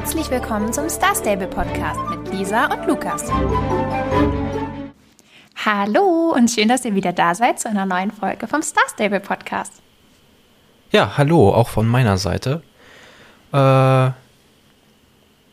Herzlich 0.00 0.30
willkommen 0.30 0.72
zum 0.72 0.88
Star 0.88 1.14
Stable 1.14 1.46
Podcast 1.46 2.00
mit 2.08 2.32
Lisa 2.32 2.72
und 2.72 2.86
Lukas. 2.86 3.30
Hallo 5.62 6.32
und 6.34 6.50
schön, 6.50 6.68
dass 6.68 6.86
ihr 6.86 6.94
wieder 6.94 7.12
da 7.12 7.34
seid 7.34 7.60
zu 7.60 7.68
einer 7.68 7.84
neuen 7.84 8.10
Folge 8.10 8.48
vom 8.48 8.62
Star 8.62 8.82
Stable 8.88 9.20
Podcast. 9.20 9.74
Ja, 10.90 11.18
hallo, 11.18 11.52
auch 11.52 11.68
von 11.68 11.86
meiner 11.86 12.16
Seite. 12.16 12.62
Äh, 13.52 13.56
ja, 13.58 14.14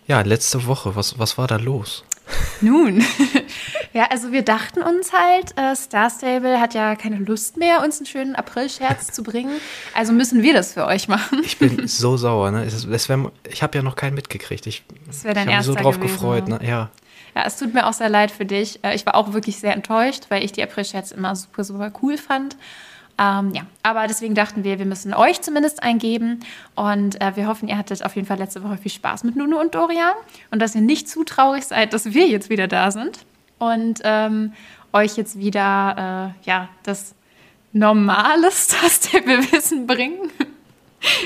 letzte 0.07 0.66
Woche, 0.66 0.95
was, 0.95 1.20
was 1.20 1.38
war 1.38 1.48
da 1.48 1.57
los? 1.57 2.05
Nun, 2.61 3.04
ja, 3.98 4.05
also 4.11 4.32
wir 4.32 4.43
dachten 4.43 4.84
uns 4.84 5.11
halt, 5.11 5.57
äh, 5.57 5.75
Star 5.75 6.11
Stable 6.11 6.61
hat 6.61 6.75
ja 6.75 6.95
keine 6.95 7.16
Lust 7.16 7.57
mehr, 7.57 7.84
uns 7.84 7.98
einen 7.98 8.05
schönen 8.05 8.36
April-Scherz 8.36 9.12
zu 9.12 9.23
bringen. 9.23 9.59
Also 9.95 10.13
müssen 10.13 10.43
wir 10.43 10.54
das 10.54 10.73
für 10.73 10.86
euch 10.86 11.07
machen. 11.07 11.41
Ich 11.43 11.57
bin 11.57 11.88
so 11.88 12.16
sauer, 12.16 12.52
ne? 12.52 12.63
Es, 12.63 12.86
es 12.86 13.09
wär, 13.09 13.31
ich 13.49 13.63
habe 13.63 13.75
ja 13.75 13.84
noch 13.84 13.95
keinen 13.95 14.13
mitgekriegt. 14.13 14.68
Ich, 14.68 14.84
Das 15.08 15.23
wäre 15.23 15.34
dein 15.34 15.48
ich 15.49 15.55
habe 15.55 15.58
mich 15.58 15.66
so 15.66 15.73
drauf 15.73 15.95
gewesen, 15.95 16.13
gefreut, 16.13 16.48
ne? 16.48 16.59
ne? 16.59 16.67
Ja. 16.67 16.89
Ja, 17.36 17.45
es 17.48 17.58
tut 17.58 17.73
mir 17.73 17.88
auch 17.88 17.94
sehr 17.94 18.09
leid 18.09 18.30
für 18.30 18.45
dich. 18.45 18.84
Äh, 18.84 18.94
Ich 18.94 19.03
war 19.08 19.16
auch 19.16 19.34
wirklich 19.34 19.58
sehr 19.58 19.73
enttäuscht, 19.73 20.25
weil 20.30 20.44
ich 20.44 20.52
die 20.52 20.61
April-Scherz 20.61 21.09
immer 21.09 21.36
super, 21.36 21.64
super 21.64 21.91
cool 22.03 22.20
fand. 22.20 22.55
Ähm, 23.20 23.52
ja, 23.55 23.64
aber 23.81 24.05
deswegen 24.05 24.36
dachten 24.36 24.64
wir, 24.64 24.77
wir 24.77 24.86
müssen 24.86 25.16
euch 25.16 25.41
zumindest 25.41 25.81
eingeben. 25.81 26.41
Und 26.75 27.20
äh, 27.20 27.36
wir 27.36 27.48
hoffen, 27.48 27.67
ihr 27.67 27.80
hattet 27.80 28.05
auf 28.05 28.16
jeden 28.16 28.27
Fall 28.27 28.38
letzte 28.38 28.64
Woche 28.64 28.77
viel 28.77 28.91
Spaß 28.91 29.23
mit 29.23 29.36
Nuno 29.36 29.59
und 29.59 29.73
Dorian 29.73 30.14
und 30.52 30.61
dass 30.61 30.75
ihr 30.75 30.81
nicht 30.81 31.09
zu 31.09 31.23
traurig 31.23 31.64
seid, 31.64 31.94
dass 31.94 32.14
wir 32.14 32.27
jetzt 32.27 32.52
wieder 32.52 32.67
da 32.67 32.91
sind 32.91 33.25
und 33.59 34.02
ähm, 34.03 34.53
euch 34.93 35.17
jetzt 35.17 35.38
wieder 35.39 36.34
äh, 36.43 36.47
ja, 36.47 36.70
das 36.84 37.13
normale 37.73 38.49
Star-Stable-Wissen 38.52 39.88
bringen. 39.88 40.30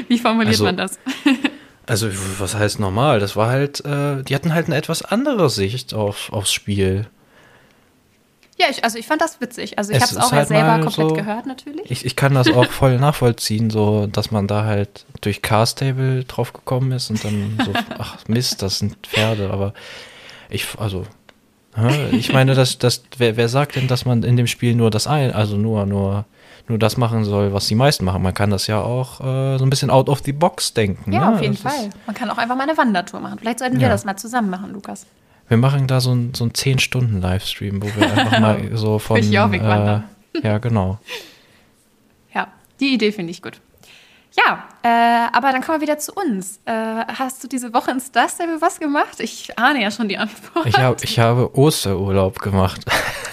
Wie 0.07 0.17
formuliert 0.19 0.53
Also- 0.53 0.65
man 0.65 0.77
das? 0.77 0.99
Also, 1.87 2.07
was 2.37 2.55
heißt 2.55 2.79
normal? 2.79 3.19
Das 3.19 3.35
war 3.35 3.49
halt, 3.49 3.83
äh, 3.83 4.23
die 4.23 4.33
hatten 4.35 4.53
halt 4.53 4.67
eine 4.67 4.77
etwas 4.77 5.01
andere 5.01 5.49
Sicht 5.49 5.93
auf, 5.93 6.31
aufs 6.31 6.53
Spiel. 6.53 7.07
Ja, 8.57 8.67
ich, 8.69 8.83
also 8.85 8.97
ich 8.97 9.07
fand 9.07 9.19
das 9.21 9.41
witzig. 9.41 9.77
Also 9.77 9.91
ich 9.91 9.99
habe 9.99 10.11
es 10.11 10.17
auch 10.17 10.31
halt 10.31 10.47
selber 10.47 10.79
komplett 10.83 11.09
so- 11.09 11.15
gehört 11.15 11.47
natürlich. 11.47 11.89
Ich, 11.91 12.05
ich 12.05 12.15
kann 12.15 12.33
das 12.35 12.47
auch 12.49 12.65
voll 12.71 12.97
nachvollziehen, 12.97 13.69
so, 13.71 14.07
dass 14.07 14.31
man 14.31 14.47
da 14.47 14.63
halt 14.63 15.05
durch 15.21 15.41
Castable 15.41 16.23
drauf 16.23 16.53
gekommen 16.53 16.91
ist 16.93 17.09
und 17.09 17.25
dann 17.25 17.59
so, 17.65 17.73
ach 17.97 18.17
Mist, 18.27 18.61
das 18.61 18.77
sind 18.79 18.95
Pferde, 19.05 19.49
aber 19.51 19.73
ich, 20.49 20.67
also? 20.77 21.05
Ich 22.11 22.33
meine, 22.33 22.53
dass, 22.53 22.77
dass, 22.77 23.03
wer, 23.17 23.37
wer 23.37 23.47
sagt 23.47 23.75
denn, 23.75 23.87
dass 23.87 24.05
man 24.05 24.23
in 24.23 24.35
dem 24.37 24.47
Spiel 24.47 24.75
nur 24.75 24.89
das 24.91 25.07
ein, 25.07 25.31
also 25.31 25.55
nur, 25.57 25.85
nur, 25.85 26.25
nur 26.67 26.77
das 26.77 26.97
machen 26.97 27.23
soll, 27.23 27.53
was 27.53 27.67
die 27.67 27.75
meisten 27.75 28.03
machen? 28.05 28.21
Man 28.21 28.33
kann 28.33 28.49
das 28.49 28.67
ja 28.67 28.81
auch 28.81 29.21
äh, 29.21 29.57
so 29.57 29.65
ein 29.65 29.69
bisschen 29.69 29.89
out 29.89 30.09
of 30.09 30.19
the 30.25 30.33
box 30.33 30.73
denken. 30.73 31.11
Ja, 31.13 31.29
ne? 31.29 31.35
auf 31.35 31.41
jeden 31.41 31.53
Das 31.53 31.61
Fall. 31.73 31.89
Man 32.05 32.15
kann 32.15 32.29
auch 32.29 32.37
einfach 32.37 32.55
mal 32.55 32.63
eine 32.67 32.77
Wandertour 32.77 33.19
machen. 33.21 33.39
Vielleicht 33.39 33.59
sollten 33.59 33.75
wir 33.77 33.83
Ja. 33.83 33.89
das 33.89 34.03
mal 34.05 34.17
zusammen 34.17 34.49
machen, 34.49 34.73
Lukas. 34.73 35.05
Wir 35.47 35.57
machen 35.57 35.87
da 35.87 35.99
so 36.01 36.13
ein, 36.13 36.33
so 36.33 36.45
ein 36.45 36.51
10-Stunden-Livestream, 36.51 37.81
wo 37.81 37.87
wir 37.87 38.11
einfach 38.13 38.39
mal 38.39 38.69
so 38.77 38.99
von. 38.99 39.17
Wandern. 39.17 40.03
äh, 40.33 40.47
ja, 40.47 40.57
genau. 40.59 40.97
Ja, 42.33 42.47
die 42.79 42.93
Idee 42.93 43.11
finde 43.11 43.31
ich 43.31 43.41
gut. 43.41 43.59
Ja, 44.33 44.69
äh, 44.81 45.35
aber 45.35 45.51
dann 45.51 45.61
kommen 45.61 45.79
wir 45.79 45.87
wieder 45.87 45.99
zu 45.99 46.13
uns. 46.13 46.61
Äh, 46.65 46.71
hast 46.71 47.43
du 47.43 47.49
diese 47.49 47.73
Woche 47.73 47.91
in 47.91 47.99
Star 47.99 48.29
Stable 48.29 48.61
was 48.61 48.79
gemacht? 48.79 49.19
Ich 49.19 49.57
ahne 49.59 49.81
ja 49.81 49.91
schon 49.91 50.07
die 50.07 50.17
Antwort. 50.17 50.65
Ich, 50.65 50.77
hab, 50.77 51.03
ich 51.03 51.19
habe 51.19 51.53
Osterurlaub 51.57 52.39
gemacht. 52.39 52.81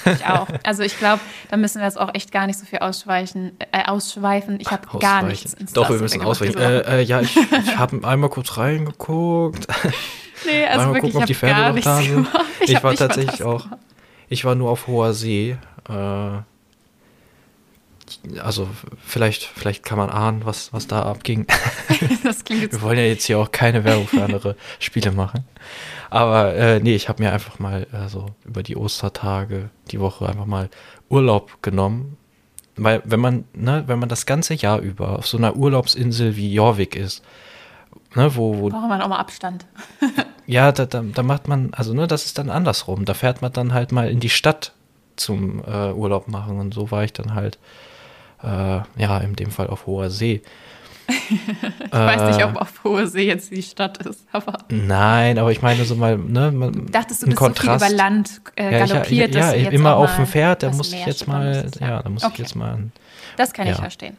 Ich 0.05 0.25
auch. 0.27 0.49
Also 0.65 0.83
ich 0.83 0.99
glaube, 0.99 1.21
da 1.51 1.57
müssen 1.57 1.79
wir 1.79 1.85
jetzt 1.85 2.01
auch 2.01 2.15
echt 2.15 2.33
gar 2.33 2.47
nicht 2.47 2.59
so 2.59 2.67
viel 2.67 2.81
ausschweichen, 2.81 3.57
äh, 3.73 3.85
ausschweifen. 3.85 4.59
Ich 4.61 4.71
habe 4.71 4.99
gar 4.99 5.23
nichts 5.23 5.55
in 5.55 5.69
Star 5.69 5.85
Doch, 5.85 5.91
wir 5.91 5.99
müssen 5.99 6.23
ausweichen. 6.23 6.59
Äh, 6.59 7.01
äh, 7.01 7.03
ja, 7.03 7.21
ich, 7.21 7.37
ich 7.37 7.77
habe 7.77 8.07
einmal 8.07 8.31
kurz 8.31 8.57
reingeguckt. 8.57 9.67
nee, 10.47 10.67
also 10.67 10.87
mal 10.87 10.95
wirklich, 10.95 11.13
gucken, 11.13 11.23
ob 11.23 11.27
die 11.27 11.33
ich 11.33 11.43
habe 11.43 11.55
Pferde 11.55 11.83
gar 11.83 12.01
noch 12.01 12.03
da 12.03 12.03
sind. 12.03 12.29
Ich, 12.61 12.75
hab 12.75 12.83
war 12.83 12.95
tatsächlich 12.95 13.43
auch. 13.45 13.67
Ich 14.29 14.45
war 14.45 14.55
nur 14.55 14.71
auf 14.71 14.89
hoher 14.89 15.15
See. 15.15 15.57
Äh, 15.89 16.39
also 18.43 18.69
vielleicht, 19.05 19.45
vielleicht 19.45 19.85
kann 19.85 19.99
man 19.99 20.11
ahnen, 20.11 20.45
was, 20.45 20.73
was 20.73 20.87
da 20.87 21.03
abging. 21.03 21.47
Wir 22.49 22.83
wollen 22.83 22.99
ja 22.99 23.05
jetzt 23.05 23.25
hier 23.25 23.39
auch 23.39 23.53
keine 23.53 23.85
Werbung 23.85 24.07
für 24.07 24.23
andere 24.23 24.57
Spiele 24.79 25.13
machen. 25.13 25.45
Aber 26.11 26.55
äh, 26.55 26.81
nee, 26.81 26.95
ich 26.95 27.09
habe 27.09 27.23
mir 27.23 27.33
einfach 27.33 27.59
mal 27.59 27.87
äh, 27.93 28.09
so 28.09 28.27
über 28.45 28.63
die 28.63 28.77
Ostertage, 28.77 29.71
die 29.91 30.01
Woche 30.01 30.29
einfach 30.29 30.47
mal 30.47 30.71
Urlaub 31.09 31.63
genommen. 31.63 32.17
Weil 32.77 33.03
wenn 33.05 33.21
man, 33.21 33.45
ne, 33.53 33.85
wenn 33.87 33.99
man 33.99 34.09
das 34.09 34.25
ganze 34.25 34.55
Jahr 34.55 34.79
über 34.79 35.19
auf 35.19 35.27
so 35.27 35.37
einer 35.37 35.57
Urlaubsinsel 35.57 36.37
wie 36.37 36.55
Jorvik 36.55 36.97
ist, 36.97 37.25
ne, 38.15 38.35
wo, 38.37 38.59
wo 38.59 38.69
braucht 38.69 38.89
man 38.89 39.03
auch 39.03 39.09
mal 39.09 39.19
Abstand. 39.19 39.67
ja, 40.47 40.73
da, 40.73 40.87
da, 40.87 41.03
da 41.03 41.23
macht 41.23 41.49
man, 41.49 41.75
also 41.75 41.93
ne, 41.93 42.07
das 42.07 42.25
ist 42.25 42.39
dann 42.39 42.51
andersrum. 42.51 43.05
Da 43.05 43.15
fährt 43.15 43.43
man 43.43 43.53
dann 43.53 43.75
halt 43.75 43.93
mal 43.93 44.09
in 44.09 44.21
die 44.21 44.31
Stadt 44.31 44.73
zum 45.17 45.63
äh, 45.65 45.93
Urlaub 45.93 46.29
machen 46.29 46.59
und 46.59 46.73
so 46.73 46.91
war 46.91 47.05
ich 47.05 47.13
dann 47.13 47.35
halt, 47.35 47.59
ja, 48.43 49.19
in 49.19 49.35
dem 49.37 49.51
Fall 49.51 49.67
auf 49.69 49.87
hoher 49.87 50.11
See. 50.11 50.43
Ich 51.11 51.93
weiß 51.93 52.37
nicht, 52.37 52.45
ob 52.45 52.57
auf 52.57 52.85
hoher 52.85 53.07
See 53.07 53.27
jetzt 53.27 53.51
die 53.51 53.63
Stadt 53.63 53.97
ist, 54.07 54.27
aber 54.31 54.59
Nein, 54.69 55.39
aber 55.39 55.51
ich 55.51 55.63
meine 55.63 55.85
so 55.85 55.95
mal, 55.95 56.19
ne, 56.19 56.53
man, 56.53 56.87
dachtest 56.93 57.23
du 57.23 57.27
bist 57.27 57.39
so 57.39 57.51
viel 57.55 57.71
über 57.75 57.89
Land 57.89 58.43
äh, 58.57 58.65
Ja, 58.79 58.85
ich, 58.85 58.91
galoppiert, 58.91 59.35
ja, 59.35 59.41
dass 59.41 59.51
ja, 59.53 59.57
du 59.59 59.65
jetzt 59.65 59.73
immer 59.73 59.97
auch 59.97 60.05
auf 60.05 60.11
dem 60.17 60.21
mal 60.23 60.27
Pferd, 60.27 60.63
da 60.63 60.71
muss 60.71 60.93
ich 60.93 61.07
jetzt 61.07 61.27
mal, 61.27 61.67
ja, 61.81 62.03
da 62.03 62.09
muss 62.11 62.23
Okay. 62.25 62.33
ich 62.35 62.39
jetzt 62.41 62.57
mal. 62.57 62.79
Das 63.39 63.53
kann 63.55 63.67
ich 63.67 63.73
Ja. 63.73 63.79
verstehen. 63.81 64.17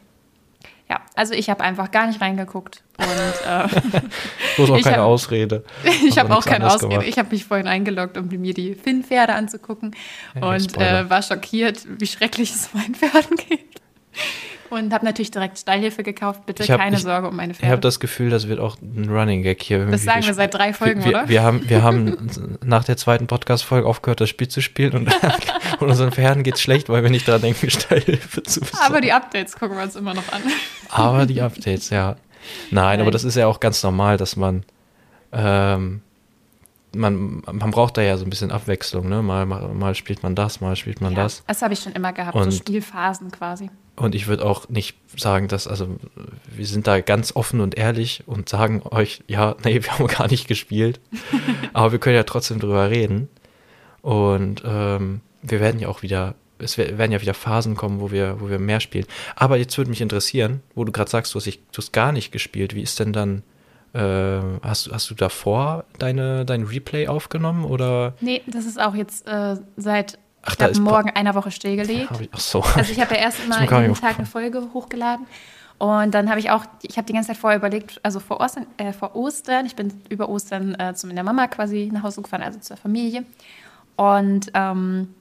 Ja, 0.90 1.00
also 1.14 1.34
ich 1.34 1.48
habe 1.48 1.62
einfach 1.62 1.92
gar 1.92 2.08
nicht 2.08 2.20
reingeguckt 2.20 2.82
und 2.98 3.06
äh, 3.06 3.68
Bloß 4.56 4.70
auch 4.72 4.76
Ich 4.78 4.82
keine 4.82 4.96
hab- 4.96 5.04
Ausrede. 5.04 5.62
ich 6.04 6.18
Hab 6.18 6.28
habe 6.28 6.36
auch 6.38 6.44
keine 6.44 6.66
Ausrede. 6.66 6.88
gemacht. 6.88 7.06
Ich 7.06 7.16
habe 7.20 7.28
mich 7.30 7.44
vorhin 7.44 7.68
eingeloggt, 7.68 8.18
um 8.18 8.26
mir 8.26 8.52
die 8.54 8.74
Finn-Pferde 8.74 9.34
anzugucken 9.34 9.94
Ja, 10.34 10.48
und 10.48 10.76
äh, 10.76 11.08
war 11.08 11.22
schockiert, 11.22 11.86
wie 12.00 12.08
schrecklich 12.08 12.52
es 12.52 12.74
meinen 12.74 12.96
Pferden 12.96 13.36
geht. 13.36 13.60
Und 14.70 14.92
habe 14.94 15.04
natürlich 15.04 15.32
direkt 15.32 15.58
Stallhilfe 15.58 16.04
gekauft. 16.04 16.46
Bitte 16.46 16.62
Ich 16.62 16.70
hab- 16.70 16.78
keine 16.78 16.94
ich- 16.96 17.02
Sorge 17.02 17.26
um 17.28 17.34
meine 17.34 17.52
Ich 17.52 17.58
Pferde. 17.58 17.72
habe 17.72 17.80
das 17.80 17.98
Gefühl, 17.98 18.30
das 18.30 18.46
wird 18.46 18.60
auch 18.60 18.76
ein 18.80 19.08
Running 19.10 19.42
Gag 19.42 19.60
hier. 19.64 19.84
das 19.86 20.04
sagen 20.04 20.24
wir 20.24 20.32
seit 20.34 20.54
drei 20.54 20.72
Folgen, 20.72 21.02
wir, 21.04 21.10
oder? 21.10 21.28
wir 21.28 21.42
haben, 21.42 21.68
wir 21.68 21.82
haben 21.82 22.30
nach 22.64 22.84
der 22.84 22.96
zweiten 22.96 23.26
Podcast-Folge 23.26 23.84
aufgehört, 23.88 24.20
das 24.20 24.28
Spiel 24.28 24.46
zu 24.46 24.60
spielen 24.62 24.92
und, 24.92 25.10
und 25.80 25.88
unseren 25.88 26.12
Pferden 26.12 26.44
geht's 26.44 26.60
schlecht, 26.62 26.88
weil 26.88 27.02
wir 27.02 27.10
nicht 27.10 27.26
daran 27.26 27.40
denken, 27.42 27.68
Steilhilfe 27.70 28.44
zu 28.44 28.60
besorgen. 28.60 28.84
Aber 28.86 29.00
die 29.00 29.12
Updates 29.12 29.56
gucken 29.58 29.76
wir 29.76 29.82
uns 29.82 29.96
immer 29.96 30.14
noch 30.14 30.30
an. 30.32 30.42
Aber 30.88 31.26
die 31.26 31.40
Updates, 31.40 31.90
ja. 31.90 32.14
Nein, 32.70 33.00
aber 33.00 33.04
Nein. 33.06 33.12
das 33.12 33.24
ist 33.24 33.34
ja 33.34 33.48
auch 33.48 33.58
ganz 33.58 33.82
normal, 33.82 34.18
dass 34.18 34.36
man, 34.36 34.62
ähm, 35.32 36.00
man, 36.94 37.42
man 37.50 37.70
braucht 37.70 37.96
da 37.96 38.02
ja 38.02 38.16
so 38.16 38.24
ein 38.24 38.30
bisschen 38.30 38.50
Abwechslung, 38.50 39.08
ne? 39.08 39.22
Mal, 39.22 39.46
mal, 39.46 39.68
mal 39.74 39.94
spielt 39.94 40.22
man 40.22 40.34
das, 40.34 40.60
mal 40.60 40.74
spielt 40.76 41.00
man 41.00 41.12
Ja, 41.14 41.22
das. 41.24 41.44
das 41.46 41.62
habe 41.62 41.74
ich 41.74 41.80
schon 41.80 41.92
immer 41.92 42.12
gehabt, 42.12 42.36
so 42.36 42.42
Und- 42.44 42.52
Spielphasen 42.52 43.30
quasi. 43.30 43.70
Und 43.96 44.14
ich 44.14 44.28
würde 44.28 44.46
auch 44.46 44.68
nicht 44.70 44.96
sagen, 45.14 45.46
dass, 45.48 45.66
also 45.68 45.88
wir 46.56 46.64
sind 46.66 46.86
da 46.86 47.00
ganz 47.00 47.36
offen 47.36 47.60
und 47.60 47.76
ehrlich 47.76 48.22
und 48.26 48.48
sagen 48.48 48.80
euch, 48.90 49.22
ja, 49.26 49.56
nee, 49.64 49.82
wir 49.82 49.92
haben 49.98 50.06
gar 50.06 50.28
nicht 50.28 50.48
gespielt. 50.48 51.00
Aber 51.74 51.92
wir 51.92 51.98
können 51.98 52.16
ja 52.16 52.22
trotzdem 52.22 52.60
drüber 52.60 52.88
reden. 52.90 53.28
Und 54.02 54.62
ähm, 54.64 55.20
wir 55.42 55.60
werden 55.60 55.80
ja 55.80 55.88
auch 55.88 56.02
wieder, 56.02 56.34
es 56.58 56.78
wer- 56.78 56.96
werden 56.98 57.12
ja 57.12 57.20
wieder 57.20 57.34
Phasen 57.34 57.76
kommen, 57.76 58.00
wo 58.00 58.10
wir, 58.10 58.40
wo 58.40 58.48
wir 58.48 58.58
mehr 58.58 58.80
spielen. 58.80 59.06
Aber 59.36 59.56
jetzt 59.58 59.76
würde 59.76 59.90
mich 59.90 60.00
interessieren, 60.00 60.62
wo 60.74 60.84
du 60.84 60.92
gerade 60.92 61.10
sagst, 61.10 61.34
du 61.34 61.36
hast, 61.36 61.44
dich- 61.46 61.60
du 61.72 61.78
hast 61.78 61.92
gar 61.92 62.12
nicht 62.12 62.32
gespielt, 62.32 62.74
wie 62.74 62.82
ist 62.82 62.98
denn 63.00 63.12
dann, 63.12 63.42
hast, 63.98 64.86
du- 64.86 64.92
hast 64.92 65.10
du 65.10 65.14
davor 65.14 65.84
deine, 65.98 66.44
dein 66.44 66.62
Replay 66.62 67.08
aufgenommen 67.08 67.64
oder? 67.64 68.14
Nee, 68.20 68.42
das 68.46 68.64
ist 68.66 68.80
auch 68.80 68.94
jetzt 68.94 69.26
äh, 69.26 69.56
seit 69.76 70.18
Ach, 70.42 70.54
da 70.56 70.66
ist 70.66 70.80
morgen 70.80 71.10
einer 71.10 71.34
Woche 71.34 71.50
stillgelegt. 71.50 72.08
Ich, 72.20 72.28
ach 72.32 72.40
so. 72.40 72.60
Also 72.62 72.92
ich 72.92 73.00
habe 73.00 73.14
ja 73.14 73.20
erst 73.20 73.46
nicht 73.46 73.60
jeden 73.70 73.94
Tag 73.94 74.18
eine. 74.18 74.26
Folge 74.26 74.62
hochgeladen. 74.72 75.26
Und 75.78 76.12
dann 76.14 76.28
habe 76.28 76.40
ich 76.40 76.50
auch, 76.50 76.64
ich 76.82 76.96
habe 76.98 77.06
die 77.06 77.12
ganze 77.14 77.28
Zeit 77.28 77.36
vorher 77.38 77.58
überlegt, 77.58 78.00
also 78.02 78.20
vor 78.20 78.38
Ostern, 78.40 78.66
äh, 78.76 78.92
vor 78.92 79.16
Ostern 79.16 79.64
ich 79.66 79.76
bin 79.76 79.92
über 80.10 80.28
Ostern 80.28 80.74
äh, 80.78 80.94
zu 80.94 81.06
meiner 81.06 81.22
Mama 81.22 81.46
quasi 81.48 81.88
nach 81.92 82.02
Hause 82.02 82.20
gefahren, 82.22 82.42
also 82.42 82.58
zur 82.60 82.76
Familie. 82.76 83.24
Und 83.96 84.50
ähm, 84.54 85.14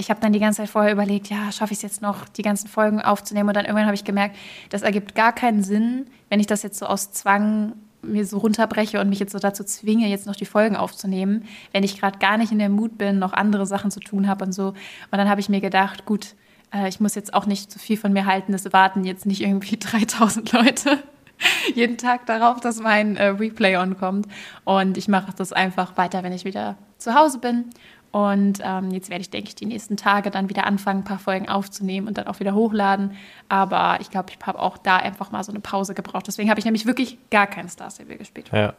ich 0.00 0.10
habe 0.10 0.20
dann 0.20 0.32
die 0.32 0.40
ganze 0.40 0.62
Zeit 0.62 0.70
vorher 0.70 0.92
überlegt, 0.92 1.28
ja, 1.28 1.52
schaffe 1.52 1.72
ich 1.72 1.78
es 1.78 1.82
jetzt 1.82 2.02
noch, 2.02 2.28
die 2.28 2.42
ganzen 2.42 2.68
Folgen 2.68 3.00
aufzunehmen? 3.00 3.48
Und 3.48 3.56
dann 3.56 3.64
irgendwann 3.64 3.86
habe 3.86 3.94
ich 3.94 4.04
gemerkt, 4.04 4.36
das 4.70 4.82
ergibt 4.82 5.14
gar 5.14 5.32
keinen 5.32 5.62
Sinn, 5.62 6.06
wenn 6.28 6.40
ich 6.40 6.46
das 6.46 6.62
jetzt 6.62 6.78
so 6.78 6.86
aus 6.86 7.12
Zwang 7.12 7.74
mir 8.02 8.24
so 8.24 8.38
runterbreche 8.38 8.98
und 8.98 9.10
mich 9.10 9.18
jetzt 9.18 9.32
so 9.32 9.38
dazu 9.38 9.62
zwinge, 9.62 10.08
jetzt 10.08 10.26
noch 10.26 10.34
die 10.34 10.46
Folgen 10.46 10.74
aufzunehmen, 10.74 11.44
wenn 11.72 11.84
ich 11.84 12.00
gerade 12.00 12.18
gar 12.18 12.38
nicht 12.38 12.50
in 12.50 12.58
der 12.58 12.70
Mut 12.70 12.96
bin, 12.96 13.18
noch 13.18 13.34
andere 13.34 13.66
Sachen 13.66 13.90
zu 13.90 14.00
tun 14.00 14.26
habe 14.26 14.46
und 14.46 14.52
so. 14.52 14.68
Und 14.68 15.18
dann 15.18 15.28
habe 15.28 15.40
ich 15.40 15.50
mir 15.50 15.60
gedacht, 15.60 16.06
gut, 16.06 16.34
äh, 16.72 16.88
ich 16.88 17.00
muss 17.00 17.14
jetzt 17.14 17.34
auch 17.34 17.44
nicht 17.44 17.70
zu 17.70 17.78
viel 17.78 17.98
von 17.98 18.12
mir 18.14 18.24
halten, 18.24 18.54
es 18.54 18.72
warten 18.72 19.04
jetzt 19.04 19.26
nicht 19.26 19.42
irgendwie 19.42 19.76
3000 19.78 20.50
Leute 20.52 20.98
jeden 21.74 21.98
Tag 21.98 22.26
darauf, 22.26 22.60
dass 22.60 22.80
mein 22.80 23.16
äh, 23.16 23.26
Replay 23.26 23.76
on-kommt. 23.76 24.26
Und 24.64 24.96
ich 24.96 25.08
mache 25.08 25.32
das 25.36 25.52
einfach 25.52 25.96
weiter, 25.96 26.22
wenn 26.22 26.32
ich 26.32 26.44
wieder 26.44 26.76
zu 26.98 27.14
Hause 27.14 27.38
bin. 27.38 27.66
Und 28.12 28.58
ähm, 28.64 28.90
jetzt 28.90 29.08
werde 29.08 29.22
ich, 29.22 29.30
denke 29.30 29.48
ich, 29.48 29.54
die 29.54 29.66
nächsten 29.66 29.96
Tage 29.96 30.30
dann 30.30 30.48
wieder 30.48 30.66
anfangen, 30.66 31.00
ein 31.00 31.04
paar 31.04 31.20
Folgen 31.20 31.48
aufzunehmen 31.48 32.08
und 32.08 32.18
dann 32.18 32.26
auch 32.26 32.40
wieder 32.40 32.54
hochladen. 32.54 33.16
Aber 33.48 33.98
ich 34.00 34.10
glaube, 34.10 34.30
ich 34.30 34.46
habe 34.46 34.58
auch 34.58 34.78
da 34.78 34.96
einfach 34.96 35.30
mal 35.30 35.44
so 35.44 35.52
eine 35.52 35.60
Pause 35.60 35.94
gebraucht. 35.94 36.26
Deswegen 36.26 36.50
habe 36.50 36.58
ich 36.58 36.64
nämlich 36.64 36.86
wirklich 36.86 37.18
gar 37.30 37.46
kein 37.46 37.68
Star 37.68 37.90
Stable 37.90 38.16
gespielt. 38.16 38.50
Ja. 38.52 38.74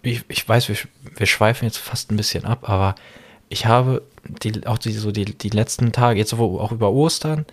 Ich, 0.00 0.24
ich 0.28 0.48
weiß, 0.48 0.68
wir, 0.68 0.76
wir 1.14 1.26
schweifen 1.26 1.66
jetzt 1.66 1.76
fast 1.76 2.10
ein 2.10 2.16
bisschen 2.16 2.44
ab, 2.44 2.68
aber 2.68 2.94
ich 3.50 3.66
habe 3.66 4.02
die, 4.42 4.66
auch 4.66 4.78
die, 4.78 4.92
so 4.92 5.12
die, 5.12 5.26
die 5.26 5.50
letzten 5.50 5.92
Tage, 5.92 6.18
jetzt 6.18 6.36
wo, 6.38 6.58
auch 6.58 6.72
über 6.72 6.90
Ostern, 6.90 7.44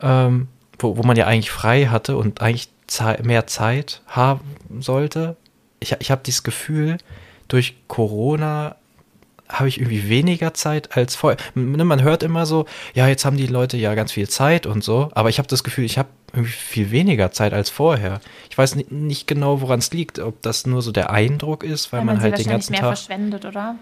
ähm, 0.00 0.48
wo, 0.78 0.96
wo 0.96 1.02
man 1.04 1.16
ja 1.16 1.26
eigentlich 1.26 1.52
frei 1.52 1.86
hatte 1.86 2.16
und 2.16 2.40
eigentlich 2.40 2.68
mehr 3.22 3.46
Zeit 3.46 4.02
haben 4.08 4.56
sollte. 4.80 5.36
Ich, 5.80 5.94
ich 5.98 6.10
habe 6.10 6.22
dieses 6.24 6.42
Gefühl, 6.42 6.98
durch 7.48 7.76
Corona 7.88 8.76
habe 9.48 9.68
ich 9.68 9.78
irgendwie 9.78 10.08
weniger 10.08 10.54
Zeit 10.54 10.96
als 10.96 11.14
vorher. 11.14 11.38
Ne, 11.54 11.84
man 11.84 12.02
hört 12.02 12.22
immer 12.22 12.46
so, 12.46 12.66
ja, 12.94 13.06
jetzt 13.08 13.24
haben 13.24 13.36
die 13.36 13.46
Leute 13.46 13.76
ja 13.76 13.94
ganz 13.94 14.12
viel 14.12 14.28
Zeit 14.28 14.66
und 14.66 14.82
so, 14.82 15.10
aber 15.14 15.28
ich 15.28 15.38
habe 15.38 15.48
das 15.48 15.64
Gefühl, 15.64 15.84
ich 15.84 15.98
habe 15.98 16.08
irgendwie 16.32 16.52
viel 16.52 16.90
weniger 16.90 17.30
Zeit 17.30 17.52
als 17.52 17.70
vorher. 17.70 18.20
Ich 18.50 18.58
weiß 18.58 18.74
nicht, 18.74 18.90
nicht 18.90 19.26
genau, 19.26 19.60
woran 19.60 19.78
es 19.78 19.92
liegt, 19.92 20.18
ob 20.18 20.42
das 20.42 20.66
nur 20.66 20.82
so 20.82 20.92
der 20.92 21.10
Eindruck 21.10 21.64
ist, 21.64 21.92
weil 21.92 22.00
ja, 22.00 22.04
man, 22.04 22.16
man 22.16 22.22
halt 22.22 22.38
den 22.38 22.46
ganzen 22.46 22.72
mehr 22.72 22.80
Tag 22.80 22.98
verschwendet, 22.98 23.44
oder? 23.44 23.76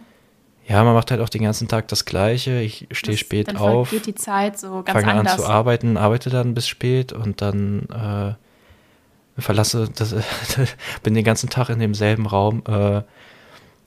Ja, 0.67 0.83
man 0.83 0.95
macht 0.95 1.11
halt 1.11 1.21
auch 1.21 1.29
den 1.29 1.43
ganzen 1.43 1.69
Tag 1.69 1.89
das 1.89 2.07
Gleiche. 2.07 2.61
Ich 2.61 2.87
stehe 2.91 3.19
spät 3.19 3.49
dann 3.49 3.59
auf. 3.59 3.91
Dann 3.91 4.03
die 4.03 4.15
Zeit 4.15 4.59
so 4.59 4.83
ganz 4.83 4.99
fange 4.99 5.13
anders. 5.13 5.35
an 5.35 5.39
zu 5.41 5.47
arbeiten, 5.47 5.97
arbeite 5.97 6.31
dann 6.31 6.55
bis 6.55 6.67
spät 6.67 7.13
und 7.13 7.43
dann 7.43 7.87
äh, 7.91 9.41
verlasse 9.41 9.91
das, 9.95 10.15
bin 11.03 11.15
den 11.15 11.25
ganzen 11.25 11.51
Tag 11.51 11.69
in 11.69 11.81
demselben 11.81 12.27
Raum. 12.27 12.63
Äh, 12.67 13.03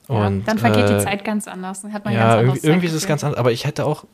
und, 0.08 0.48
dann 0.48 0.58
vergeht 0.58 0.86
äh, 0.86 0.98
die 0.98 1.04
Zeit 1.04 1.26
ganz 1.26 1.48
anders. 1.48 1.84
Hat 1.84 2.06
man 2.06 2.14
ja, 2.14 2.42
ganz 2.42 2.64
irgendwie, 2.64 2.88
ist 2.88 2.94
es 2.94 3.08
ganz 3.08 3.24
anders. 3.24 3.40
Aber 3.40 3.52
ich 3.52 3.66
hätte 3.66 3.86
auch 3.86 4.06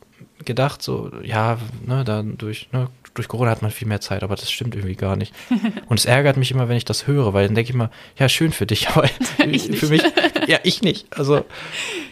gedacht, 0.45 0.81
so, 0.81 1.11
ja, 1.23 1.57
ne, 1.85 2.03
dann 2.03 2.37
durch, 2.37 2.69
ne, 2.71 2.89
durch 3.13 3.27
Corona 3.27 3.51
hat 3.51 3.61
man 3.61 3.71
viel 3.71 3.87
mehr 3.87 4.01
Zeit, 4.01 4.23
aber 4.23 4.35
das 4.35 4.51
stimmt 4.51 4.75
irgendwie 4.75 4.95
gar 4.95 5.15
nicht. 5.15 5.33
Und 5.87 5.99
es 5.99 6.05
ärgert 6.05 6.37
mich 6.37 6.51
immer, 6.51 6.67
wenn 6.67 6.77
ich 6.77 6.85
das 6.85 7.07
höre, 7.07 7.33
weil 7.33 7.45
dann 7.45 7.55
denke 7.55 7.69
ich 7.69 7.75
immer, 7.75 7.91
ja, 8.17 8.27
schön 8.27 8.51
für 8.51 8.65
dich, 8.65 8.89
aber 8.95 9.07
für 9.37 9.47
mich, 9.47 10.03
ja, 10.47 10.59
ich 10.63 10.81
nicht. 10.81 11.07
Also 11.15 11.45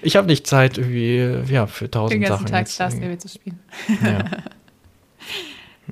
ich 0.02 0.16
habe 0.16 0.28
nicht 0.28 0.46
Zeit, 0.48 0.78
irgendwie, 0.78 1.52
ja, 1.52 1.68
für 1.68 1.90
tausend 1.90 2.26
Sachen. 2.28 2.46
Den 2.46 2.54
ganzen 2.54 2.54
Tag 2.54 2.68
Star 2.68 2.92
Stable 2.92 3.18
zu 3.18 3.30
spielen. 3.30 3.60
Ja. 4.04 4.26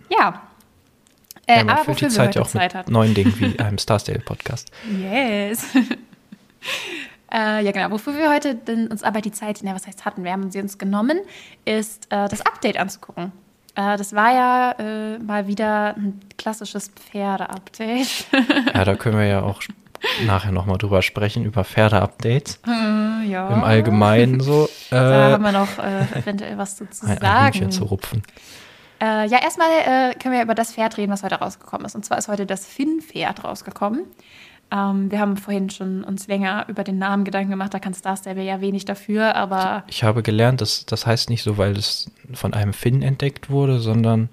ja. 0.09 0.41
Äh, 1.47 1.57
ja, 1.57 1.63
man 1.63 1.75
aber 1.75 1.85
füllt 1.85 2.01
die 2.01 2.07
Zeit 2.09 2.35
ja 2.35 2.43
auch 2.43 2.47
Zeit 2.47 2.73
mit 2.73 2.75
hat. 2.75 2.89
neuen 2.89 3.15
Dingen 3.15 3.33
wie 3.39 3.57
einem 3.59 3.79
Star 3.79 3.99
Stable 3.99 4.21
Podcast. 4.21 4.71
Yes. 5.01 5.65
Äh, 7.31 7.63
ja, 7.63 7.71
genau. 7.71 7.91
Wofür 7.91 8.17
wir 8.17 8.29
heute 8.29 8.55
denn 8.55 8.87
uns 8.87 9.03
aber 9.03 9.21
die 9.21 9.31
Zeit, 9.31 9.59
na, 9.63 9.75
was 9.75 9.85
heißt 9.87 10.05
hatten, 10.05 10.23
wir 10.23 10.31
haben 10.31 10.51
sie 10.51 10.59
uns 10.59 10.77
genommen, 10.77 11.19
ist 11.65 12.07
äh, 12.11 12.27
das 12.27 12.41
Update 12.41 12.77
anzugucken. 12.77 13.31
Äh, 13.75 13.97
das 13.97 14.13
war 14.13 14.33
ja 14.33 14.71
äh, 14.79 15.19
mal 15.19 15.47
wieder 15.47 15.95
ein 15.95 16.19
klassisches 16.37 16.89
Pferde-Update. 16.89 18.25
ja, 18.73 18.83
da 18.83 18.95
können 18.95 19.17
wir 19.17 19.25
ja 19.25 19.41
auch 19.41 19.61
nachher 20.25 20.51
nochmal 20.51 20.77
drüber 20.77 21.01
sprechen, 21.01 21.45
über 21.45 21.63
Pferde-Updates. 21.63 22.59
Äh, 22.67 23.29
ja. 23.29 23.49
Im 23.49 23.63
Allgemeinen 23.63 24.39
so. 24.39 24.69
da 24.89 25.31
haben 25.31 25.43
wir 25.43 25.51
noch 25.51 25.77
äh, 25.77 26.19
eventuell 26.19 26.57
was 26.57 26.75
zu, 26.75 26.89
zu 26.89 27.05
ein, 27.05 27.19
sagen. 27.19 27.63
Ein 27.63 27.71
zu 27.71 27.85
rupfen. 27.85 28.23
ja, 29.01 29.41
erstmal 29.41 30.13
können 30.21 30.35
wir 30.35 30.41
über 30.41 30.55
das 30.55 30.73
Pferd 30.73 30.97
reden, 30.97 31.11
was 31.11 31.23
heute 31.23 31.35
rausgekommen 31.35 31.85
ist. 31.85 31.95
Und 31.95 32.03
zwar 32.03 32.17
ist 32.17 32.27
heute 32.27 32.45
das 32.45 32.65
Finn-Pferd 32.65 33.45
rausgekommen. 33.45 34.03
Ähm, 34.71 35.11
wir 35.11 35.19
haben 35.19 35.37
vorhin 35.37 35.69
schon 35.69 36.03
uns 36.03 36.27
länger 36.27 36.65
über 36.67 36.83
den 36.83 36.99
Namen 36.99 37.23
Gedanken 37.23 37.51
gemacht, 37.51 37.73
da 37.73 37.79
kann 37.79 37.93
Star 37.93 38.15
Stable 38.15 38.43
ja 38.43 38.61
wenig 38.61 38.85
dafür, 38.85 39.35
aber. 39.35 39.83
Ich 39.87 40.03
habe 40.03 40.21
gelernt, 40.21 40.61
dass 40.61 40.85
das 40.85 41.05
heißt 41.05 41.29
nicht 41.29 41.43
so, 41.43 41.57
weil 41.57 41.75
es 41.75 42.11
von 42.33 42.53
einem 42.53 42.73
Finn 42.73 43.01
entdeckt 43.01 43.49
wurde, 43.49 43.79
sondern 43.79 44.29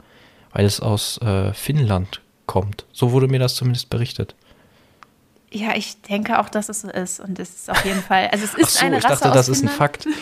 weil 0.52 0.64
es 0.64 0.80
aus 0.80 1.18
äh, 1.22 1.52
Finnland 1.54 2.20
kommt. 2.46 2.84
So 2.92 3.12
wurde 3.12 3.28
mir 3.28 3.38
das 3.38 3.54
zumindest 3.54 3.90
berichtet. 3.90 4.34
Ja, 5.50 5.74
ich 5.74 6.00
denke 6.02 6.38
auch, 6.38 6.48
dass 6.48 6.68
es 6.68 6.82
so 6.82 6.88
ist. 6.88 7.20
Und 7.20 7.38
es 7.38 7.54
ist 7.54 7.70
auf 7.70 7.84
jeden 7.84 8.02
Fall. 8.02 8.28
Also 8.32 8.44
es 8.44 8.54
ist 8.54 8.76
Ach 8.76 8.80
so, 8.80 8.86
eine 8.86 8.96
Rasse 8.96 9.14
ich 9.14 9.20
dachte, 9.20 9.34
das 9.34 9.48
ist 9.48 9.62
ein 9.62 9.68
Fakt. 9.68 10.06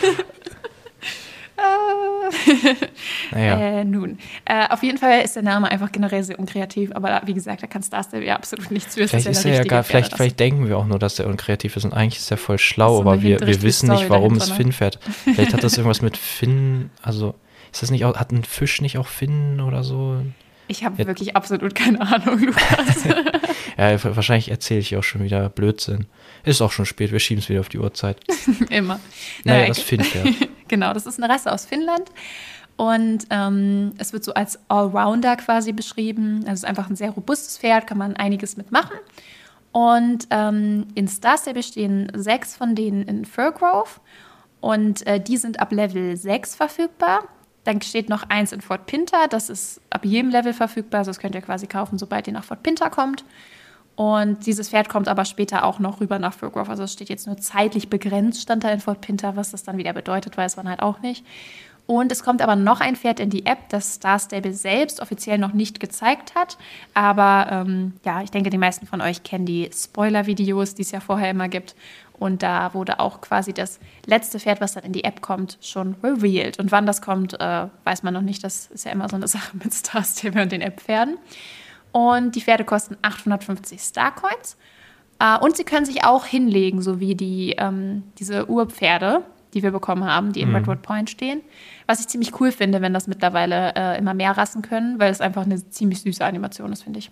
naja. 3.31 3.79
Äh, 3.79 3.85
nun, 3.85 4.17
äh, 4.45 4.67
auf 4.69 4.83
jeden 4.83 4.97
Fall 4.97 5.21
ist 5.21 5.35
der 5.35 5.43
Name 5.43 5.69
einfach 5.71 5.91
generell 5.91 6.23
sehr 6.23 6.39
unkreativ, 6.39 6.91
aber 6.93 7.21
wie 7.25 7.33
gesagt, 7.33 7.63
da 7.63 7.67
kann 7.67 7.83
Star 7.83 8.03
Stable 8.03 8.25
ja 8.25 8.35
absolut 8.35 8.71
nichts 8.71 8.95
für. 8.95 9.07
Vielleicht 9.07 9.27
ist, 9.27 9.45
er 9.45 9.55
ja 9.55 9.63
gar, 9.63 9.83
vielleicht, 9.83 10.13
vielleicht 10.13 10.39
denken 10.39 10.67
wir 10.67 10.77
auch 10.77 10.85
nur, 10.85 10.99
dass 10.99 11.19
er 11.19 11.27
unkreativ 11.27 11.77
ist 11.77 11.85
und 11.85 11.93
eigentlich 11.93 12.19
ist 12.19 12.31
er 12.31 12.37
voll 12.37 12.57
schlau, 12.57 12.95
so 12.95 13.01
aber 13.01 13.21
wir, 13.21 13.39
wir 13.39 13.61
wissen 13.61 13.89
nicht, 13.89 14.09
warum 14.09 14.35
es 14.35 14.49
Finn 14.49 14.71
fährt. 14.71 14.99
Vielleicht 15.23 15.53
hat 15.53 15.63
das 15.63 15.73
irgendwas 15.77 16.01
mit 16.01 16.17
Finn, 16.17 16.89
also 17.01 17.35
ist 17.71 17.81
das 17.81 17.91
nicht 17.91 18.05
auch, 18.05 18.15
hat 18.15 18.31
ein 18.31 18.43
Fisch 18.43 18.81
nicht 18.81 18.97
auch 18.97 19.07
Finn 19.07 19.59
oder 19.61 19.83
so? 19.83 20.21
Ich 20.67 20.83
habe 20.83 21.01
ja. 21.01 21.07
wirklich 21.07 21.35
absolut 21.35 21.75
keine 21.75 22.01
Ahnung, 22.01 22.39
Lukas. 22.39 23.05
ja, 23.77 24.03
wahrscheinlich 24.15 24.49
erzähle 24.49 24.79
ich 24.79 24.95
auch 24.97 25.03
schon 25.03 25.23
wieder 25.23 25.49
Blödsinn. 25.49 26.07
Ist 26.43 26.61
auch 26.61 26.71
schon 26.71 26.85
spät, 26.85 27.11
wir 27.11 27.19
schieben 27.19 27.41
es 27.43 27.49
wieder 27.49 27.59
auf 27.59 27.69
die 27.69 27.77
Uhrzeit. 27.77 28.17
Immer. 28.69 28.99
Naja, 29.43 29.59
naja 29.59 29.67
das 29.67 29.79
Finnpferd. 29.79 30.27
Genau, 30.67 30.93
das 30.93 31.05
ist 31.05 31.21
eine 31.21 31.31
Rasse 31.31 31.51
aus 31.51 31.65
Finnland. 31.65 32.09
Und 32.77 33.27
ähm, 33.29 33.93
es 33.97 34.11
wird 34.11 34.23
so 34.23 34.33
als 34.33 34.59
Allrounder 34.67 35.37
quasi 35.37 35.71
beschrieben. 35.71 36.39
Also 36.41 36.51
es 36.51 36.59
ist 36.59 36.65
einfach 36.65 36.89
ein 36.89 36.95
sehr 36.95 37.11
robustes 37.11 37.57
Pferd, 37.57 37.87
kann 37.87 37.97
man 37.97 38.15
einiges 38.15 38.57
mitmachen. 38.57 38.97
Und 39.71 40.27
ähm, 40.29 40.87
in 40.95 41.07
Star 41.07 41.37
Stable 41.37 41.63
stehen 41.63 42.11
sechs 42.15 42.55
von 42.55 42.75
denen 42.75 43.03
in 43.03 43.25
Furgrove. 43.25 43.99
Und 44.59 45.05
äh, 45.07 45.19
die 45.19 45.37
sind 45.37 45.59
ab 45.59 45.71
Level 45.71 46.17
6 46.17 46.55
verfügbar. 46.55 47.23
Dann 47.65 47.81
steht 47.81 48.09
noch 48.09 48.23
eins 48.29 48.51
in 48.51 48.61
Fort 48.61 48.85
Pinter. 48.85 49.27
Das 49.29 49.49
ist 49.49 49.81
ab 49.89 50.05
jedem 50.05 50.31
Level 50.31 50.53
verfügbar. 50.53 50.99
Also 50.99 51.09
das 51.09 51.19
könnt 51.19 51.35
ihr 51.35 51.41
quasi 51.41 51.67
kaufen, 51.67 51.97
sobald 51.97 52.27
ihr 52.27 52.33
nach 52.33 52.43
Fort 52.43 52.63
Pinter 52.63 52.89
kommt. 52.89 53.23
Und 53.95 54.45
dieses 54.45 54.69
Pferd 54.69 54.89
kommt 54.89 55.07
aber 55.07 55.23
später 55.23 55.63
auch 55.63 55.79
noch 55.79 56.01
rüber 56.01 56.19
nach 56.19 56.33
Furgrove. 56.33 56.69
Also 56.69 56.83
es 56.83 56.93
steht 56.93 57.09
jetzt 57.09 57.27
nur 57.27 57.37
zeitlich 57.37 57.89
begrenzt, 57.89 58.41
stand 58.41 58.63
da 58.63 58.71
in 58.71 58.81
Fort 58.81 59.01
Pinter. 59.01 59.35
Was 59.35 59.51
das 59.51 59.63
dann 59.63 59.77
wieder 59.77 59.93
bedeutet, 59.93 60.35
weiß 60.35 60.57
man 60.57 60.67
halt 60.67 60.81
auch 60.81 60.99
nicht. 60.99 61.25
Und 61.87 62.11
es 62.11 62.23
kommt 62.23 62.41
aber 62.41 62.55
noch 62.55 62.81
ein 62.81 62.95
Pferd 62.95 63.19
in 63.19 63.29
die 63.29 63.45
App, 63.45 63.69
das 63.69 63.95
Star 63.95 64.17
Stable 64.17 64.53
selbst 64.53 65.01
offiziell 65.01 65.37
noch 65.37 65.53
nicht 65.53 65.79
gezeigt 65.79 66.33
hat. 66.33 66.57
Aber 66.93 67.47
ähm, 67.51 67.93
ja, 68.03 68.21
ich 68.21 68.31
denke, 68.31 68.49
die 68.49 68.57
meisten 68.57 68.87
von 68.87 69.01
euch 69.01 69.23
kennen 69.23 69.45
die 69.45 69.69
Spoiler-Videos, 69.71 70.73
die 70.73 70.81
es 70.81 70.91
ja 70.91 70.99
vorher 70.99 71.29
immer 71.29 71.47
gibt. 71.47 71.75
Und 72.17 72.43
da 72.43 72.73
wurde 72.73 72.99
auch 72.99 73.21
quasi 73.21 73.53
das 73.53 73.79
letzte 74.05 74.39
Pferd, 74.39 74.61
was 74.61 74.73
dann 74.73 74.83
in 74.83 74.93
die 74.93 75.03
App 75.03 75.21
kommt, 75.21 75.57
schon 75.61 75.95
revealed. 76.03 76.59
Und 76.59 76.71
wann 76.71 76.85
das 76.85 77.01
kommt, 77.01 77.39
äh, 77.39 77.67
weiß 77.83 78.03
man 78.03 78.13
noch 78.13 78.21
nicht. 78.21 78.43
Das 78.43 78.67
ist 78.67 78.85
ja 78.85 78.91
immer 78.91 79.07
so 79.07 79.15
eine 79.15 79.27
Sache 79.27 79.55
mit 79.55 79.73
Star 79.73 80.03
Stable 80.03 80.41
und 80.41 80.51
den 80.51 80.61
App-Pferden. 80.61 81.17
Und 81.95 82.35
die 82.35 82.41
Pferde 82.41 82.65
kosten 82.65 82.97
850 83.01 83.79
Starcoins. 83.79 84.57
Äh, 85.19 85.37
und 85.39 85.55
sie 85.55 85.63
können 85.63 85.85
sich 85.85 86.03
auch 86.03 86.25
hinlegen, 86.25 86.81
so 86.81 86.99
wie 86.99 87.15
die, 87.15 87.55
ähm, 87.57 88.03
diese 88.17 88.49
Urpferde 88.49 89.23
die 89.55 89.63
wir 89.63 89.71
bekommen 89.71 90.03
haben, 90.03 90.33
die 90.33 90.41
in 90.41 90.49
mhm. 90.49 90.57
Redwood 90.57 90.81
Point 90.81 91.09
stehen. 91.09 91.41
Was 91.87 92.01
ich 92.01 92.07
ziemlich 92.09 92.39
cool 92.39 92.51
finde, 92.51 92.81
wenn 92.81 92.93
das 92.93 93.07
mittlerweile 93.07 93.73
äh, 93.75 93.97
immer 93.97 94.13
mehr 94.13 94.37
Rassen 94.37 94.61
können, 94.61 94.99
weil 94.99 95.11
es 95.11 95.21
einfach 95.21 95.43
eine 95.43 95.67
ziemlich 95.69 96.01
süße 96.01 96.23
Animation 96.23 96.73
ist, 96.73 96.83
finde 96.83 96.99
ich. 96.99 97.09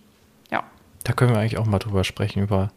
Ja. 0.52 0.64
Da 1.06 1.14
können 1.14 1.32
wir 1.32 1.40
eigentlich 1.40 1.58
auch 1.58 1.66
mal 1.66 1.80
drüber 1.80 2.04
sprechen, 2.04 2.44
über 2.44 2.72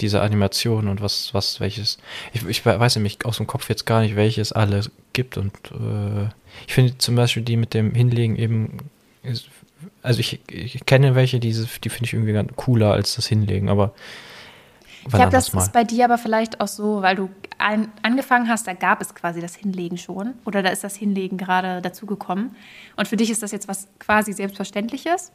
diese 0.00 0.20
Animation 0.20 0.88
und 0.88 1.00
was, 1.00 1.32
was, 1.32 1.60
welches. 1.60 1.98
Ich, 2.32 2.44
ich 2.46 2.66
weiß 2.66 2.96
nämlich 2.96 3.24
aus 3.24 3.36
dem 3.36 3.46
Kopf 3.46 3.68
jetzt 3.68 3.86
gar 3.86 4.00
nicht, 4.00 4.16
welches 4.16 4.52
alle 4.52 4.82
gibt. 5.12 5.38
Und 5.38 5.52
äh, 5.70 6.28
ich 6.66 6.74
finde 6.74 6.98
zum 6.98 7.14
Beispiel 7.14 7.44
die 7.44 7.56
mit 7.56 7.74
dem 7.74 7.94
Hinlegen 7.94 8.36
eben. 8.36 8.78
Ist, 9.22 9.48
also 10.02 10.20
ich, 10.20 10.40
ich 10.50 10.84
kenne 10.86 11.14
welche, 11.14 11.40
die, 11.40 11.52
die 11.52 11.88
finde 11.88 12.04
ich 12.04 12.12
irgendwie 12.12 12.32
ganz 12.32 12.50
cooler 12.56 12.92
als 12.92 13.14
das 13.14 13.26
Hinlegen, 13.26 13.68
aber 13.68 13.94
ich 15.06 15.14
glaube, 15.14 15.30
das 15.30 15.52
mal. 15.52 15.62
ist 15.62 15.72
bei 15.72 15.84
dir 15.84 16.04
aber 16.04 16.18
vielleicht 16.18 16.60
auch 16.60 16.68
so, 16.68 17.02
weil 17.02 17.16
du 17.16 17.30
an, 17.56 17.90
angefangen 18.02 18.48
hast, 18.48 18.66
da 18.66 18.74
gab 18.74 19.00
es 19.00 19.14
quasi 19.14 19.40
das 19.40 19.54
Hinlegen 19.54 19.96
schon 19.96 20.34
oder 20.44 20.62
da 20.62 20.70
ist 20.70 20.84
das 20.84 20.96
Hinlegen 20.96 21.38
gerade 21.38 21.80
dazugekommen. 21.80 22.54
Und 22.96 23.08
für 23.08 23.16
dich 23.16 23.30
ist 23.30 23.42
das 23.42 23.52
jetzt 23.52 23.68
was 23.68 23.88
quasi 23.98 24.32
Selbstverständliches. 24.32 25.32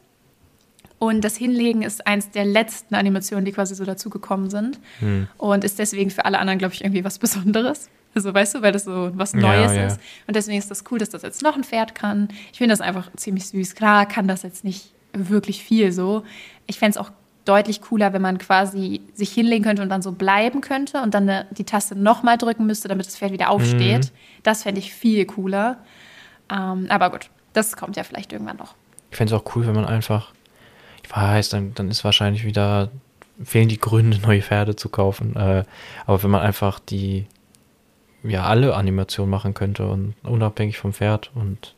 Und 0.98 1.22
das 1.22 1.36
Hinlegen 1.36 1.82
ist 1.82 2.06
eins 2.06 2.30
der 2.30 2.44
letzten 2.44 2.94
Animationen, 2.94 3.44
die 3.44 3.52
quasi 3.52 3.74
so 3.74 3.84
dazugekommen 3.84 4.48
sind. 4.48 4.78
Hm. 5.00 5.28
Und 5.38 5.64
ist 5.64 5.78
deswegen 5.78 6.10
für 6.10 6.24
alle 6.24 6.38
anderen, 6.38 6.58
glaube 6.58 6.74
ich, 6.74 6.84
irgendwie 6.84 7.04
was 7.04 7.18
Besonderes. 7.18 7.90
Also 8.14 8.32
weißt 8.32 8.54
du, 8.54 8.62
weil 8.62 8.72
das 8.72 8.84
so 8.84 9.10
was 9.14 9.34
Neues 9.34 9.72
ja, 9.72 9.80
ja. 9.80 9.86
ist. 9.86 10.00
Und 10.26 10.36
deswegen 10.36 10.58
ist 10.58 10.70
das 10.70 10.84
cool, 10.90 10.98
dass 10.98 11.10
das 11.10 11.22
jetzt 11.22 11.42
noch 11.42 11.56
ein 11.56 11.64
Pferd 11.64 11.94
kann. 11.94 12.28
Ich 12.52 12.58
finde 12.58 12.72
das 12.72 12.80
einfach 12.80 13.10
ziemlich 13.16 13.46
süß. 13.48 13.74
Klar 13.74 14.06
kann 14.06 14.28
das 14.28 14.42
jetzt 14.42 14.64
nicht 14.64 14.92
wirklich 15.12 15.62
viel 15.62 15.92
so. 15.92 16.24
Ich 16.66 16.78
fände 16.78 16.90
es 16.90 16.96
auch 16.96 17.10
deutlich 17.44 17.82
cooler, 17.82 18.12
wenn 18.12 18.22
man 18.22 18.38
quasi 18.38 19.02
sich 19.14 19.32
hinlegen 19.32 19.64
könnte 19.64 19.82
und 19.82 19.88
dann 19.88 20.02
so 20.02 20.12
bleiben 20.12 20.60
könnte 20.60 21.02
und 21.02 21.12
dann 21.14 21.28
eine, 21.28 21.46
die 21.50 21.64
Taste 21.64 21.94
nochmal 21.94 22.38
drücken 22.38 22.66
müsste, 22.66 22.88
damit 22.88 23.06
das 23.06 23.16
Pferd 23.16 23.32
wieder 23.32 23.50
aufsteht. 23.50 24.04
Mhm. 24.04 24.16
Das 24.42 24.62
fände 24.62 24.78
ich 24.78 24.94
viel 24.94 25.24
cooler. 25.26 25.78
Ähm, 26.50 26.86
aber 26.88 27.10
gut, 27.10 27.28
das 27.52 27.76
kommt 27.76 27.96
ja 27.96 28.04
vielleicht 28.04 28.32
irgendwann 28.32 28.56
noch. 28.56 28.74
Ich 29.10 29.16
fände 29.16 29.34
es 29.34 29.40
auch 29.40 29.54
cool, 29.54 29.66
wenn 29.66 29.74
man 29.74 29.84
einfach, 29.84 30.32
ich 31.02 31.14
weiß, 31.14 31.50
dann, 31.50 31.74
dann 31.74 31.90
ist 31.90 32.04
wahrscheinlich 32.04 32.44
wieder, 32.44 32.90
fehlen 33.42 33.68
die 33.68 33.78
Gründe, 33.78 34.18
neue 34.18 34.42
Pferde 34.42 34.74
zu 34.74 34.88
kaufen. 34.88 35.36
Äh, 35.36 35.64
aber 36.06 36.22
wenn 36.22 36.30
man 36.30 36.40
einfach 36.40 36.78
die, 36.78 37.26
ja, 38.24 38.44
alle 38.44 38.74
Animationen 38.74 39.30
machen 39.30 39.54
könnte 39.54 39.86
und 39.86 40.14
unabhängig 40.22 40.78
vom 40.78 40.92
Pferd 40.92 41.30
und, 41.34 41.74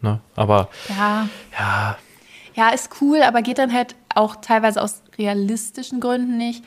ne, 0.00 0.20
aber, 0.36 0.68
ja. 0.88 1.28
ja. 1.58 1.98
Ja, 2.54 2.68
ist 2.68 2.90
cool, 3.00 3.20
aber 3.22 3.42
geht 3.42 3.58
dann 3.58 3.72
halt 3.72 3.96
auch 4.14 4.36
teilweise 4.36 4.80
aus 4.80 5.02
realistischen 5.18 5.98
Gründen 5.98 6.38
nicht. 6.38 6.64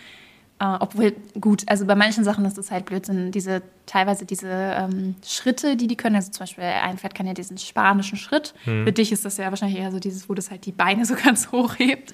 Äh, 0.60 0.78
obwohl, 0.80 1.16
gut, 1.40 1.64
also 1.68 1.86
bei 1.86 1.94
manchen 1.94 2.24
Sachen 2.24 2.44
ist 2.46 2.58
es 2.58 2.72
halt 2.72 2.86
Blödsinn, 2.86 3.32
diese, 3.32 3.62
teilweise 3.86 4.26
diese 4.26 4.50
ähm, 4.50 5.16
Schritte, 5.26 5.76
die 5.76 5.86
die 5.86 5.96
können, 5.96 6.16
also 6.16 6.32
zum 6.32 6.40
Beispiel 6.40 6.64
ein 6.64 6.98
Pferd 6.98 7.14
kann 7.14 7.28
ja 7.28 7.34
diesen 7.34 7.60
spanischen 7.60 8.18
Schritt. 8.18 8.56
Hm. 8.64 8.86
Für 8.86 8.92
dich 8.92 9.12
ist 9.12 9.24
das 9.24 9.38
ja 9.38 9.50
wahrscheinlich 9.50 9.80
eher 9.80 9.92
so 9.92 10.00
dieses, 10.00 10.28
wo 10.30 10.34
das 10.34 10.50
halt 10.50 10.66
die 10.66 10.72
Beine 10.72 11.06
so 11.06 11.14
ganz 11.24 11.52
hoch 11.52 11.78
hebt. 11.78 12.14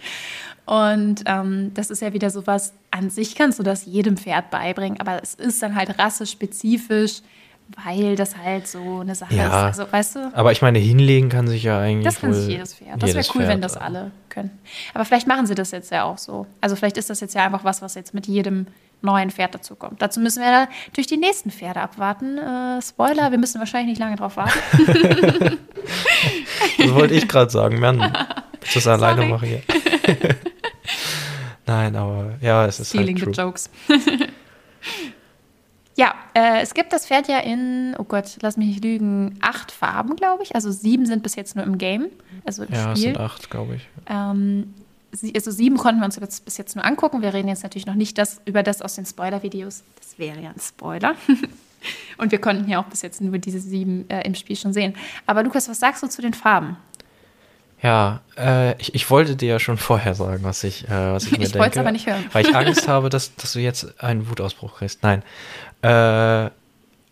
Und 0.66 1.24
ähm, 1.26 1.72
das 1.74 1.90
ist 1.90 2.02
ja 2.02 2.14
wieder 2.14 2.30
sowas, 2.30 2.74
an 2.92 3.10
sich 3.10 3.36
kannst 3.36 3.60
du 3.60 3.64
das 3.64 3.86
jedem 3.86 4.18
Pferd 4.18 4.50
beibringen, 4.50 5.00
aber 5.00 5.22
es 5.22 5.36
ist 5.36 5.62
dann 5.62 5.76
halt 5.76 5.98
rassespezifisch 6.00 7.22
weil 7.84 8.16
das 8.16 8.38
halt 8.38 8.68
so 8.68 9.00
eine 9.00 9.16
Sache 9.16 9.34
ja, 9.34 9.70
ist. 9.70 9.80
Also, 9.80 9.92
weißt 9.92 10.16
du? 10.16 10.32
Aber 10.34 10.52
ich 10.52 10.62
meine, 10.62 10.80
hinlegen 10.80 11.30
kann 11.30 11.48
sich 11.48 11.64
ja 11.64 11.80
eigentlich. 11.80 12.06
Das 12.06 12.22
kann 12.22 12.34
sich 12.34 12.48
jedes 12.48 12.76
Pferd. 12.76 13.02
Das 13.02 13.14
wäre 13.14 13.26
cool, 13.36 13.42
Pferd, 13.42 13.50
wenn 13.50 13.62
das 13.62 13.78
alle 13.78 14.12
können. 14.30 14.52
Aber 14.94 15.06
vielleicht 15.06 15.28
machen 15.28 15.46
sie 15.46 15.56
das 15.56 15.72
jetzt 15.72 15.92
ja 15.92 16.04
auch 16.04 16.18
so. 16.18 16.48
Also 16.62 16.76
vielleicht 16.76 16.98
ist 16.98 17.10
das 17.10 17.20
jetzt 17.20 17.36
ja 17.36 17.46
einfach 17.46 17.64
was, 17.64 17.82
was 17.82 17.96
jetzt 17.96 18.14
mit 18.14 18.28
jedem 18.28 18.68
neuen 19.02 19.32
Pferd 19.32 19.54
dazukommt. 19.54 20.02
Dazu 20.02 20.20
müssen 20.20 20.42
wir 20.42 20.68
durch 20.94 21.08
die 21.08 21.18
nächsten 21.18 21.52
Pferde 21.52 21.82
abwarten. 21.82 22.38
Äh, 22.38 22.82
Spoiler, 22.82 23.32
wir 23.32 23.38
müssen 23.38 23.60
wahrscheinlich 23.60 23.90
nicht 23.90 24.00
lange 24.00 24.16
drauf 24.16 24.38
warten. 24.38 24.60
das 26.78 26.94
wollte 26.94 27.14
ich 27.14 27.28
gerade 27.28 27.52
sagen. 27.52 27.80
Mann, 27.80 28.16
ich 28.64 28.74
das 28.74 28.88
alleine 28.88 29.26
mache 29.26 29.46
hier. 29.46 29.62
Nein, 31.66 31.96
aber 31.96 32.34
ja, 32.42 32.66
es 32.66 32.80
ist 32.80 32.90
Stealing 32.90 33.16
halt 33.16 33.26
true. 33.26 33.34
the 33.34 33.42
jokes. 33.42 33.70
Ja, 35.96 36.16
äh, 36.34 36.62
es 36.62 36.74
gibt 36.74 36.92
das 36.92 37.06
Pferd 37.06 37.28
ja 37.28 37.40
in, 37.40 37.96
oh 38.00 38.04
Gott, 38.04 38.38
lass 38.42 38.58
mich 38.58 38.68
nicht 38.68 38.84
lügen, 38.84 39.38
acht 39.42 39.72
Farben, 39.72 40.16
glaube 40.16 40.44
ich. 40.44 40.56
Also 40.56 40.72
sieben 40.72 41.06
sind 41.06 41.22
bis 41.22 41.36
jetzt 41.36 41.56
nur 41.56 41.66
im 41.66 41.78
Game, 41.78 42.08
also 42.46 42.64
im 42.64 42.74
ja, 42.74 42.96
Spiel. 42.96 42.96
Es 42.96 43.02
sind 43.02 43.20
acht, 43.20 43.50
glaube 43.50 43.76
ich. 43.76 43.88
Ähm, 44.08 44.74
also 45.36 45.52
sieben 45.52 45.78
konnten 45.78 46.02
wir 46.02 46.06
uns 46.06 46.16
jetzt 46.16 46.46
bis 46.46 46.58
jetzt 46.58 46.76
nur 46.76 46.84
angucken. 46.84 47.22
Wir 47.22 47.34
reden 47.34 47.48
jetzt 47.48 47.62
natürlich 47.62 47.86
noch 47.86 47.94
nicht 47.94 48.18
das, 48.18 48.42
über 48.46 48.64
das 48.64 48.82
aus 48.82 48.96
den 48.96 49.06
Spoiler-Videos. 49.06 49.84
Das 50.00 50.18
wäre 50.18 50.42
ja 50.42 50.50
ein 50.50 50.60
Spoiler. 50.60 51.16
Und 52.18 52.32
wir 52.32 52.40
konnten 52.40 52.70
ja 52.70 52.80
auch 52.80 52.86
bis 52.86 53.02
jetzt 53.02 53.22
nur 53.22 53.38
diese 53.38 53.60
sieben 53.60 54.10
äh, 54.10 54.22
im 54.26 54.36
Spiel 54.36 54.56
schon 54.56 54.74
sehen. 54.74 54.96
Aber 55.26 55.44
Lukas, 55.44 55.70
was 55.70 55.80
sagst 55.80 56.02
du 56.02 56.08
zu 56.08 56.22
den 56.22 56.34
Farben? 56.34 56.78
Ja, 57.84 58.22
äh, 58.38 58.80
ich, 58.82 58.96
ich, 58.96 59.10
wollte 59.10 59.36
dir 59.36 59.50
ja 59.50 59.60
schon 59.60 59.78
vorher 59.78 60.16
sagen, 60.16 60.44
was 60.44 60.64
ich, 60.64 60.88
äh, 60.88 60.90
was 60.90 61.26
ich 61.26 61.32
mir 61.38 61.44
ich 61.44 61.52
denke. 61.52 61.58
Ich 61.58 61.62
wollte 61.62 61.80
es 61.80 61.80
aber 61.80 61.92
nicht 61.92 62.08
hören. 62.08 62.24
Weil 62.32 62.48
ich 62.48 62.56
Angst 62.56 62.88
habe, 62.88 63.10
dass, 63.10 63.36
dass 63.36 63.54
du 63.54 63.60
jetzt 63.60 64.02
einen 64.02 64.30
Wutausbruch 64.30 64.78
kriegst. 64.78 65.04
Nein. 65.04 65.22
Äh, 65.84 66.50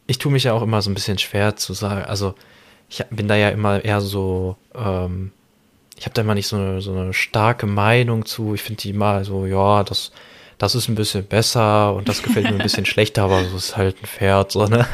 ich 0.08 0.18
tue 0.18 0.32
mich 0.32 0.46
ja 0.46 0.54
auch 0.54 0.62
immer 0.62 0.82
so 0.82 0.90
ein 0.90 0.94
bisschen 0.94 1.18
schwer 1.18 1.56
zu 1.56 1.74
sagen. 1.74 2.06
Also, 2.06 2.36
ich 2.90 3.04
bin 3.10 3.28
da 3.28 3.36
ja 3.36 3.50
immer 3.50 3.84
eher 3.84 4.01
so, 4.01 4.58
ähm, 4.75 5.32
ich 5.98 6.06
habe 6.06 6.13
da 6.13 6.22
immer 6.22 6.36
nicht 6.36 6.48
so 6.48 6.58
eine, 6.58 6.82
so 6.82 6.92
eine 6.92 7.13
starke 7.13 7.68
Meinung 7.68 8.25
zu. 8.25 8.56
Ich 8.56 8.63
finde 8.63 8.82
die 8.82 8.90
immer 8.90 9.24
so, 9.24 9.46
ja, 9.46 9.84
das, 9.84 10.12
das 10.58 10.75
ist 10.75 10.90
ein 10.90 10.96
bisschen 10.96 11.25
besser 11.25 11.94
und 11.94 12.10
das 12.10 12.24
gefällt 12.24 12.46
mir 12.46 12.54
ein 12.54 12.58
bisschen 12.58 12.86
schlechter, 12.88 13.24
aber 13.24 13.44
so 13.46 13.56
ist 13.58 13.78
halt 13.78 14.01
ein 14.01 14.06
Pferd, 14.06 14.51
so, 14.51 14.66
ne? 14.66 14.86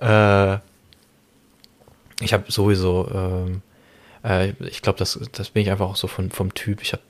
äh, 0.00 0.58
ich 2.24 2.32
habe 2.32 2.50
sowieso, 2.50 3.08
ähm, 3.12 3.62
äh, 4.24 4.52
ich 4.60 4.82
glaube, 4.82 4.98
das, 4.98 5.18
das 5.32 5.50
bin 5.50 5.62
ich 5.62 5.70
einfach 5.70 5.88
auch 5.88 5.96
so 5.96 6.06
von, 6.06 6.30
vom 6.30 6.54
Typ. 6.54 6.82
Ich 6.82 6.92
habe, 6.92 7.02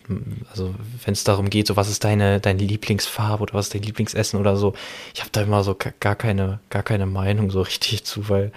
also 0.50 0.74
wenn 1.04 1.12
es 1.12 1.24
darum 1.24 1.50
geht, 1.50 1.66
so 1.66 1.76
was 1.76 1.90
ist 1.90 2.04
deine, 2.04 2.40
deine 2.40 2.62
Lieblingsfarbe 2.62 3.42
oder 3.42 3.54
was 3.54 3.66
ist 3.66 3.74
dein 3.74 3.82
Lieblingsessen 3.82 4.38
oder 4.38 4.56
so, 4.56 4.74
ich 5.14 5.20
habe 5.20 5.30
da 5.32 5.42
immer 5.42 5.64
so 5.64 5.76
gar 6.00 6.16
keine, 6.16 6.60
gar 6.70 6.82
keine 6.82 7.06
Meinung 7.06 7.50
so 7.50 7.60
richtig 7.62 8.04
zu, 8.04 8.28
weil 8.28 8.52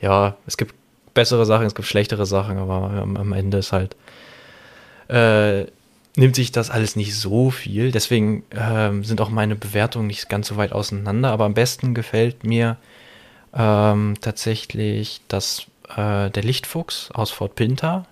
ja, 0.00 0.36
es 0.46 0.56
gibt 0.56 0.74
bessere 1.14 1.46
Sachen, 1.46 1.66
es 1.66 1.74
gibt 1.74 1.88
schlechtere 1.88 2.26
Sachen, 2.26 2.58
aber 2.58 2.90
am, 2.90 3.16
am 3.16 3.32
Ende 3.32 3.58
ist 3.58 3.72
halt, 3.72 3.96
äh, 5.08 5.66
nimmt 6.16 6.34
sich 6.34 6.50
das 6.50 6.70
alles 6.70 6.96
nicht 6.96 7.14
so 7.14 7.50
viel. 7.50 7.92
Deswegen 7.92 8.44
ähm, 8.50 9.04
sind 9.04 9.20
auch 9.20 9.28
meine 9.28 9.54
Bewertungen 9.54 10.06
nicht 10.06 10.28
ganz 10.28 10.48
so 10.48 10.56
weit 10.56 10.72
auseinander. 10.72 11.30
Aber 11.30 11.44
am 11.44 11.54
besten 11.54 11.94
gefällt 11.94 12.42
mir 12.42 12.78
ähm, 13.54 14.14
tatsächlich 14.20 15.20
das 15.28 15.66
äh, 15.96 16.30
der 16.30 16.42
Lichtfuchs 16.42 17.10
aus 17.12 17.30
Fort 17.30 17.54
Pinter. 17.54 18.06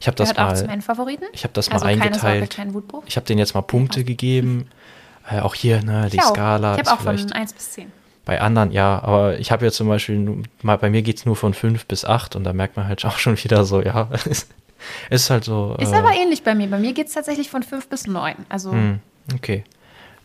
Ich 0.00 0.06
habe 0.06 0.16
das 0.16 0.34
mal. 0.34 0.52
Auch 0.52 0.82
Favoriten? 0.82 1.24
Ich 1.32 1.44
habe 1.44 1.52
das 1.52 1.70
also 1.70 1.84
mal 1.84 1.92
eingeteilt. 1.92 2.56
Ich 3.06 3.16
habe 3.16 3.26
den 3.26 3.38
jetzt 3.38 3.54
mal 3.54 3.62
Punkte 3.62 4.04
gegeben. 4.04 4.68
Äh, 5.30 5.40
auch 5.40 5.54
hier, 5.54 5.82
ne, 5.82 6.08
die 6.10 6.16
ich 6.16 6.22
Skala. 6.22 6.74
Ich 6.74 6.80
habe 6.80 6.92
auch 6.92 7.02
von 7.02 7.32
1 7.32 7.52
bis 7.52 7.72
10. 7.72 7.92
Bei 8.24 8.40
anderen, 8.40 8.70
ja, 8.70 9.02
aber 9.02 9.38
ich 9.38 9.50
habe 9.50 9.64
ja 9.64 9.72
zum 9.72 9.88
Beispiel, 9.88 10.44
mal, 10.62 10.76
bei 10.76 10.90
mir 10.90 11.02
geht 11.02 11.18
es 11.18 11.26
nur 11.26 11.36
von 11.36 11.54
5 11.54 11.86
bis 11.86 12.04
8 12.04 12.36
und 12.36 12.44
da 12.44 12.52
merkt 12.52 12.76
man 12.76 12.86
halt 12.86 13.04
auch 13.06 13.18
schon 13.18 13.42
wieder 13.42 13.64
so, 13.64 13.82
ja, 13.82 14.08
es 14.12 14.48
ist 15.10 15.30
halt 15.30 15.44
so. 15.44 15.76
Ist 15.78 15.92
äh, 15.92 15.96
aber 15.96 16.12
ähnlich 16.12 16.42
bei 16.42 16.54
mir. 16.54 16.68
Bei 16.68 16.78
mir 16.78 16.92
geht 16.92 17.08
es 17.08 17.14
tatsächlich 17.14 17.50
von 17.50 17.62
5 17.62 17.88
bis 17.88 18.06
9. 18.06 18.34
Also. 18.48 18.72
Mh, 18.72 18.78
hm, 18.78 19.00
okay. 19.34 19.64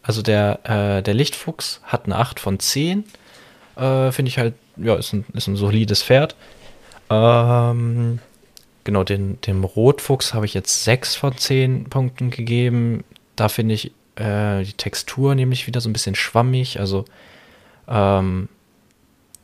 Also 0.02 0.22
der, 0.22 0.60
äh, 0.64 1.02
der 1.02 1.14
Lichtfuchs 1.14 1.82
hat 1.84 2.06
eine 2.06 2.18
8 2.18 2.40
von 2.40 2.60
10. 2.60 3.04
Äh, 3.76 4.12
Finde 4.12 4.30
ich 4.30 4.38
halt, 4.38 4.54
ja, 4.78 4.96
ist 4.96 5.14
ein, 5.14 5.26
ist 5.34 5.48
ein 5.48 5.56
solides 5.56 6.04
Pferd. 6.04 6.36
Ähm, 7.10 8.20
genau, 8.84 9.04
den, 9.04 9.40
dem 9.42 9.64
Rotfuchs 9.64 10.34
habe 10.34 10.46
ich 10.46 10.54
jetzt 10.54 10.84
6 10.84 11.16
von 11.16 11.38
10 11.38 11.86
Punkten 11.86 12.30
gegeben. 12.30 13.04
Da 13.36 13.50
finde 13.50 13.76
ich 13.76 13.92
äh, 14.16 14.64
die 14.64 14.74
Textur 14.74 15.36
nämlich 15.36 15.68
wieder 15.68 15.82
so 15.82 15.90
ein 15.90 15.94
bisschen 15.94 16.16
schwammig. 16.16 16.80
Also, 16.80 17.06
ähm, 17.88 18.50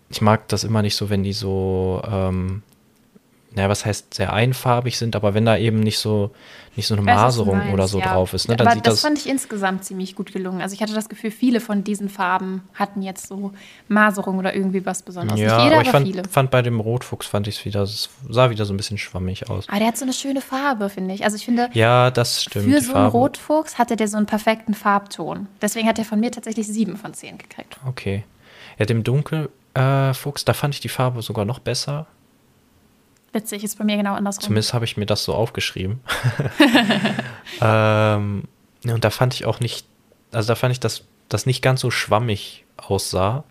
ich 0.09 0.21
mag 0.21 0.47
das 0.49 0.63
immer 0.63 0.81
nicht 0.81 0.95
so, 0.95 1.09
wenn 1.09 1.23
die 1.23 1.33
so 1.33 2.01
ähm, 2.05 2.63
naja, 3.53 3.67
was 3.67 3.85
heißt 3.85 4.13
sehr 4.13 4.31
einfarbig 4.31 4.97
sind, 4.97 5.15
aber 5.15 5.33
wenn 5.33 5.45
da 5.45 5.57
eben 5.57 5.81
nicht 5.81 5.99
so, 5.99 6.31
nicht 6.77 6.87
so 6.87 6.95
eine 6.95 7.03
Maserung 7.03 7.57
meinst, 7.57 7.73
oder 7.73 7.87
so 7.87 7.99
ja. 7.99 8.13
drauf 8.13 8.33
ist, 8.33 8.47
ne, 8.47 8.55
dann 8.55 8.65
aber 8.65 8.75
sieht 8.75 8.87
das, 8.87 8.93
das 8.95 9.01
fand 9.01 9.17
ich 9.17 9.27
insgesamt 9.27 9.83
ziemlich 9.83 10.15
gut 10.15 10.31
gelungen. 10.31 10.61
Also 10.61 10.73
ich 10.73 10.81
hatte 10.81 10.93
das 10.93 11.09
Gefühl, 11.09 11.31
viele 11.31 11.59
von 11.59 11.83
diesen 11.83 12.07
Farben 12.07 12.63
hatten 12.75 13.01
jetzt 13.01 13.27
so 13.27 13.51
Maserung 13.89 14.37
oder 14.37 14.55
irgendwie 14.55 14.85
was 14.85 15.01
Besonderes. 15.01 15.37
Ja, 15.37 15.57
nicht 15.57 15.63
jeder, 15.65 15.75
aber 15.75 15.81
ich 15.81 15.89
aber 15.89 15.97
fand, 15.97 16.07
viele. 16.07 16.23
fand 16.29 16.51
bei 16.51 16.61
dem 16.61 16.79
Rotfuchs 16.79 17.27
fand 17.27 17.47
ich 17.47 17.57
es 17.57 17.65
wieder, 17.65 17.81
es 17.81 18.09
sah 18.29 18.49
wieder 18.49 18.63
so 18.63 18.73
ein 18.73 18.77
bisschen 18.77 18.97
schwammig 18.97 19.49
aus. 19.49 19.67
Aber 19.67 19.79
der 19.79 19.89
hat 19.89 19.97
so 19.97 20.05
eine 20.05 20.13
schöne 20.13 20.39
Farbe, 20.39 20.89
finde 20.89 21.13
ich. 21.13 21.25
Also 21.25 21.35
ich 21.35 21.43
finde, 21.43 21.69
ja, 21.73 22.09
das 22.09 22.43
stimmt. 22.43 22.73
Für 22.73 22.79
so 22.79 22.93
einen 22.93 23.07
Rotfuchs 23.07 23.77
hatte 23.77 23.97
der 23.97 24.07
so 24.07 24.15
einen 24.15 24.27
perfekten 24.27 24.73
Farbton. 24.73 25.47
Deswegen 25.61 25.89
hat 25.89 25.99
er 25.99 26.05
von 26.05 26.21
mir 26.21 26.31
tatsächlich 26.31 26.67
sieben 26.67 26.95
von 26.95 27.13
zehn 27.13 27.37
gekriegt. 27.37 27.75
Okay. 27.85 28.23
Ja, 28.79 28.85
dem 28.85 29.03
Dunkelfuchs, 29.03 30.41
äh, 30.41 30.45
da 30.45 30.53
fand 30.53 30.73
ich 30.73 30.79
die 30.79 30.89
Farbe 30.89 31.21
sogar 31.21 31.43
noch 31.43 31.59
besser. 31.59 32.07
Witzig, 33.33 33.63
ist 33.63 33.77
bei 33.77 33.83
mir 33.85 33.97
genau 33.97 34.13
andersrum. 34.13 34.43
Zumindest 34.43 34.73
habe 34.73 34.85
ich 34.85 34.97
mir 34.97 35.05
das 35.05 35.23
so 35.23 35.33
aufgeschrieben. 35.33 36.01
ähm, 37.61 38.43
und 38.85 39.03
da 39.03 39.09
fand 39.09 39.33
ich 39.33 39.45
auch 39.45 39.59
nicht, 39.59 39.85
also 40.31 40.47
da 40.47 40.55
fand 40.55 40.73
ich, 40.73 40.79
dass 40.79 41.03
das 41.29 41.45
nicht 41.45 41.61
ganz 41.61 41.81
so 41.81 41.91
schwammig 41.91 42.65
aussah. 42.77 43.43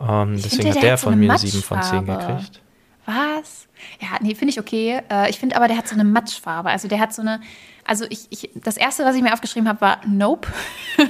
Ähm, 0.00 0.36
deswegen 0.36 0.62
finde, 0.62 0.76
hat 0.76 0.82
der, 0.82 0.92
hat 0.92 1.00
so 1.00 1.10
von 1.10 1.18
mir 1.18 1.38
7 1.38 1.62
von 1.62 1.82
10 1.82 2.06
gekriegt. 2.06 2.60
Was? 3.06 3.68
Ja, 4.00 4.18
nee, 4.20 4.34
finde 4.34 4.52
ich 4.52 4.60
okay. 4.60 5.00
Äh, 5.10 5.30
ich 5.30 5.38
finde 5.38 5.56
aber, 5.56 5.68
der 5.68 5.76
hat 5.76 5.88
so 5.88 5.94
eine 5.94 6.04
Matschfarbe. 6.04 6.70
Also 6.70 6.88
der 6.88 6.98
hat 6.98 7.14
so 7.14 7.22
eine, 7.22 7.40
also 7.84 8.04
ich, 8.08 8.26
ich 8.30 8.50
das 8.54 8.76
erste, 8.76 9.04
was 9.04 9.14
ich 9.14 9.22
mir 9.22 9.32
aufgeschrieben 9.32 9.68
habe, 9.68 9.80
war 9.80 10.00
Nope. 10.06 10.48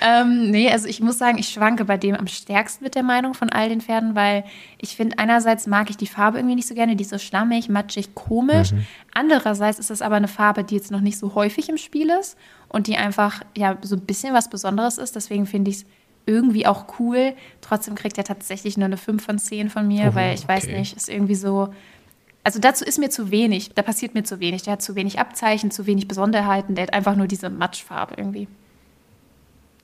ähm, 0.00 0.50
nee, 0.50 0.70
also 0.70 0.86
ich 0.86 1.00
muss 1.00 1.18
sagen, 1.18 1.38
ich 1.38 1.48
schwanke 1.48 1.84
bei 1.84 1.96
dem 1.96 2.14
am 2.14 2.26
stärksten 2.26 2.84
mit 2.84 2.94
der 2.94 3.02
Meinung 3.02 3.34
von 3.34 3.50
all 3.50 3.68
den 3.68 3.80
Pferden, 3.80 4.14
weil 4.14 4.44
ich 4.78 4.96
finde, 4.96 5.18
einerseits 5.18 5.66
mag 5.66 5.90
ich 5.90 5.96
die 5.96 6.06
Farbe 6.06 6.38
irgendwie 6.38 6.56
nicht 6.56 6.68
so 6.68 6.74
gerne, 6.74 6.96
die 6.96 7.02
ist 7.02 7.10
so 7.10 7.18
schlammig, 7.18 7.68
matschig, 7.68 8.14
komisch. 8.14 8.72
Mhm. 8.72 8.86
Andererseits 9.14 9.78
ist 9.78 9.90
es 9.90 10.02
aber 10.02 10.16
eine 10.16 10.28
Farbe, 10.28 10.64
die 10.64 10.76
jetzt 10.76 10.90
noch 10.90 11.00
nicht 11.00 11.18
so 11.18 11.34
häufig 11.34 11.68
im 11.68 11.78
Spiel 11.78 12.10
ist 12.10 12.36
und 12.68 12.86
die 12.86 12.96
einfach 12.96 13.42
ja 13.56 13.76
so 13.82 13.96
ein 13.96 14.02
bisschen 14.02 14.34
was 14.34 14.50
Besonderes 14.50 14.98
ist. 14.98 15.16
Deswegen 15.16 15.46
finde 15.46 15.70
ich 15.70 15.78
es 15.78 15.86
irgendwie 16.26 16.66
auch 16.66 16.84
cool. 16.98 17.32
Trotzdem 17.60 17.94
kriegt 17.94 18.18
er 18.18 18.24
tatsächlich 18.24 18.76
nur 18.76 18.86
eine 18.86 18.98
5 18.98 19.24
von 19.24 19.38
10 19.38 19.70
von 19.70 19.88
mir, 19.88 20.10
oh, 20.12 20.14
weil 20.14 20.34
ich 20.34 20.44
okay. 20.44 20.54
weiß 20.54 20.66
nicht, 20.66 20.96
ist 20.96 21.08
irgendwie 21.08 21.34
so. 21.34 21.72
Also 22.44 22.60
dazu 22.60 22.84
ist 22.84 22.98
mir 22.98 23.10
zu 23.10 23.30
wenig, 23.30 23.74
da 23.74 23.82
passiert 23.82 24.14
mir 24.14 24.22
zu 24.22 24.38
wenig. 24.38 24.62
Der 24.62 24.74
hat 24.74 24.82
zu 24.82 24.94
wenig 24.94 25.18
Abzeichen, 25.18 25.70
zu 25.70 25.86
wenig 25.86 26.06
Besonderheiten, 26.06 26.74
der 26.74 26.84
hat 26.84 26.94
einfach 26.94 27.16
nur 27.16 27.26
diese 27.26 27.50
Matschfarbe 27.50 28.14
irgendwie. 28.16 28.46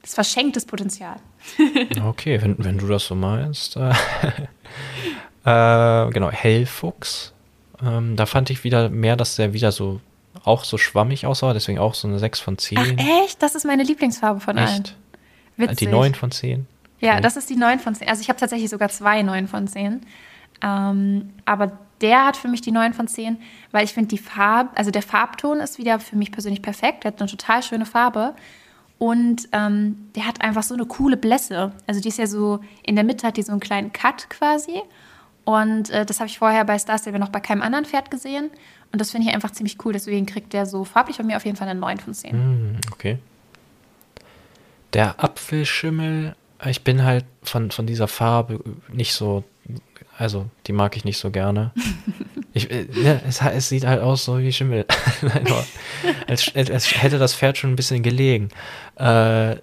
Das 0.05 0.11
ist 0.11 0.15
verschenktes 0.17 0.67
Potenzial. 0.67 1.17
okay, 2.05 2.43
wenn, 2.43 2.63
wenn 2.63 2.77
du 2.77 2.87
das 2.87 3.07
so 3.07 3.15
meinst. 3.15 3.79
Äh, 3.79 3.89
äh, 5.47 6.11
genau, 6.11 6.31
Hellfuchs. 6.31 7.33
Ähm, 7.83 8.15
da 8.15 8.27
fand 8.27 8.51
ich 8.51 8.65
wieder 8.65 8.91
mehr, 8.91 9.17
dass 9.17 9.37
der 9.37 9.55
wieder 9.55 9.73
so 9.73 10.03
auch 10.45 10.65
so 10.65 10.77
schwammig 10.77 11.25
aussah, 11.25 11.55
deswegen 11.55 11.79
auch 11.79 11.95
so 11.95 12.07
eine 12.07 12.19
6 12.19 12.41
von 12.41 12.59
10. 12.59 12.79
Ach, 12.79 13.23
echt? 13.25 13.43
Das 13.43 13.55
ist 13.55 13.65
meine 13.65 13.83
Lieblingsfarbe 13.83 14.41
von 14.41 14.59
echt? 14.59 14.69
allen. 14.69 14.85
Witzig. 15.57 15.79
Die 15.79 15.87
9 15.87 16.15
von 16.15 16.31
10? 16.31 16.67
Ja, 17.01 17.23
das 17.23 17.39
ist 17.39 17.49
die 17.49 17.57
9 17.57 17.79
von 17.81 17.95
10. 17.95 18.07
Also 18.07 18.21
ich 18.21 18.29
habe 18.29 18.39
tatsächlich 18.39 18.69
sogar 18.69 18.91
zwei 18.91 19.23
9 19.23 19.49
von 19.49 19.67
10. 19.67 20.03
Ähm, 20.63 21.31
aber 21.47 21.79
der 22.03 22.27
hat 22.27 22.37
für 22.37 22.49
mich 22.49 22.61
die 22.61 22.73
9 22.73 22.93
von 22.93 23.09
10, 23.09 23.39
weil 23.73 23.87
ich 23.87 23.95
finde 23.95 24.09
die 24.09 24.19
Farbe, 24.19 24.77
also 24.77 24.91
der 24.91 25.01
Farbton 25.01 25.61
ist 25.61 25.79
wieder 25.79 25.99
für 25.99 26.17
mich 26.17 26.31
persönlich 26.31 26.61
perfekt. 26.61 27.05
Der 27.05 27.13
hat 27.13 27.21
eine 27.23 27.31
total 27.31 27.63
schöne 27.63 27.87
Farbe. 27.87 28.35
Und 29.05 29.51
ähm, 29.53 30.09
der 30.17 30.27
hat 30.27 30.41
einfach 30.41 30.63
so 30.63 30.73
eine 30.73 30.87
coole 30.87 31.19
Blässe. 31.19 31.73
Also 31.87 32.01
die 32.01 32.09
ist 32.09 32.17
ja 32.17 32.27
so, 32.27 32.61
in 32.83 32.95
der 32.95 33.05
Mitte 33.05 33.27
hat 33.27 33.37
die 33.37 33.43
so 33.43 33.53
einen 33.53 33.61
kleinen 33.61 33.93
Cut 33.93 34.31
quasi. 34.31 34.81
Und 35.45 35.91
äh, 35.91 36.07
das 36.07 36.21
habe 36.21 36.29
ich 36.29 36.39
vorher 36.39 36.65
bei 36.65 36.79
Star 36.79 36.97
Stable 36.97 37.21
noch 37.21 37.29
bei 37.29 37.41
keinem 37.41 37.61
anderen 37.61 37.85
Pferd 37.85 38.11
gesehen. 38.11 38.49
Und 38.93 39.03
das 39.03 39.11
finde 39.11 39.29
ich 39.29 39.35
einfach 39.35 39.51
ziemlich 39.51 39.77
cool. 39.85 39.93
Deswegen 39.93 40.25
kriegt 40.25 40.55
der 40.55 40.65
so 40.65 40.85
farblich 40.85 41.19
von 41.19 41.27
mir 41.27 41.37
auf 41.37 41.45
jeden 41.45 41.59
Fall 41.59 41.69
eine 41.69 41.79
9 41.79 41.99
von 41.99 42.15
10. 42.15 42.37
Mm, 42.37 42.81
okay. 42.93 43.19
Der 44.95 45.23
Apfelschimmel, 45.23 46.35
ich 46.65 46.83
bin 46.83 47.05
halt 47.05 47.27
von, 47.43 47.71
von 47.73 47.87
dieser 47.87 48.09
Farbe 48.09 48.59
nicht 48.91 49.13
so, 49.13 49.45
also 50.17 50.47
die 50.67 50.73
mag 50.73 50.97
ich 50.97 51.05
nicht 51.05 51.19
so 51.19 51.31
gerne. 51.31 51.73
Ich, 52.55 52.71
äh, 52.71 52.87
ne, 52.93 53.21
es, 53.29 53.43
es, 53.43 53.69
sieht 53.69 53.85
halt 53.85 54.01
aus 54.01 54.25
so 54.25 54.39
wie 54.39 54.53
Schimmel. 54.53 54.87
als, 56.29 56.55
als, 56.55 57.03
hätte 57.03 57.19
das 57.19 57.35
Pferd 57.35 57.59
schon 57.59 57.73
ein 57.73 57.77
bisschen 57.77 58.03
gelegen. 58.03 58.49
Äh, 58.97 59.57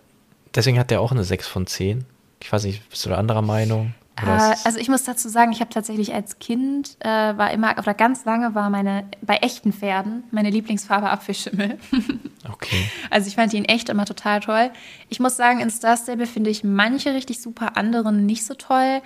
deswegen 0.54 0.78
hat 0.78 0.92
der 0.92 1.02
auch 1.02 1.12
eine 1.12 1.24
6 1.24 1.48
von 1.48 1.66
10. 1.66 2.06
Ich 2.42 2.52
weiß 2.52 2.66
nicht, 2.66 2.88
bist 2.90 3.06
du 3.06 3.10
da 3.10 3.18
anderer 3.18 3.42
Meinung? 3.42 3.94
Äh, 4.18 4.56
also 4.66 4.78
ich 4.78 4.90
muss 4.90 5.04
dazu 5.04 5.30
sagen, 5.30 5.52
ich 5.52 5.62
habe 5.62 5.70
tatsächlich 5.70 6.14
als 6.14 6.40
Kind 6.40 6.98
äh, 7.00 7.08
war 7.08 7.52
immer 7.52 7.78
oder 7.78 7.94
ganz 7.94 8.26
lange 8.26 8.56
war 8.56 8.70
meine 8.70 9.06
bei 9.22 9.38
echten 9.38 9.72
Pferden 9.72 10.24
meine 10.32 10.50
Lieblingsfarbe 10.50 11.10
Apfelschimmel. 11.10 11.78
okay. 12.52 12.92
Also 13.10 13.28
ich 13.28 13.36
fand 13.36 13.54
ihn 13.54 13.66
echt 13.66 13.90
immer 13.90 14.06
total 14.06 14.42
toll. 14.42 14.72
Ich 15.10 15.20
muss 15.20 15.38
sagen, 15.38 15.60
in 15.60 15.70
Star 15.70 15.98
Stable 15.98 16.28
finde 16.28 16.50
ich 16.50 16.64
manche 16.64 17.14
richtig 17.14 17.42
super, 17.42 17.78
andere 17.78 18.12
nicht 18.12 18.46
so 18.46 18.54
toll. 18.54 19.02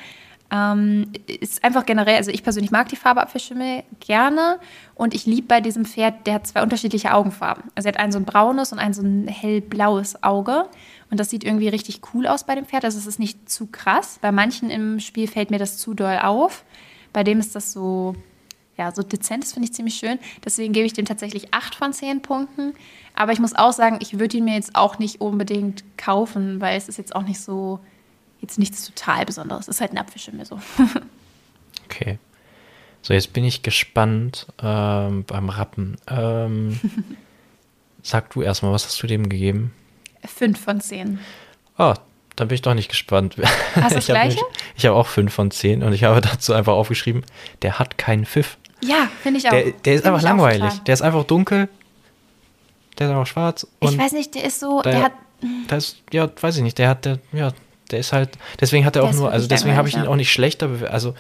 Ähm, 0.51 1.11
ist 1.25 1.63
einfach 1.63 1.85
generell, 1.85 2.17
also 2.17 2.29
ich 2.29 2.43
persönlich 2.43 2.71
mag 2.71 2.87
die 2.89 2.95
Farbe 2.95 3.21
Apfelschimmel 3.21 3.83
gerne 3.99 4.59
und 4.93 5.15
ich 5.15 5.25
liebe 5.25 5.47
bei 5.47 5.59
diesem 5.59 5.85
Pferd, 5.85 6.27
der 6.27 6.35
hat 6.35 6.47
zwei 6.47 6.61
unterschiedliche 6.61 7.13
Augenfarben. 7.13 7.63
Also 7.73 7.89
er 7.89 7.93
hat 7.93 7.99
ein 7.99 8.11
so 8.11 8.19
ein 8.19 8.25
braunes 8.25 8.71
und 8.71 8.77
ein 8.77 8.93
so 8.93 9.01
ein 9.01 9.27
hellblaues 9.27 10.21
Auge 10.23 10.67
und 11.09 11.19
das 11.19 11.29
sieht 11.29 11.43
irgendwie 11.43 11.69
richtig 11.69 12.01
cool 12.13 12.27
aus 12.27 12.43
bei 12.43 12.55
dem 12.55 12.65
Pferd. 12.65 12.85
Also 12.85 12.97
es 12.97 13.07
ist 13.07 13.19
nicht 13.19 13.49
zu 13.49 13.67
krass. 13.67 14.19
Bei 14.21 14.31
manchen 14.31 14.69
im 14.69 14.99
Spiel 14.99 15.27
fällt 15.27 15.49
mir 15.49 15.59
das 15.59 15.77
zu 15.77 15.93
doll 15.93 16.19
auf. 16.21 16.63
Bei 17.13 17.23
dem 17.23 17.39
ist 17.39 17.55
das 17.55 17.71
so, 17.71 18.15
ja, 18.77 18.91
so 18.91 19.01
dezent, 19.01 19.43
das 19.43 19.53
finde 19.53 19.67
ich 19.67 19.73
ziemlich 19.73 19.95
schön. 19.95 20.19
Deswegen 20.43 20.73
gebe 20.73 20.85
ich 20.85 20.93
dem 20.93 21.05
tatsächlich 21.05 21.53
8 21.53 21.75
von 21.75 21.93
10 21.93 22.21
Punkten. 22.21 22.73
Aber 23.15 23.31
ich 23.31 23.39
muss 23.39 23.55
auch 23.55 23.71
sagen, 23.71 23.97
ich 24.01 24.19
würde 24.19 24.37
ihn 24.37 24.45
mir 24.45 24.55
jetzt 24.55 24.75
auch 24.75 24.99
nicht 24.99 25.21
unbedingt 25.21 25.83
kaufen, 25.97 26.59
weil 26.59 26.77
es 26.77 26.89
ist 26.89 26.97
jetzt 26.97 27.15
auch 27.15 27.23
nicht 27.23 27.39
so 27.39 27.79
jetzt 28.41 28.59
nichts 28.59 28.85
total 28.85 29.25
Besonderes. 29.25 29.67
Ist 29.67 29.81
halt 29.81 29.91
ein 29.91 29.97
Apfelschimmel 29.97 30.45
so. 30.45 30.59
okay. 31.85 32.19
So, 33.01 33.13
jetzt 33.13 33.33
bin 33.33 33.43
ich 33.43 33.61
gespannt 33.61 34.47
ähm, 34.61 35.25
beim 35.25 35.49
Rappen. 35.49 35.97
Ähm, 36.07 36.79
sag 38.01 38.31
du 38.31 38.41
erstmal, 38.41 38.71
was 38.71 38.85
hast 38.85 39.01
du 39.01 39.07
dem 39.07 39.29
gegeben? 39.29 39.73
Fünf 40.25 40.59
von 40.59 40.81
zehn. 40.81 41.19
Oh, 41.77 41.93
dann 42.35 42.47
bin 42.47 42.55
ich 42.55 42.61
doch 42.61 42.73
nicht 42.73 42.89
gespannt. 42.89 43.35
Hast 43.75 43.91
du 43.91 43.95
das 43.95 43.97
ich 43.97 44.05
gleiche? 44.05 44.39
Hab 44.39 44.47
ich 44.75 44.85
habe 44.85 44.95
auch 44.95 45.07
fünf 45.07 45.33
von 45.33 45.51
zehn 45.51 45.83
und 45.83 45.93
ich 45.93 46.03
habe 46.03 46.19
dazu 46.21 46.53
einfach 46.53 46.73
aufgeschrieben, 46.73 47.23
der 47.61 47.79
hat 47.79 47.97
keinen 47.97 48.25
Pfiff. 48.25 48.57
Ja, 48.83 49.07
finde 49.21 49.39
ich 49.39 49.45
auch. 49.47 49.51
Der, 49.51 49.71
der 49.71 49.93
ist 49.93 50.01
Find 50.01 50.13
einfach 50.13 50.21
langweilig. 50.21 50.73
Der 50.85 50.93
ist 50.93 51.01
einfach 51.01 51.23
dunkel. 51.23 51.69
Der 52.97 53.07
ist 53.07 53.11
einfach 53.11 53.27
schwarz. 53.27 53.67
ich 53.81 53.97
weiß 53.97 54.13
nicht, 54.13 54.35
der 54.35 54.45
ist 54.45 54.59
so, 54.59 54.81
der, 54.81 54.91
der 54.91 55.03
hat. 55.03 55.11
Der 55.69 55.77
ist, 55.77 55.97
ja, 56.11 56.29
weiß 56.41 56.57
ich 56.57 56.63
nicht, 56.63 56.77
der 56.77 56.89
hat, 56.89 57.05
der, 57.05 57.19
ja, 57.31 57.51
der 57.91 57.99
ist 57.99 58.13
halt, 58.13 58.29
deswegen 58.59 58.85
hat 58.85 58.95
er 58.95 59.03
auch 59.03 59.13
nur, 59.13 59.31
also 59.31 59.47
deswegen 59.47 59.75
habe 59.75 59.87
ich 59.87 59.95
ihn 59.95 60.03
ja. 60.03 60.09
auch 60.09 60.15
nicht 60.15 60.31
schlechter 60.31 60.67
bewertet. 60.67 60.93
Also 60.93 61.13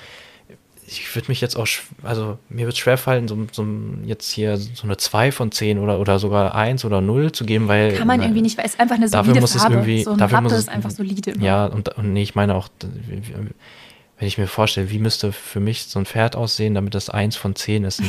ich 0.87 1.15
würde 1.15 1.29
mich 1.29 1.41
jetzt 1.41 1.55
auch, 1.55 1.67
also 2.03 2.37
mir 2.49 2.65
wird 2.65 2.73
es 2.73 2.79
schwerfallen, 2.79 3.27
so, 3.27 3.47
so 3.51 3.65
jetzt 4.03 4.31
hier 4.31 4.57
so 4.57 4.83
eine 4.83 4.97
2 4.97 5.31
von 5.31 5.51
10 5.51 5.79
oder, 5.79 5.99
oder 5.99 6.19
sogar 6.19 6.53
1 6.53 6.85
oder 6.85 7.01
0 7.01 7.31
zu 7.31 7.45
geben, 7.45 7.67
weil. 7.67 7.93
Kann 7.93 8.07
man 8.07 8.21
irgendwie 8.21 8.41
nicht, 8.41 8.57
weil 8.57 8.65
es 8.65 8.79
einfach 8.79 8.95
eine 8.95 9.07
solide 9.07 9.27
dafür 9.27 9.41
muss 9.41 9.53
Farbe. 9.53 9.75
Es 9.75 9.79
irgendwie, 9.79 10.03
so 10.03 10.11
ein 10.11 10.17
dafür 10.17 10.41
muss 10.41 10.53
ist 10.53 10.69
einfach 10.69 10.91
solide. 10.91 11.31
Immer. 11.31 11.43
Ja, 11.43 11.65
und, 11.65 11.89
und 11.89 12.13
nee, 12.13 12.21
ich 12.21 12.35
meine 12.35 12.55
auch, 12.55 12.69
wenn 12.81 14.27
ich 14.27 14.37
mir 14.37 14.47
vorstelle, 14.47 14.91
wie 14.91 14.99
müsste 14.99 15.31
für 15.31 15.59
mich 15.59 15.85
so 15.85 15.99
ein 15.99 16.05
Pferd 16.05 16.35
aussehen, 16.35 16.75
damit 16.75 16.93
das 16.93 17.09
1 17.09 17.35
von 17.35 17.55
10 17.55 17.83
ist. 17.83 18.03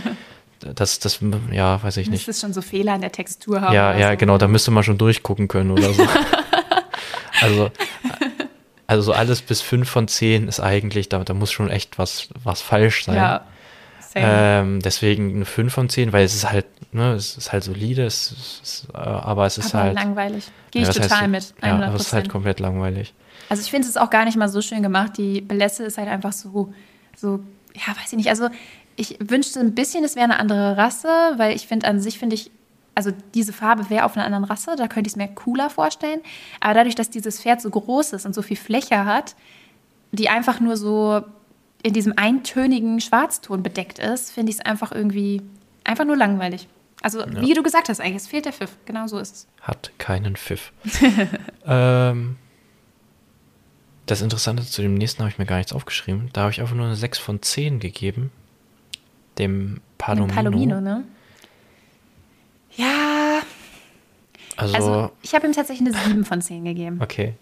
das, 0.74 0.98
das, 0.98 1.20
ja, 1.52 1.82
weiß 1.82 1.98
ich 1.98 2.08
nicht. 2.08 2.26
Das 2.26 2.36
ist 2.36 2.40
schon 2.40 2.54
so 2.54 2.62
Fehler 2.62 2.94
in 2.94 3.02
der 3.02 3.12
Textur 3.12 3.60
haben. 3.60 3.74
Ja, 3.74 3.96
ja, 3.96 4.12
so. 4.12 4.16
genau, 4.16 4.38
da 4.38 4.48
müsste 4.48 4.70
man 4.70 4.82
schon 4.82 4.96
durchgucken 4.96 5.48
können 5.48 5.70
oder 5.70 5.92
so. 5.92 6.06
Also, 7.42 7.70
also 8.86 9.02
so 9.02 9.12
alles 9.12 9.42
bis 9.42 9.60
5 9.60 9.88
von 9.88 10.08
10 10.08 10.48
ist 10.48 10.60
eigentlich, 10.60 11.08
da, 11.08 11.22
da 11.24 11.34
muss 11.34 11.52
schon 11.52 11.70
echt 11.70 11.98
was, 11.98 12.28
was 12.42 12.62
falsch 12.62 13.04
sein. 13.04 13.16
Ja. 13.16 13.44
Ähm, 14.18 14.80
deswegen 14.80 15.34
eine 15.34 15.44
5 15.44 15.72
von 15.72 15.88
10, 15.90 16.12
weil 16.12 16.24
es 16.24 16.34
ist 16.34 16.50
halt, 16.50 16.64
ne, 16.92 17.12
es 17.12 17.36
ist 17.36 17.52
halt 17.52 17.64
solide, 17.64 18.06
es 18.06 18.32
ist, 18.62 18.86
äh, 18.94 18.96
aber 18.96 19.44
es 19.44 19.58
ist 19.58 19.74
aber 19.74 19.84
halt. 19.84 19.94
langweilig. 19.94 20.50
Gehe 20.70 20.82
ich 20.82 20.88
ja, 20.88 20.94
total 20.94 21.32
heißt, 21.32 21.54
mit. 21.56 21.62
100%. 21.62 21.66
Ja, 21.66 21.86
aber 21.86 21.96
es 21.96 22.02
ist 22.02 22.12
halt 22.14 22.28
komplett 22.30 22.58
langweilig. 22.58 23.12
Also 23.50 23.62
ich 23.62 23.70
finde 23.70 23.88
es 23.88 23.96
auch 23.98 24.08
gar 24.08 24.24
nicht 24.24 24.38
mal 24.38 24.48
so 24.48 24.62
schön 24.62 24.82
gemacht. 24.82 25.18
Die 25.18 25.42
Belässe 25.42 25.84
ist 25.84 25.98
halt 25.98 26.08
einfach 26.08 26.32
so, 26.32 26.72
so, 27.14 27.40
ja, 27.74 27.94
weiß 27.94 28.12
ich 28.12 28.16
nicht. 28.16 28.30
Also 28.30 28.48
ich 28.96 29.18
wünschte 29.20 29.60
ein 29.60 29.74
bisschen, 29.74 30.02
es 30.04 30.16
wäre 30.16 30.24
eine 30.24 30.38
andere 30.38 30.78
Rasse, 30.78 31.08
weil 31.36 31.54
ich 31.54 31.66
finde, 31.66 31.86
an 31.86 32.00
sich 32.00 32.18
finde 32.18 32.36
ich 32.36 32.50
also 32.96 33.12
diese 33.34 33.52
Farbe 33.52 33.90
wäre 33.90 34.04
auf 34.06 34.16
einer 34.16 34.24
anderen 34.24 34.44
Rasse, 34.44 34.74
da 34.74 34.88
könnte 34.88 35.06
ich 35.08 35.12
es 35.12 35.16
mir 35.16 35.28
cooler 35.28 35.68
vorstellen. 35.68 36.20
Aber 36.60 36.74
dadurch, 36.74 36.94
dass 36.94 37.10
dieses 37.10 37.40
Pferd 37.40 37.60
so 37.60 37.70
groß 37.70 38.14
ist 38.14 38.24
und 38.24 38.34
so 38.34 38.40
viel 38.40 38.56
Fläche 38.56 39.04
hat, 39.04 39.36
die 40.12 40.30
einfach 40.30 40.60
nur 40.60 40.78
so 40.78 41.22
in 41.82 41.92
diesem 41.92 42.14
eintönigen 42.16 43.00
Schwarzton 43.00 43.62
bedeckt 43.62 43.98
ist, 43.98 44.32
finde 44.32 44.50
ich 44.50 44.58
es 44.58 44.64
einfach 44.64 44.92
irgendwie 44.92 45.42
einfach 45.84 46.06
nur 46.06 46.16
langweilig. 46.16 46.68
Also, 47.02 47.20
ja. 47.20 47.40
wie 47.42 47.52
du 47.52 47.62
gesagt 47.62 47.90
hast, 47.90 48.00
eigentlich, 48.00 48.22
es 48.22 48.28
fehlt 48.28 48.46
der 48.46 48.54
Pfiff. 48.54 48.74
Genau 48.86 49.06
so 49.06 49.18
ist 49.18 49.34
es. 49.34 49.48
Hat 49.60 49.92
keinen 49.98 50.34
Pfiff. 50.34 50.72
ähm, 51.66 52.36
das 54.06 54.22
Interessante 54.22 54.64
zu 54.64 54.80
dem 54.80 54.94
nächsten 54.94 55.20
habe 55.20 55.28
ich 55.28 55.38
mir 55.38 55.44
gar 55.44 55.58
nichts 55.58 55.74
aufgeschrieben. 55.74 56.30
Da 56.32 56.42
habe 56.42 56.50
ich 56.50 56.62
einfach 56.62 56.74
nur 56.74 56.86
eine 56.86 56.96
6 56.96 57.18
von 57.18 57.42
10 57.42 57.78
gegeben. 57.78 58.32
Dem 59.36 59.82
Palomino. 59.98 60.34
Palomino, 60.34 60.80
ne? 60.80 61.04
Ja. 62.76 63.40
Also, 64.56 64.74
also 64.74 65.10
ich 65.22 65.34
habe 65.34 65.46
ihm 65.46 65.52
tatsächlich 65.52 65.88
eine 65.88 65.98
7 65.98 66.24
von 66.24 66.40
10 66.40 66.64
gegeben. 66.64 67.00
Okay. 67.02 67.34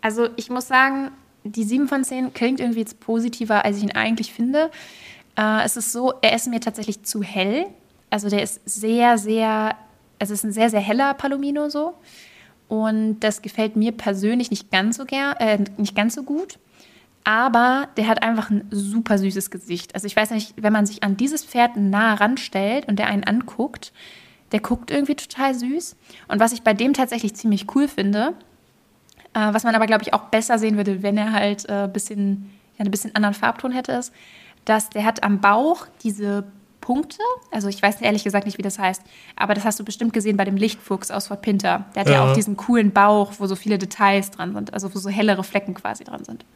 Also 0.00 0.28
ich 0.36 0.48
muss 0.48 0.68
sagen, 0.68 1.10
die 1.44 1.64
7 1.64 1.88
von 1.88 2.04
10 2.04 2.32
klingt 2.34 2.60
irgendwie 2.60 2.80
jetzt 2.80 3.00
positiver, 3.00 3.64
als 3.64 3.78
ich 3.78 3.82
ihn 3.82 3.92
eigentlich 3.92 4.32
finde. 4.32 4.70
Äh, 5.36 5.64
es 5.64 5.76
ist 5.76 5.92
so, 5.92 6.14
er 6.22 6.34
ist 6.34 6.46
mir 6.46 6.60
tatsächlich 6.60 7.02
zu 7.02 7.22
hell. 7.22 7.66
Also 8.10 8.28
der 8.28 8.42
ist 8.42 8.60
sehr, 8.64 9.18
sehr, 9.18 9.76
es 10.18 10.30
ist 10.30 10.44
ein 10.44 10.52
sehr, 10.52 10.70
sehr 10.70 10.80
heller 10.80 11.14
Palomino 11.14 11.68
so. 11.68 11.94
Und 12.68 13.20
das 13.20 13.42
gefällt 13.42 13.76
mir 13.76 13.92
persönlich 13.92 14.50
nicht 14.50 14.70
ganz 14.70 14.98
so 14.98 15.04
gern, 15.04 15.36
äh, 15.38 15.58
nicht 15.78 15.96
ganz 15.96 16.14
so 16.14 16.22
gut 16.22 16.58
aber 17.28 17.88
der 17.98 18.08
hat 18.08 18.22
einfach 18.22 18.48
ein 18.48 18.66
super 18.70 19.18
süßes 19.18 19.50
Gesicht. 19.50 19.94
Also 19.94 20.06
ich 20.06 20.16
weiß 20.16 20.30
nicht, 20.30 20.54
wenn 20.56 20.72
man 20.72 20.86
sich 20.86 21.02
an 21.02 21.18
dieses 21.18 21.44
Pferd 21.44 21.76
nah 21.76 22.14
ranstellt 22.14 22.88
und 22.88 22.98
der 22.98 23.08
einen 23.08 23.22
anguckt, 23.22 23.92
der 24.52 24.60
guckt 24.60 24.90
irgendwie 24.90 25.14
total 25.14 25.54
süß. 25.54 25.94
Und 26.28 26.40
was 26.40 26.52
ich 26.52 26.62
bei 26.62 26.72
dem 26.72 26.94
tatsächlich 26.94 27.34
ziemlich 27.34 27.66
cool 27.74 27.86
finde, 27.86 28.32
äh, 29.34 29.52
was 29.52 29.64
man 29.64 29.74
aber, 29.74 29.84
glaube 29.84 30.04
ich, 30.04 30.14
auch 30.14 30.30
besser 30.30 30.58
sehen 30.58 30.78
würde, 30.78 31.02
wenn 31.02 31.18
er 31.18 31.32
halt 31.32 31.68
äh, 31.68 31.86
bisschen, 31.92 32.50
ja, 32.78 32.86
ein 32.86 32.90
bisschen 32.90 33.14
anderen 33.14 33.34
Farbton 33.34 33.72
hätte, 33.72 33.92
ist, 33.92 34.10
dass 34.64 34.88
der 34.88 35.04
hat 35.04 35.22
am 35.22 35.42
Bauch 35.42 35.86
diese 36.02 36.44
Punkte. 36.80 37.20
Also 37.50 37.68
ich 37.68 37.82
weiß 37.82 38.00
ehrlich 38.00 38.24
gesagt 38.24 38.46
nicht, 38.46 38.56
wie 38.56 38.62
das 38.62 38.78
heißt, 38.78 39.02
aber 39.36 39.52
das 39.52 39.66
hast 39.66 39.78
du 39.78 39.84
bestimmt 39.84 40.14
gesehen 40.14 40.38
bei 40.38 40.46
dem 40.46 40.56
Lichtfuchs 40.56 41.10
aus 41.10 41.26
Fort 41.26 41.42
Pinter. 41.42 41.84
Der 41.94 42.00
hat 42.00 42.08
ja, 42.08 42.14
ja 42.14 42.24
auch 42.24 42.32
diesen 42.32 42.56
coolen 42.56 42.90
Bauch, 42.90 43.34
wo 43.36 43.46
so 43.46 43.54
viele 43.54 43.76
Details 43.76 44.30
dran 44.30 44.54
sind, 44.54 44.72
also 44.72 44.94
wo 44.94 44.98
so 44.98 45.10
hellere 45.10 45.44
Flecken 45.44 45.74
quasi 45.74 46.04
dran 46.04 46.24
sind. 46.24 46.46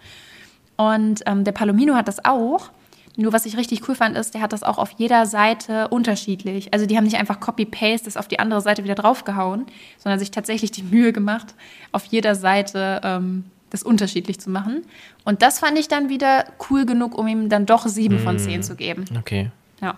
Und 0.76 1.22
ähm, 1.26 1.44
der 1.44 1.52
Palomino 1.52 1.94
hat 1.94 2.08
das 2.08 2.24
auch. 2.24 2.70
Nur 3.16 3.32
was 3.32 3.44
ich 3.44 3.58
richtig 3.58 3.87
cool 3.88 3.94
fand, 3.94 4.16
ist, 4.16 4.32
der 4.32 4.40
hat 4.40 4.52
das 4.52 4.62
auch 4.62 4.78
auf 4.78 4.92
jeder 4.96 5.26
Seite 5.26 5.88
unterschiedlich. 5.88 6.72
Also 6.72 6.87
die 6.87 6.96
haben 6.96 7.04
nicht 7.04 7.16
einfach 7.16 7.40
Copy-Paste 7.40 8.06
das 8.06 8.16
auf 8.16 8.26
die 8.26 8.38
andere 8.38 8.62
Seite 8.62 8.85
wieder 8.85 8.94
draufgehauen, 8.94 9.66
sondern 9.98 10.18
sich 10.18 10.30
tatsächlich 10.30 10.70
die 10.70 10.82
Mühe 10.82 11.12
gemacht, 11.12 11.54
auf 11.92 12.06
jeder 12.06 12.35
Seite 12.35 13.00
ähm, 13.04 13.44
das 13.68 13.82
unterschiedlich 13.82 14.40
zu 14.40 14.50
machen. 14.50 14.82
Und 15.24 15.42
das 15.42 15.58
fand 15.58 15.78
ich 15.78 15.88
dann 15.88 16.08
wieder 16.08 16.46
cool 16.70 16.87
genug, 16.87 17.16
um 17.16 17.26
ihm 17.28 17.48
dann 17.48 17.66
doch 17.66 17.87
sieben 17.87 18.16
mm, 18.16 18.24
von 18.24 18.38
zehn 18.38 18.62
zu 18.62 18.76
geben. 18.76 19.04
Okay. 19.18 19.50
Ja. 19.80 19.94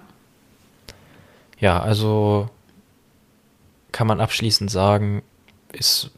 Ja, 1.61 1.81
also 1.81 2.49
kann 3.93 4.07
man 4.09 4.21
abschließend 4.21 4.71
sagen, 4.71 5.23
ist, 5.73 6.11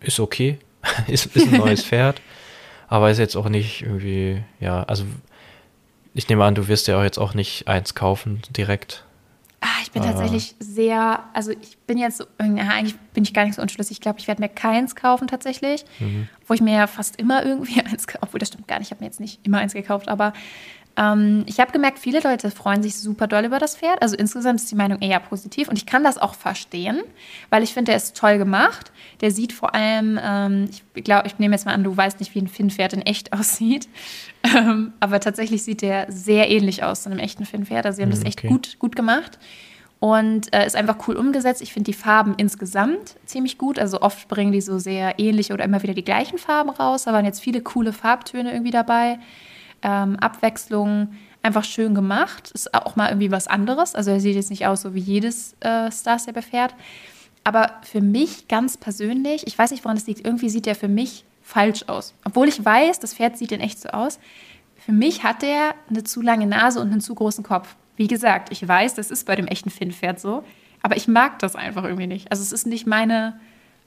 ist 0.00 0.20
okay. 0.20 0.58
ist, 1.06 1.34
ist 1.34 1.52
ein 1.52 1.58
neues 1.58 1.82
Pferd. 1.84 2.20
Aber 2.88 3.10
ist 3.10 3.18
jetzt 3.18 3.36
auch 3.36 3.48
nicht 3.48 3.82
irgendwie, 3.82 4.42
ja, 4.60 4.82
also 4.84 5.04
ich 6.14 6.28
nehme 6.28 6.44
an, 6.44 6.54
du 6.54 6.68
wirst 6.68 6.86
ja 6.86 6.98
auch 6.98 7.02
jetzt 7.02 7.18
auch 7.18 7.34
nicht 7.34 7.66
eins 7.66 7.94
kaufen 7.94 8.42
direkt. 8.50 9.04
Ah, 9.60 9.80
ich 9.82 9.90
bin 9.90 10.02
äh, 10.02 10.06
tatsächlich 10.06 10.54
sehr, 10.58 11.24
also 11.32 11.50
ich 11.50 11.78
bin 11.86 11.96
jetzt, 11.96 12.20
ja, 12.20 12.68
eigentlich 12.68 12.96
bin 13.14 13.24
ich 13.24 13.32
gar 13.32 13.46
nicht 13.46 13.54
so 13.54 13.62
unschlüssig. 13.62 13.96
Ich 13.96 14.00
glaube, 14.00 14.18
ich 14.18 14.28
werde 14.28 14.42
mir 14.42 14.48
keins 14.48 14.94
kaufen 14.94 15.26
tatsächlich, 15.26 15.84
mhm. 15.98 16.28
wo 16.46 16.54
ich 16.54 16.60
mir 16.60 16.74
ja 16.74 16.86
fast 16.86 17.16
immer 17.16 17.44
irgendwie 17.44 17.80
eins 17.84 18.06
kaufe. 18.06 18.24
Obwohl, 18.24 18.38
das 18.38 18.48
stimmt 18.48 18.68
gar 18.68 18.78
nicht, 18.78 18.88
ich 18.88 18.90
habe 18.90 19.02
mir 19.02 19.06
jetzt 19.06 19.20
nicht 19.20 19.40
immer 19.42 19.58
eins 19.58 19.72
gekauft, 19.72 20.08
aber 20.08 20.34
ähm, 20.96 21.44
ich 21.46 21.58
habe 21.58 21.72
gemerkt, 21.72 21.98
viele 21.98 22.20
Leute 22.20 22.50
freuen 22.50 22.82
sich 22.82 22.96
super 22.96 23.26
doll 23.26 23.44
über 23.44 23.58
das 23.58 23.76
Pferd. 23.76 24.00
Also 24.00 24.16
insgesamt 24.16 24.60
ist 24.60 24.70
die 24.70 24.76
Meinung 24.76 25.00
eher 25.00 25.18
positiv 25.18 25.68
und 25.68 25.76
ich 25.76 25.86
kann 25.86 26.04
das 26.04 26.18
auch 26.18 26.34
verstehen, 26.34 27.02
weil 27.50 27.62
ich 27.62 27.74
finde, 27.74 27.90
der 27.90 27.96
ist 27.96 28.16
toll 28.16 28.38
gemacht. 28.38 28.92
Der 29.20 29.30
sieht 29.30 29.52
vor 29.52 29.74
allem, 29.74 30.18
ähm, 30.22 30.68
ich 30.94 31.04
glaube, 31.04 31.26
ich 31.26 31.38
nehme 31.38 31.54
jetzt 31.54 31.66
mal 31.66 31.74
an, 31.74 31.84
du 31.84 31.96
weißt 31.96 32.20
nicht, 32.20 32.34
wie 32.34 32.40
ein 32.40 32.48
Finnpferd 32.48 32.92
in 32.92 33.02
echt 33.02 33.32
aussieht, 33.38 33.88
ähm, 34.44 34.92
aber 35.00 35.20
tatsächlich 35.20 35.62
sieht 35.62 35.82
der 35.82 36.06
sehr 36.10 36.50
ähnlich 36.50 36.84
aus 36.84 37.02
zu 37.02 37.10
einem 37.10 37.18
echten 37.18 37.44
Finnpferd. 37.44 37.86
Also 37.86 37.96
sie 37.96 38.02
haben 38.02 38.10
das 38.10 38.20
mhm, 38.20 38.26
echt 38.26 38.42
gut, 38.42 38.78
gut 38.78 38.94
gemacht. 38.94 39.38
und 39.98 40.54
äh, 40.54 40.66
ist 40.66 40.76
einfach 40.76 41.08
cool 41.08 41.16
umgesetzt. 41.16 41.62
Ich 41.62 41.72
finde 41.72 41.90
die 41.90 41.96
Farben 41.96 42.34
insgesamt 42.36 43.16
ziemlich 43.24 43.58
gut. 43.58 43.78
Also 43.78 44.00
oft 44.00 44.28
bringen 44.28 44.52
die 44.52 44.60
so 44.60 44.78
sehr 44.78 45.18
ähnliche 45.18 45.54
oder 45.54 45.64
immer 45.64 45.82
wieder 45.82 45.94
die 45.94 46.04
gleichen 46.04 46.38
Farben 46.38 46.70
raus. 46.70 47.04
Da 47.04 47.12
waren 47.12 47.24
jetzt 47.24 47.40
viele 47.40 47.62
coole 47.62 47.92
Farbtöne 47.92 48.52
irgendwie 48.52 48.70
dabei. 48.70 49.18
Ähm, 49.84 50.16
Abwechslung, 50.18 51.14
einfach 51.44 51.62
schön 51.62 51.94
gemacht. 51.94 52.50
Ist 52.50 52.74
auch 52.74 52.96
mal 52.96 53.10
irgendwie 53.10 53.30
was 53.30 53.46
anderes. 53.46 53.94
Also 53.94 54.10
er 54.10 54.18
sieht 54.18 54.34
jetzt 54.34 54.50
nicht 54.50 54.66
aus 54.66 54.82
so 54.82 54.94
wie 54.94 55.00
jedes 55.00 55.54
äh, 55.60 55.90
Star 55.92 56.18
Stable 56.18 56.42
Pferd. 56.42 56.74
Aber 57.44 57.70
für 57.82 58.00
mich 58.00 58.48
ganz 58.48 58.76
persönlich, 58.78 59.46
ich 59.46 59.56
weiß 59.56 59.70
nicht, 59.70 59.84
woran 59.84 59.96
das 59.96 60.06
liegt, 60.06 60.26
irgendwie 60.26 60.48
sieht 60.48 60.66
er 60.66 60.74
für 60.74 60.88
mich 60.88 61.24
falsch 61.42 61.84
aus. 61.86 62.14
Obwohl 62.24 62.48
ich 62.48 62.64
weiß, 62.64 62.98
das 62.98 63.14
Pferd 63.14 63.36
sieht 63.36 63.52
in 63.52 63.60
echt 63.60 63.78
so 63.78 63.90
aus. 63.90 64.18
Für 64.76 64.92
mich 64.92 65.22
hat 65.22 65.42
er 65.42 65.74
eine 65.88 66.02
zu 66.02 66.22
lange 66.22 66.46
Nase 66.46 66.80
und 66.80 66.90
einen 66.90 67.02
zu 67.02 67.14
großen 67.14 67.44
Kopf. 67.44 67.76
Wie 67.96 68.06
gesagt, 68.06 68.50
ich 68.50 68.66
weiß, 68.66 68.94
das 68.94 69.10
ist 69.10 69.26
bei 69.26 69.36
dem 69.36 69.46
echten 69.46 69.70
Finn-Pferd 69.70 70.18
so, 70.18 70.42
aber 70.82 70.96
ich 70.96 71.06
mag 71.06 71.38
das 71.38 71.54
einfach 71.54 71.84
irgendwie 71.84 72.06
nicht. 72.06 72.30
Also 72.32 72.42
es 72.42 72.52
ist 72.52 72.66
nicht 72.66 72.86
meine, 72.86 73.38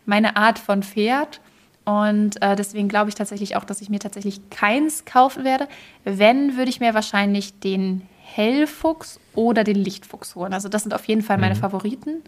meine 0.06 0.38
Art 0.38 0.60
von 0.60 0.84
Pferd. 0.84 1.42
Und 1.88 2.42
äh, 2.42 2.58
deswegen 2.58 2.90
glaube 2.90 3.08
ich 3.08 3.16
tatsächlich 3.16 3.56
auch, 3.56 3.64
dass 3.64 3.80
ich 3.80 3.90
mir 3.90 4.02
tatsächlich 4.02 4.50
keins 4.50 5.06
kaufen 5.06 5.46
werde. 5.46 5.70
Wenn, 6.04 6.58
würde 6.58 6.70
ich 6.70 6.82
mir 6.82 6.94
wahrscheinlich 6.94 7.62
den 7.62 8.02
Hellfuchs 8.22 9.22
oder 9.36 9.64
den 9.64 9.78
Lichtfuchs 9.78 10.36
holen. 10.36 10.54
Also 10.54 10.68
das 10.68 10.84
sind 10.84 10.94
auf 10.94 11.06
jeden 11.06 11.22
Fall 11.22 11.38
meine 11.38 11.56
mhm. 11.56 11.60
Favoriten. 11.60 12.24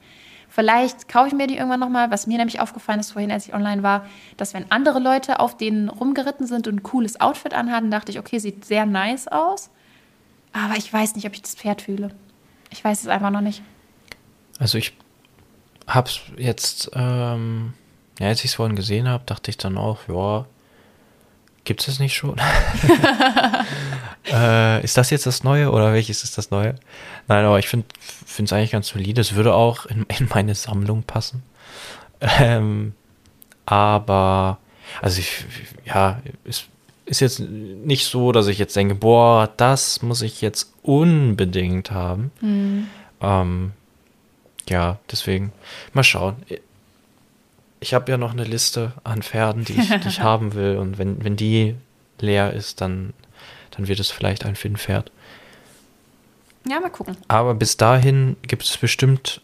Vielleicht 0.48 1.10
kaufe 1.10 1.28
ich 1.28 1.34
mir 1.34 1.48
die 1.48 1.58
irgendwann 1.58 1.82
nochmal. 1.82 2.10
Was 2.10 2.26
mir 2.26 2.38
nämlich 2.38 2.62
aufgefallen 2.62 3.02
ist 3.02 3.12
vorhin, 3.12 3.34
als 3.34 3.50
ich 3.50 3.54
online 3.54 3.84
war, 3.84 4.06
dass 4.38 4.54
wenn 4.54 4.72
andere 4.72 5.00
Leute 5.00 5.41
auf 5.41 5.58
denen 5.58 5.89
rumgeritten 5.89 6.48
sind 6.48 6.65
und 6.69 6.76
ein 6.76 6.84
cooles 6.84 7.19
Outfit 7.19 7.54
anhatten, 7.54 7.91
dachte 7.91 8.13
ich, 8.13 8.19
okay, 8.19 8.39
sieht 8.39 8.63
sehr 8.63 8.86
nice 8.86 9.28
aus. 9.28 9.72
Aber 10.54 10.78
ich 10.78 10.91
weiß 10.91 11.15
nicht, 11.15 11.28
ob 11.28 11.34
ich 11.34 11.41
das 11.41 11.56
Pferd 11.56 11.82
fühle. 11.82 12.15
Ich 12.69 12.82
weiß 12.82 13.02
es 13.02 13.08
einfach 13.10 13.30
noch 13.30 13.41
nicht. 13.41 13.62
Also 14.58 14.78
ich 14.78 14.93
habe 15.86 16.08
es 16.08 16.22
jetzt, 16.38 16.91
ähm, 16.93 17.74
ja, 18.19 18.27
als 18.27 18.39
ich 18.39 18.51
es 18.51 18.55
vorhin 18.55 18.75
gesehen 18.75 19.08
habe, 19.08 19.23
dachte 19.25 19.49
ich 19.49 19.58
dann 19.58 19.77
auch, 19.77 19.99
ja, 20.08 20.45
gibt 21.63 21.82
es 21.82 21.88
das 21.88 21.99
nicht 21.99 22.15
schon? 22.15 22.36
äh, 24.32 24.84
ist 24.84 24.97
das 24.97 25.10
jetzt 25.10 25.25
das 25.25 25.43
Neue 25.43 25.71
oder 25.71 25.93
welches 25.93 26.23
ist 26.23 26.38
das 26.38 26.51
Neue? 26.51 26.75
Nein, 27.27 27.45
aber 27.45 27.60
ich 27.60 27.67
finde 27.67 27.88
es 28.38 28.53
eigentlich 28.53 28.71
ganz 28.71 28.89
solide. 28.89 29.21
Es 29.21 29.36
würde 29.36 29.53
auch 29.53 29.86
in, 29.86 30.05
in 30.19 30.27
meine 30.34 30.55
Sammlung 30.55 31.03
passen. 31.03 31.43
Ähm, 32.21 32.93
aber, 33.65 34.58
also 35.01 35.19
ich, 35.19 35.45
ja, 35.86 36.19
ist 36.43 36.65
ist 37.10 37.21
jetzt 37.21 37.39
nicht 37.39 38.05
so, 38.05 38.32
dass 38.32 38.47
ich 38.47 38.60
jetzt 38.60 38.75
denke, 38.75 38.93
boah, 38.93 39.49
das 39.58 40.03
muss 40.03 40.21
ich 40.21 40.41
jetzt 40.41 40.73
unbedingt 40.84 41.89
haben. 41.89 42.32
Mhm. 42.39 42.88
Ähm, 43.19 43.71
ja, 44.69 44.99
deswegen 45.12 45.51
mal 45.93 46.03
schauen. 46.03 46.36
Ich 47.80 47.94
habe 47.94 48.12
ja 48.12 48.18
noch 48.18 48.34
eine 48.34 48.44
Liste 48.44 48.94
an 49.04 49.22
Pferden, 49.22 49.63
die 49.63 49.74
ich, 49.74 49.89
die 49.89 50.08
ich 50.08 50.20
haben 50.22 50.54
will. 50.54 50.78
Und 50.78 50.98
wenn, 50.98 51.24
wenn 51.24 51.36
die 51.36 51.76
leer 52.20 52.54
ist, 52.54 52.82
dann, 52.82 53.13
dann 53.72 53.88
wird 53.88 54.00
es 54.00 54.12
vielleicht 54.12 54.46
ein 54.46 54.56
Finn-Pferd. 54.56 55.12
Ja, 56.68 56.80
mal 56.80 56.89
gucken. 56.89 57.18
Aber 57.28 57.56
bis 57.56 57.78
dahin 57.78 58.36
gibt 58.44 58.63
es 58.63 58.78
bestimmt 58.78 59.42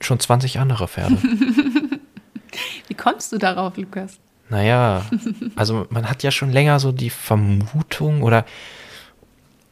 schon 0.00 0.20
20 0.20 0.58
andere 0.58 0.88
Pferde. 0.88 1.18
Wie 2.88 2.94
kommst 2.94 3.32
du 3.32 3.38
darauf, 3.38 3.76
Lukas? 3.76 4.18
Naja, 4.48 5.06
also 5.54 5.86
man 5.90 6.08
hat 6.08 6.24
ja 6.24 6.32
schon 6.32 6.50
länger 6.50 6.80
so 6.80 6.90
die 6.90 7.10
Vermutung 7.10 8.22
oder 8.22 8.44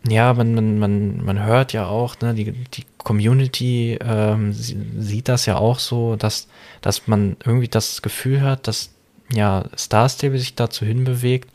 ja, 0.06 0.32
man, 0.34 0.54
man, 0.54 0.78
man, 0.78 1.24
man 1.24 1.44
hört 1.44 1.72
ja 1.72 1.86
auch, 1.86 2.20
ne, 2.20 2.34
die, 2.34 2.52
die 2.52 2.84
Community 2.98 3.98
ähm, 4.00 4.52
sieht 4.52 5.28
das 5.28 5.46
ja 5.46 5.56
auch 5.56 5.78
so, 5.78 6.16
dass, 6.16 6.48
dass 6.80 7.08
man 7.08 7.36
irgendwie 7.44 7.68
das 7.68 8.02
Gefühl 8.02 8.42
hat, 8.42 8.68
dass 8.68 8.90
ja, 9.32 9.64
Star 9.76 10.08
Stable 10.08 10.38
sich 10.38 10.54
dazu 10.54 10.84
hinbewegt, 10.84 11.50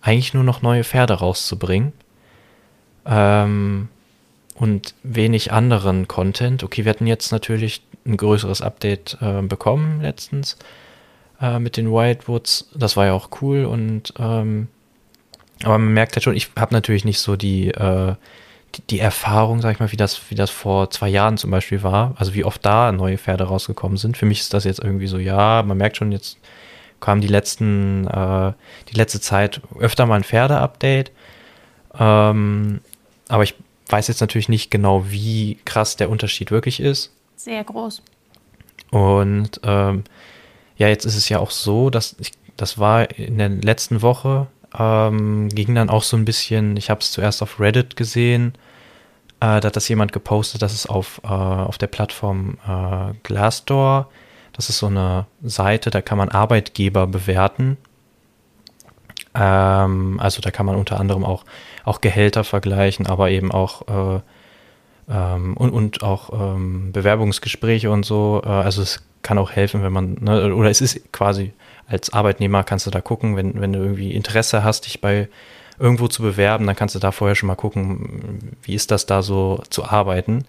eigentlich 0.00 0.34
nur 0.34 0.44
noch 0.44 0.62
neue 0.62 0.84
Pferde 0.84 1.14
rauszubringen. 1.14 1.92
Ähm, 3.06 3.88
und 4.54 4.94
wenig 5.02 5.52
anderen 5.52 6.06
Content. 6.06 6.62
Okay, 6.62 6.84
wir 6.84 6.90
hatten 6.90 7.06
jetzt 7.06 7.32
natürlich 7.32 7.82
ein 8.04 8.18
größeres 8.18 8.60
Update 8.60 9.16
äh, 9.22 9.40
bekommen 9.40 10.02
letztens 10.02 10.58
äh, 11.40 11.58
mit 11.58 11.78
den 11.78 11.90
Wildwoods. 11.90 12.68
Das 12.74 12.96
war 12.96 13.06
ja 13.06 13.14
auch 13.14 13.30
cool 13.40 13.64
und 13.64 14.12
ähm, 14.18 14.68
aber 15.64 15.78
man 15.78 15.92
merkt 15.92 16.16
halt 16.16 16.24
schon, 16.24 16.36
ich 16.36 16.50
habe 16.58 16.74
natürlich 16.74 17.04
nicht 17.04 17.18
so 17.18 17.36
die, 17.36 17.68
äh, 17.68 18.14
die, 18.74 18.82
die, 18.82 19.00
Erfahrung, 19.00 19.60
sag 19.60 19.72
ich 19.72 19.80
mal, 19.80 19.92
wie 19.92 19.96
das, 19.96 20.30
wie 20.30 20.34
das 20.34 20.50
vor 20.50 20.90
zwei 20.90 21.08
Jahren 21.08 21.36
zum 21.36 21.50
Beispiel 21.50 21.82
war. 21.82 22.14
Also 22.16 22.34
wie 22.34 22.44
oft 22.44 22.64
da 22.64 22.92
neue 22.92 23.18
Pferde 23.18 23.44
rausgekommen 23.44 23.98
sind. 23.98 24.16
Für 24.16 24.26
mich 24.26 24.40
ist 24.40 24.54
das 24.54 24.64
jetzt 24.64 24.80
irgendwie 24.80 25.06
so, 25.06 25.18
ja, 25.18 25.62
man 25.62 25.76
merkt 25.76 25.96
schon, 25.96 26.12
jetzt 26.12 26.38
kam 27.00 27.20
die 27.20 27.28
letzten, 27.28 28.06
äh, 28.06 28.52
die 28.88 28.96
letzte 28.96 29.20
Zeit 29.20 29.60
öfter 29.78 30.06
mal 30.06 30.16
ein 30.16 30.24
Pferde-Update. 30.24 31.10
Ähm, 31.98 32.80
aber 33.28 33.42
ich 33.42 33.54
weiß 33.88 34.08
jetzt 34.08 34.20
natürlich 34.20 34.48
nicht 34.48 34.70
genau, 34.70 35.10
wie 35.10 35.58
krass 35.64 35.96
der 35.96 36.10
Unterschied 36.10 36.50
wirklich 36.50 36.80
ist. 36.80 37.12
Sehr 37.36 37.64
groß. 37.64 38.02
Und 38.90 39.60
ähm, 39.64 40.04
ja, 40.76 40.88
jetzt 40.88 41.04
ist 41.04 41.16
es 41.16 41.28
ja 41.28 41.38
auch 41.38 41.50
so, 41.50 41.90
dass 41.90 42.16
ich, 42.18 42.32
das 42.56 42.78
war 42.78 43.10
in 43.18 43.38
der 43.38 43.48
letzten 43.48 44.02
Woche, 44.02 44.46
ähm, 44.78 45.48
ging 45.48 45.74
dann 45.74 45.90
auch 45.90 46.02
so 46.02 46.16
ein 46.16 46.24
bisschen, 46.24 46.76
ich 46.76 46.90
habe 46.90 47.00
es 47.00 47.12
zuerst 47.12 47.42
auf 47.42 47.60
Reddit 47.60 47.96
gesehen, 47.96 48.54
äh, 49.40 49.60
da 49.60 49.64
hat 49.64 49.76
das 49.76 49.88
jemand 49.88 50.12
gepostet, 50.12 50.62
dass 50.62 50.72
es 50.72 50.86
auf, 50.86 51.20
äh, 51.24 51.28
auf 51.28 51.78
der 51.78 51.86
Plattform 51.86 52.58
äh, 52.66 53.14
Glassdoor, 53.22 54.08
das 54.52 54.68
ist 54.68 54.78
so 54.78 54.86
eine 54.86 55.26
Seite, 55.42 55.90
da 55.90 56.02
kann 56.02 56.18
man 56.18 56.28
Arbeitgeber 56.28 57.06
bewerten. 57.06 57.76
Ähm, 59.34 60.18
also 60.20 60.40
da 60.42 60.50
kann 60.50 60.66
man 60.66 60.76
unter 60.76 61.00
anderem 61.00 61.24
auch, 61.24 61.44
auch 61.84 62.00
Gehälter 62.00 62.44
vergleichen, 62.44 63.06
aber 63.06 63.30
eben 63.30 63.52
auch 63.52 64.16
äh, 64.16 64.20
ähm, 65.08 65.56
und, 65.56 65.70
und 65.70 66.02
auch 66.02 66.30
ähm, 66.32 66.92
Bewerbungsgespräche 66.92 67.90
und 67.90 68.04
so. 68.04 68.42
Äh, 68.44 68.48
also 68.48 68.82
es 68.82 69.02
kann 69.22 69.38
auch 69.38 69.50
helfen, 69.50 69.82
wenn 69.82 69.92
man, 69.92 70.16
ne, 70.20 70.54
oder 70.54 70.70
es 70.70 70.80
ist 70.80 71.12
quasi 71.12 71.52
als 71.90 72.12
Arbeitnehmer 72.12 72.62
kannst 72.62 72.86
du 72.86 72.90
da 72.90 73.00
gucken, 73.00 73.36
wenn, 73.36 73.60
wenn 73.60 73.72
du 73.72 73.80
irgendwie 73.80 74.12
Interesse 74.12 74.62
hast, 74.62 74.86
dich 74.86 75.00
bei 75.00 75.28
irgendwo 75.78 76.08
zu 76.08 76.22
bewerben, 76.22 76.66
dann 76.66 76.76
kannst 76.76 76.94
du 76.94 76.98
da 76.98 77.10
vorher 77.10 77.34
schon 77.34 77.48
mal 77.48 77.56
gucken, 77.56 78.56
wie 78.62 78.74
ist 78.74 78.90
das 78.90 79.06
da 79.06 79.22
so 79.22 79.62
zu 79.70 79.84
arbeiten. 79.84 80.44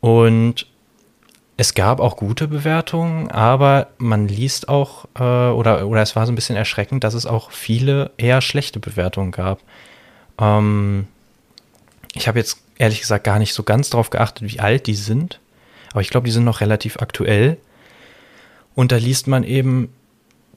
Und 0.00 0.66
es 1.56 1.74
gab 1.74 2.00
auch 2.00 2.16
gute 2.16 2.48
Bewertungen, 2.48 3.30
aber 3.30 3.88
man 3.98 4.28
liest 4.28 4.68
auch, 4.68 5.04
äh, 5.18 5.22
oder, 5.22 5.86
oder 5.86 6.00
es 6.00 6.16
war 6.16 6.24
so 6.26 6.32
ein 6.32 6.34
bisschen 6.34 6.56
erschreckend, 6.56 7.04
dass 7.04 7.14
es 7.14 7.26
auch 7.26 7.50
viele 7.50 8.12
eher 8.16 8.40
schlechte 8.40 8.80
Bewertungen 8.80 9.30
gab. 9.30 9.60
Ähm, 10.38 11.06
ich 12.14 12.26
habe 12.26 12.38
jetzt 12.38 12.62
ehrlich 12.78 13.00
gesagt 13.00 13.24
gar 13.24 13.38
nicht 13.38 13.52
so 13.52 13.62
ganz 13.62 13.90
drauf 13.90 14.08
geachtet, 14.08 14.50
wie 14.50 14.58
alt 14.58 14.86
die 14.86 14.94
sind, 14.94 15.38
aber 15.92 16.00
ich 16.00 16.08
glaube, 16.08 16.24
die 16.24 16.32
sind 16.32 16.44
noch 16.44 16.60
relativ 16.60 16.96
aktuell. 16.96 17.58
Und 18.74 18.90
da 18.90 18.96
liest 18.96 19.26
man 19.26 19.44
eben 19.44 19.92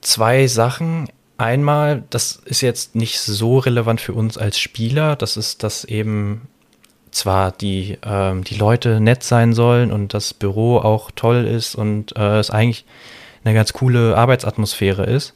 zwei 0.04 0.46
Sachen. 0.46 1.08
Einmal, 1.36 2.04
das 2.10 2.36
ist 2.44 2.60
jetzt 2.60 2.94
nicht 2.94 3.20
so 3.20 3.58
relevant 3.58 4.00
für 4.00 4.12
uns 4.12 4.38
als 4.38 4.58
Spieler, 4.58 5.16
das 5.16 5.36
ist, 5.36 5.64
dass 5.64 5.84
eben 5.84 6.42
zwar 7.10 7.50
die, 7.50 7.98
ähm, 8.04 8.44
die 8.44 8.54
Leute 8.54 9.00
nett 9.00 9.22
sein 9.24 9.52
sollen 9.52 9.90
und 9.90 10.14
das 10.14 10.32
Büro 10.32 10.78
auch 10.78 11.10
toll 11.14 11.44
ist 11.44 11.74
und 11.74 12.16
äh, 12.16 12.38
es 12.38 12.50
eigentlich 12.50 12.84
eine 13.44 13.54
ganz 13.54 13.72
coole 13.72 14.16
Arbeitsatmosphäre 14.16 15.04
ist, 15.04 15.34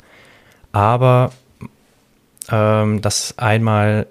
aber 0.72 1.32
ähm, 2.50 3.00
dass 3.00 3.36
einmal 3.38 4.06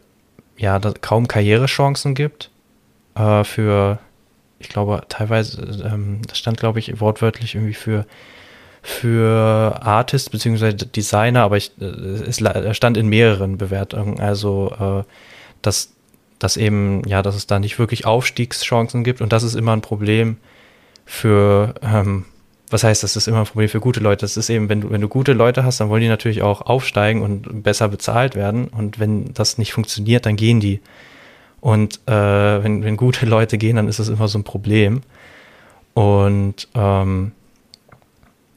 ja 0.58 0.80
kaum 0.80 1.28
Karrierechancen 1.28 2.15
gibt 2.15 2.50
äh, 3.15 3.43
für, 3.43 4.00
ich 4.60 4.70
glaube 4.70 5.04
teilweise, 5.10 5.62
ähm, 5.86 6.22
das 6.28 6.38
stand 6.38 6.60
glaube 6.60 6.80
ich 6.80 7.00
wortwörtlich 7.00 7.56
irgendwie 7.56 7.74
für 7.74 8.06
für 8.88 9.82
Artist 9.82 10.32
bzw. 10.32 10.71
Designer, 10.71 11.41
aber 11.41 11.58
ich, 11.58 11.73
äh, 11.82 11.86
es 11.86 12.38
stand 12.78 12.95
in 12.95 13.10
mehreren 13.10 13.58
Bewertungen. 13.58 14.21
Also, 14.21 15.04
äh, 15.06 15.12
dass, 15.62 15.91
dass 16.39 16.56
eben, 16.56 17.06
ja, 17.06 17.21
dass 17.21 17.36
es 17.36 17.47
da 17.47 17.60
nicht 17.60 17.80
wirklich 17.80 18.06
Aufstiegschancen 18.06 19.04
gibt 19.04 19.19
und 19.19 19.34
das 19.34 19.43
ist 19.43 19.56
immer 19.56 19.73
ein 19.73 19.82
Problem 19.82 20.38
für, 21.06 21.76
ähm, 21.84 22.23
was 22.69 22.86
heißt, 22.86 23.04
das 23.04 23.17
ist 23.17 23.28
immer 23.28 23.39
ein 23.39 23.45
Problem 23.45 23.67
für 23.67 23.82
gute 23.82 24.00
Leute. 24.00 24.21
Das 24.21 24.38
ist 24.38 24.50
eben, 24.50 24.69
wenn 24.69 24.80
du, 24.80 24.89
wenn 24.89 25.02
du 25.02 25.10
gute 25.10 25.34
Leute 25.34 25.65
hast, 25.65 25.82
dann 25.82 25.89
wollen 25.89 26.02
die 26.02 26.08
natürlich 26.08 26.41
auch 26.41 26.62
aufsteigen 26.62 27.21
und 27.21 27.63
besser 27.63 27.89
bezahlt 27.89 28.36
werden. 28.36 28.69
Und 28.69 29.00
wenn 29.00 29.34
das 29.34 29.58
nicht 29.58 29.73
funktioniert, 29.73 30.26
dann 30.26 30.38
gehen 30.38 30.62
die. 30.62 30.80
Und 31.60 32.00
äh, 32.08 32.63
wenn, 32.63 32.86
wenn 32.86 32.95
gute 32.95 33.26
Leute 33.26 33.58
gehen, 33.58 33.76
dann 33.76 33.89
ist 33.89 34.00
das 34.00 34.08
immer 34.08 34.30
so 34.30 34.39
ein 34.39 34.45
Problem. 34.45 35.02
Und 35.93 36.69
ähm, 36.73 37.34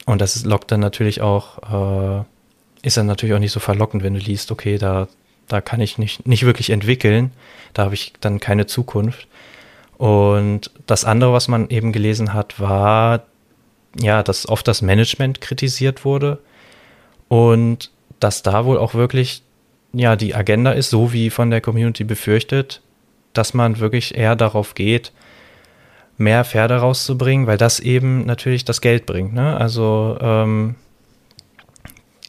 und 0.05 0.21
das 0.21 0.43
lockt 0.45 0.71
dann 0.71 0.79
natürlich 0.79 1.21
auch, 1.21 2.21
äh, 2.21 2.87
ist 2.87 2.97
dann 2.97 3.05
natürlich 3.05 3.35
auch 3.35 3.39
nicht 3.39 3.51
so 3.51 3.59
verlockend, 3.59 4.03
wenn 4.03 4.13
du 4.13 4.19
liest, 4.19 4.51
okay, 4.51 4.77
da, 4.77 5.07
da 5.47 5.61
kann 5.61 5.81
ich 5.81 5.97
nicht, 5.97 6.27
nicht 6.27 6.45
wirklich 6.45 6.69
entwickeln, 6.69 7.31
da 7.73 7.85
habe 7.85 7.93
ich 7.93 8.13
dann 8.19 8.39
keine 8.39 8.65
Zukunft. 8.65 9.27
Und 9.97 10.71
das 10.87 11.05
andere, 11.05 11.31
was 11.33 11.47
man 11.47 11.69
eben 11.69 11.91
gelesen 11.91 12.33
hat, 12.33 12.59
war, 12.59 13.23
ja, 13.99 14.23
dass 14.23 14.49
oft 14.49 14.67
das 14.67 14.81
Management 14.81 15.41
kritisiert 15.41 16.05
wurde 16.05 16.39
und 17.27 17.91
dass 18.19 18.41
da 18.41 18.65
wohl 18.65 18.77
auch 18.77 18.93
wirklich, 18.93 19.43
ja, 19.93 20.15
die 20.15 20.33
Agenda 20.33 20.71
ist, 20.71 20.89
so 20.89 21.13
wie 21.13 21.29
von 21.29 21.51
der 21.51 21.61
Community 21.61 22.03
befürchtet, 22.03 22.81
dass 23.33 23.53
man 23.53 23.79
wirklich 23.79 24.15
eher 24.15 24.35
darauf 24.35 24.73
geht, 24.73 25.11
mehr 26.21 26.45
Pferde 26.45 26.77
rauszubringen, 26.77 27.47
weil 27.47 27.57
das 27.57 27.79
eben 27.79 28.25
natürlich 28.25 28.63
das 28.63 28.81
Geld 28.81 29.05
bringt. 29.05 29.33
Ne? 29.33 29.57
Also 29.57 30.17
ähm, 30.21 30.75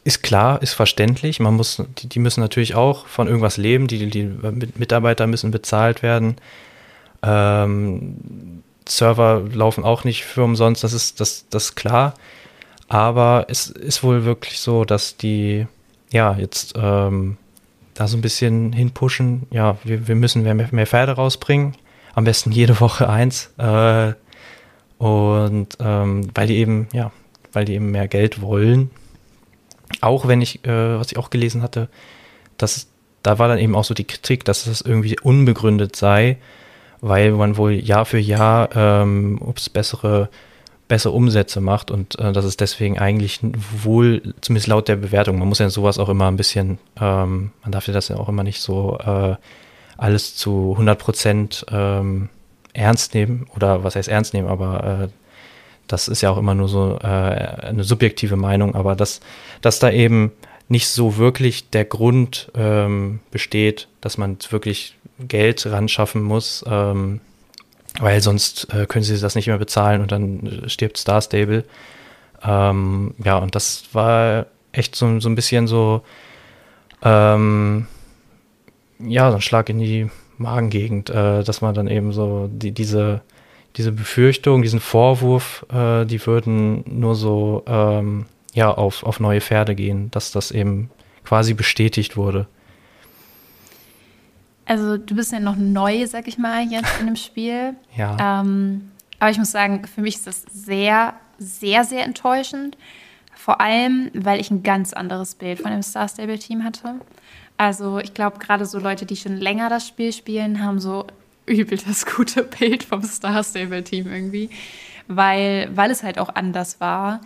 ist 0.03 0.21
klar, 0.21 0.61
ist 0.61 0.73
verständlich. 0.73 1.39
Man 1.39 1.53
muss, 1.53 1.81
die, 1.99 2.09
die, 2.09 2.19
müssen 2.19 2.41
natürlich 2.41 2.75
auch 2.75 3.07
von 3.07 3.27
irgendwas 3.27 3.57
leben. 3.57 3.87
Die, 3.87 4.09
die 4.09 4.29
Mitarbeiter 4.75 5.27
müssen 5.27 5.51
bezahlt 5.51 6.03
werden. 6.03 6.35
Ähm, 7.21 8.63
Server 8.87 9.43
laufen 9.53 9.85
auch 9.85 10.03
nicht 10.03 10.25
für 10.25 10.43
umsonst. 10.43 10.83
Das 10.83 10.91
ist 10.91 11.21
das, 11.21 11.45
das 11.49 11.65
ist 11.65 11.75
klar. 11.75 12.15
Aber 12.89 13.45
es 13.47 13.67
ist 13.67 14.03
wohl 14.03 14.25
wirklich 14.25 14.59
so, 14.59 14.83
dass 14.83 15.15
die 15.15 15.67
ja 16.11 16.35
jetzt 16.37 16.73
ähm, 16.75 17.37
da 17.93 18.07
so 18.07 18.17
ein 18.17 18.21
bisschen 18.21 18.73
hinpushen. 18.73 19.47
Ja, 19.51 19.77
wir, 19.83 20.07
wir 20.07 20.15
müssen 20.15 20.43
mehr, 20.43 20.53
mehr 20.53 20.87
Pferde 20.87 21.13
rausbringen. 21.13 21.75
Am 22.13 22.23
besten 22.23 22.51
jede 22.51 22.79
Woche 22.79 23.09
eins. 23.09 23.53
Äh, 23.57 24.13
und 24.97 25.77
ähm, 25.79 26.27
weil 26.33 26.47
die 26.47 26.57
eben, 26.57 26.87
ja, 26.93 27.11
weil 27.51 27.65
die 27.65 27.73
eben 27.73 27.91
mehr 27.91 28.07
Geld 28.07 28.41
wollen 28.41 28.91
auch 30.01 30.27
wenn 30.27 30.41
ich, 30.41 30.65
äh, 30.65 30.99
was 30.99 31.11
ich 31.11 31.17
auch 31.17 31.29
gelesen 31.29 31.61
hatte, 31.61 31.89
dass 32.57 32.87
da 33.21 33.39
war 33.39 33.47
dann 33.47 33.59
eben 33.59 33.75
auch 33.75 33.85
so 33.85 33.93
die 33.93 34.03
Kritik, 34.03 34.43
dass 34.43 34.67
es 34.67 34.81
irgendwie 34.81 35.17
unbegründet 35.21 35.95
sei, 35.95 36.37
weil 36.99 37.31
man 37.31 37.55
wohl 37.55 37.71
Jahr 37.71 38.05
für 38.05 38.19
Jahr 38.19 38.69
ähm, 38.75 39.41
ups, 39.41 39.69
bessere, 39.69 40.29
bessere 40.89 41.13
Umsätze 41.13 41.61
macht 41.61 41.89
und 41.89 42.19
äh, 42.19 42.33
dass 42.33 42.43
es 42.43 42.57
deswegen 42.57 42.99
eigentlich 42.99 43.39
wohl, 43.81 44.33
zumindest 44.41 44.67
laut 44.67 44.89
der 44.89 44.97
Bewertung, 44.97 45.39
man 45.39 45.47
muss 45.47 45.59
ja 45.59 45.69
sowas 45.69 45.99
auch 45.99 46.09
immer 46.09 46.27
ein 46.27 46.35
bisschen, 46.35 46.79
ähm, 46.99 47.51
man 47.61 47.71
darf 47.71 47.87
ja 47.87 47.93
das 47.93 48.09
ja 48.09 48.17
auch 48.17 48.27
immer 48.27 48.43
nicht 48.43 48.59
so 48.59 48.97
äh, 48.99 49.35
alles 50.03 50.35
zu 50.35 50.73
100 50.73 50.99
Prozent 50.99 51.65
ähm, 51.71 52.27
ernst 52.73 53.13
nehmen 53.13 53.47
oder 53.55 53.85
was 53.85 53.95
heißt 53.95 54.09
ernst 54.09 54.33
nehmen, 54.33 54.49
aber 54.49 55.03
äh, 55.03 55.07
das 55.87 56.09
ist 56.09 56.21
ja 56.21 56.29
auch 56.29 56.37
immer 56.37 56.53
nur 56.55 56.67
so 56.67 56.99
äh, 57.01 57.05
eine 57.05 57.85
subjektive 57.85 58.35
Meinung, 58.35 58.75
aber 58.75 58.97
dass, 58.97 59.21
dass 59.61 59.79
da 59.79 59.89
eben 59.89 60.33
nicht 60.67 60.89
so 60.89 61.15
wirklich 61.15 61.69
der 61.69 61.85
Grund 61.85 62.51
ähm, 62.53 63.21
besteht, 63.31 63.87
dass 64.01 64.17
man 64.17 64.37
wirklich 64.49 64.97
Geld 65.19 65.65
ran 65.67 65.87
schaffen 65.87 66.21
muss, 66.21 66.65
ähm, 66.67 67.21
weil 68.01 68.21
sonst 68.21 68.73
äh, 68.73 68.85
können 68.87 69.03
sie 69.03 69.17
das 69.17 69.35
nicht 69.35 69.47
mehr 69.47 69.57
bezahlen 69.57 70.01
und 70.01 70.11
dann 70.11 70.63
stirbt 70.67 70.97
Star 70.97 71.21
Stable. 71.21 71.63
Ähm, 72.43 73.13
ja, 73.23 73.37
und 73.37 73.55
das 73.55 73.85
war 73.93 74.47
echt 74.73 74.97
so, 74.97 75.21
so 75.21 75.29
ein 75.29 75.35
bisschen 75.35 75.67
so, 75.67 76.01
ähm, 77.03 77.87
ja, 79.05 79.29
so 79.29 79.35
ein 79.35 79.41
Schlag 79.41 79.69
in 79.69 79.79
die 79.79 80.09
Magengegend, 80.37 81.09
äh, 81.09 81.43
dass 81.43 81.61
man 81.61 81.75
dann 81.75 81.87
eben 81.87 82.11
so 82.11 82.49
die, 82.51 82.71
diese 82.71 83.21
diese 83.75 83.91
Befürchtung, 83.91 84.61
diesen 84.61 84.79
Vorwurf, 84.79 85.65
äh, 85.73 86.05
die 86.05 86.23
würden 86.25 86.83
nur 86.87 87.15
so 87.15 87.63
ähm, 87.67 88.25
ja, 88.53 88.71
auf, 88.71 89.03
auf 89.03 89.19
neue 89.19 89.41
Pferde 89.41 89.75
gehen, 89.75 90.11
dass 90.11 90.31
das 90.31 90.51
eben 90.51 90.91
quasi 91.23 91.53
bestätigt 91.53 92.15
wurde. 92.15 92.47
Also 94.65 94.97
du 94.97 95.15
bist 95.15 95.31
ja 95.31 95.39
noch 95.39 95.55
neu, 95.55 96.05
sag 96.07 96.27
ich 96.27 96.37
mal, 96.37 96.63
jetzt 96.69 96.99
in 96.99 97.07
dem 97.07 97.15
Spiel. 97.15 97.73
ja. 97.97 98.41
Ähm, 98.41 98.91
aber 99.19 99.31
ich 99.31 99.37
muss 99.37 99.51
sagen, 99.51 99.85
für 99.87 100.01
mich 100.01 100.15
ist 100.15 100.27
das 100.27 100.45
sehr, 100.51 101.15
sehr, 101.37 101.83
sehr 101.83 102.05
enttäuschend. 102.05 102.77
Vor 103.35 103.59
allem, 103.59 104.11
weil 104.13 104.39
ich 104.39 104.51
ein 104.51 104.63
ganz 104.63 104.93
anderes 104.93 105.35
Bild 105.35 105.59
von 105.59 105.71
dem 105.71 105.81
Star 105.81 106.07
Stable 106.07 106.39
Team 106.39 106.63
hatte. 106.63 106.95
Also 107.57 107.99
ich 107.99 108.13
glaube, 108.13 108.39
gerade 108.39 108.65
so 108.65 108.79
Leute, 108.79 109.05
die 109.05 109.15
schon 109.15 109.37
länger 109.37 109.69
das 109.69 109.87
Spiel 109.87 110.11
spielen, 110.11 110.63
haben 110.63 110.79
so 110.79 111.05
übel 111.45 111.77
das 111.77 112.05
gute 112.05 112.43
Bild 112.43 112.83
vom 112.83 113.03
Star 113.03 113.43
Stable 113.43 113.83
Team 113.83 114.11
irgendwie, 114.11 114.49
weil, 115.07 115.69
weil 115.75 115.91
es 115.91 116.03
halt 116.03 116.19
auch 116.19 116.29
anders 116.35 116.79
war. 116.79 117.21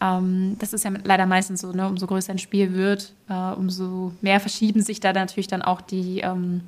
Ähm, 0.00 0.56
das 0.58 0.72
ist 0.72 0.84
ja 0.84 0.92
leider 1.04 1.26
meistens 1.26 1.60
so, 1.60 1.72
ne? 1.72 1.86
umso 1.88 2.06
größer 2.06 2.32
ein 2.32 2.38
Spiel 2.38 2.74
wird, 2.74 3.12
äh, 3.28 3.52
umso 3.52 4.12
mehr 4.20 4.40
verschieben 4.40 4.82
sich 4.82 5.00
da 5.00 5.12
natürlich 5.12 5.46
dann 5.46 5.62
auch 5.62 5.80
die, 5.80 6.20
ähm, 6.20 6.62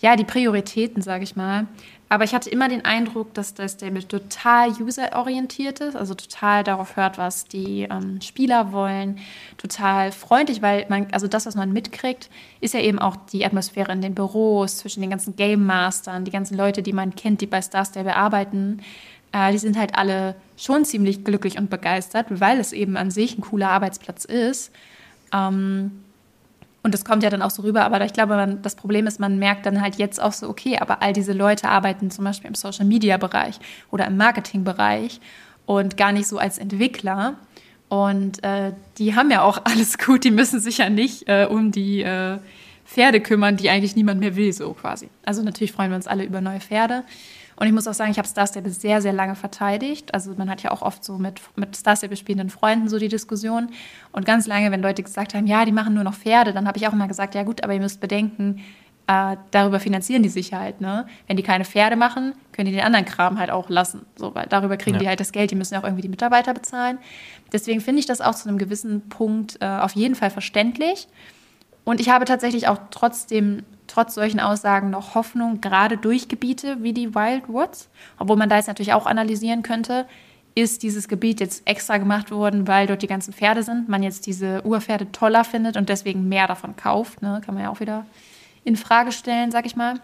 ja, 0.00 0.14
die 0.14 0.24
Prioritäten, 0.24 1.02
sage 1.02 1.24
ich 1.24 1.34
mal. 1.34 1.66
Aber 2.08 2.24
ich 2.24 2.34
hatte 2.34 2.48
immer 2.48 2.68
den 2.68 2.84
Eindruck, 2.84 3.34
dass 3.34 3.54
das 3.54 3.72
Stable 3.72 4.06
total 4.06 4.70
userorientiert 4.80 5.80
ist, 5.80 5.94
also 5.94 6.14
total 6.14 6.64
darauf 6.64 6.96
hört, 6.96 7.18
was 7.18 7.44
die 7.44 7.82
ähm, 7.82 8.20
Spieler 8.22 8.72
wollen, 8.72 9.18
total 9.58 10.12
freundlich, 10.12 10.62
weil 10.62 10.86
man, 10.88 11.08
also 11.12 11.28
das, 11.28 11.44
was 11.44 11.54
man 11.54 11.72
mitkriegt, 11.72 12.30
ist 12.60 12.74
ja 12.74 12.80
eben 12.80 12.98
auch 12.98 13.16
die 13.32 13.44
Atmosphäre 13.44 13.92
in 13.92 14.00
den 14.00 14.14
Büros, 14.14 14.78
zwischen 14.78 15.02
den 15.02 15.10
ganzen 15.10 15.36
Game 15.36 15.66
Mastern, 15.66 16.24
die 16.24 16.30
ganzen 16.30 16.56
Leute, 16.56 16.82
die 16.82 16.94
man 16.94 17.14
kennt, 17.14 17.42
die 17.42 17.46
bei 17.46 17.60
Star 17.60 17.84
Stable 17.84 18.16
arbeiten. 18.16 18.80
Äh, 19.32 19.52
die 19.52 19.58
sind 19.58 19.78
halt 19.78 19.94
alle 19.94 20.34
schon 20.56 20.86
ziemlich 20.86 21.24
glücklich 21.24 21.58
und 21.58 21.68
begeistert, 21.68 22.26
weil 22.30 22.58
es 22.58 22.72
eben 22.72 22.96
an 22.96 23.10
sich 23.10 23.36
ein 23.36 23.42
cooler 23.42 23.70
Arbeitsplatz 23.70 24.24
ist. 24.24 24.72
Ähm, 25.32 26.04
und 26.82 26.94
das 26.94 27.04
kommt 27.04 27.22
ja 27.22 27.30
dann 27.30 27.42
auch 27.42 27.50
so 27.50 27.62
rüber, 27.62 27.84
aber 27.84 28.04
ich 28.04 28.12
glaube, 28.12 28.36
man, 28.36 28.62
das 28.62 28.76
Problem 28.76 29.06
ist, 29.06 29.18
man 29.18 29.38
merkt 29.38 29.66
dann 29.66 29.82
halt 29.82 29.96
jetzt 29.96 30.22
auch 30.22 30.32
so, 30.32 30.48
okay, 30.48 30.78
aber 30.78 31.02
all 31.02 31.12
diese 31.12 31.32
Leute 31.32 31.68
arbeiten 31.68 32.10
zum 32.10 32.24
Beispiel 32.24 32.48
im 32.48 32.54
Social-Media-Bereich 32.54 33.58
oder 33.90 34.06
im 34.06 34.16
Marketing-Bereich 34.16 35.20
und 35.66 35.96
gar 35.96 36.12
nicht 36.12 36.28
so 36.28 36.38
als 36.38 36.56
Entwickler. 36.58 37.34
Und 37.88 38.42
äh, 38.44 38.72
die 38.98 39.16
haben 39.16 39.30
ja 39.30 39.42
auch 39.42 39.60
alles 39.64 39.98
gut, 39.98 40.24
die 40.24 40.30
müssen 40.30 40.60
sich 40.60 40.78
ja 40.78 40.88
nicht 40.88 41.28
äh, 41.28 41.46
um 41.50 41.72
die 41.72 42.02
äh, 42.02 42.38
Pferde 42.84 43.20
kümmern, 43.20 43.56
die 43.56 43.68
eigentlich 43.68 43.96
niemand 43.96 44.20
mehr 44.20 44.36
will, 44.36 44.52
so 44.52 44.72
quasi. 44.72 45.08
Also 45.24 45.42
natürlich 45.42 45.72
freuen 45.72 45.90
wir 45.90 45.96
uns 45.96 46.06
alle 46.06 46.24
über 46.24 46.40
neue 46.40 46.60
Pferde. 46.60 47.04
Und 47.58 47.66
ich 47.66 47.72
muss 47.72 47.88
auch 47.88 47.94
sagen, 47.94 48.12
ich 48.12 48.18
habe 48.18 48.28
Star 48.28 48.46
Stable 48.46 48.70
sehr, 48.70 49.02
sehr 49.02 49.12
lange 49.12 49.34
verteidigt. 49.34 50.14
Also 50.14 50.32
man 50.36 50.48
hat 50.48 50.62
ja 50.62 50.70
auch 50.70 50.80
oft 50.80 51.02
so 51.02 51.18
mit, 51.18 51.40
mit 51.56 51.74
Star 51.74 51.96
Stable 51.96 52.16
spielenden 52.16 52.50
Freunden 52.50 52.88
so 52.88 52.98
die 52.98 53.08
Diskussion. 53.08 53.70
Und 54.12 54.24
ganz 54.24 54.46
lange, 54.46 54.70
wenn 54.70 54.80
Leute 54.80 55.02
gesagt 55.02 55.34
haben, 55.34 55.46
ja, 55.48 55.64
die 55.64 55.72
machen 55.72 55.94
nur 55.94 56.04
noch 56.04 56.14
Pferde, 56.14 56.52
dann 56.52 56.68
habe 56.68 56.78
ich 56.78 56.86
auch 56.86 56.92
immer 56.92 57.08
gesagt, 57.08 57.34
ja 57.34 57.42
gut, 57.42 57.64
aber 57.64 57.74
ihr 57.74 57.80
müsst 57.80 58.00
bedenken, 58.00 58.62
äh, 59.08 59.36
darüber 59.50 59.80
finanzieren 59.80 60.22
die 60.22 60.28
sich 60.28 60.52
halt. 60.52 60.80
Ne? 60.80 61.06
Wenn 61.26 61.36
die 61.36 61.42
keine 61.42 61.64
Pferde 61.64 61.96
machen, 61.96 62.34
können 62.52 62.66
die 62.66 62.76
den 62.76 62.84
anderen 62.84 63.06
Kram 63.06 63.40
halt 63.40 63.50
auch 63.50 63.68
lassen. 63.68 64.06
So, 64.14 64.36
weil 64.36 64.46
darüber 64.46 64.76
kriegen 64.76 64.96
ja. 64.96 65.00
die 65.00 65.08
halt 65.08 65.18
das 65.18 65.32
Geld, 65.32 65.50
die 65.50 65.56
müssen 65.56 65.74
ja 65.74 65.80
auch 65.80 65.84
irgendwie 65.84 66.02
die 66.02 66.08
Mitarbeiter 66.08 66.54
bezahlen. 66.54 66.98
Deswegen 67.52 67.80
finde 67.80 67.98
ich 68.00 68.06
das 68.06 68.20
auch 68.20 68.36
zu 68.36 68.48
einem 68.48 68.58
gewissen 68.58 69.08
Punkt 69.08 69.58
äh, 69.60 69.66
auf 69.66 69.96
jeden 69.96 70.14
Fall 70.14 70.30
verständlich. 70.30 71.08
Und 71.84 72.00
ich 72.00 72.08
habe 72.10 72.24
tatsächlich 72.24 72.68
auch 72.68 72.78
trotzdem 72.90 73.64
trotz 73.88 74.14
solchen 74.14 74.38
Aussagen 74.40 74.90
noch 74.90 75.14
Hoffnung, 75.14 75.60
gerade 75.60 75.96
durch 75.96 76.28
Gebiete 76.28 76.82
wie 76.82 76.92
die 76.92 77.14
Wild 77.14 77.48
Woods, 77.48 77.88
obwohl 78.18 78.36
man 78.36 78.48
da 78.48 78.56
jetzt 78.56 78.68
natürlich 78.68 78.92
auch 78.92 79.06
analysieren 79.06 79.62
könnte, 79.62 80.06
ist 80.54 80.82
dieses 80.82 81.08
Gebiet 81.08 81.40
jetzt 81.40 81.66
extra 81.66 81.98
gemacht 81.98 82.30
worden, 82.30 82.66
weil 82.66 82.86
dort 82.86 83.02
die 83.02 83.06
ganzen 83.06 83.32
Pferde 83.32 83.62
sind, 83.62 83.88
man 83.88 84.02
jetzt 84.02 84.26
diese 84.26 84.64
Urpferde 84.64 85.10
toller 85.12 85.44
findet 85.44 85.76
und 85.76 85.88
deswegen 85.88 86.28
mehr 86.28 86.46
davon 86.46 86.76
kauft. 86.76 87.22
Ne? 87.22 87.40
Kann 87.44 87.54
man 87.54 87.64
ja 87.64 87.70
auch 87.70 87.80
wieder 87.80 88.06
in 88.64 88.76
Frage 88.76 89.12
stellen, 89.12 89.50
sag 89.50 89.66
ich 89.66 89.76
mal. 89.76 90.00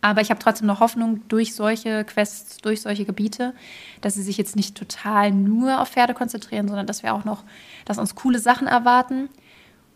Aber 0.00 0.20
ich 0.20 0.30
habe 0.30 0.40
trotzdem 0.40 0.66
noch 0.66 0.80
Hoffnung 0.80 1.22
durch 1.28 1.54
solche 1.54 2.04
Quests, 2.04 2.56
durch 2.58 2.82
solche 2.82 3.04
Gebiete, 3.04 3.54
dass 4.00 4.14
sie 4.14 4.22
sich 4.22 4.36
jetzt 4.36 4.56
nicht 4.56 4.76
total 4.76 5.30
nur 5.30 5.80
auf 5.80 5.90
Pferde 5.90 6.12
konzentrieren, 6.12 6.66
sondern 6.66 6.88
dass 6.88 7.04
wir 7.04 7.14
auch 7.14 7.24
noch, 7.24 7.44
dass 7.84 7.98
uns 7.98 8.16
coole 8.16 8.40
Sachen 8.40 8.66
erwarten. 8.66 9.28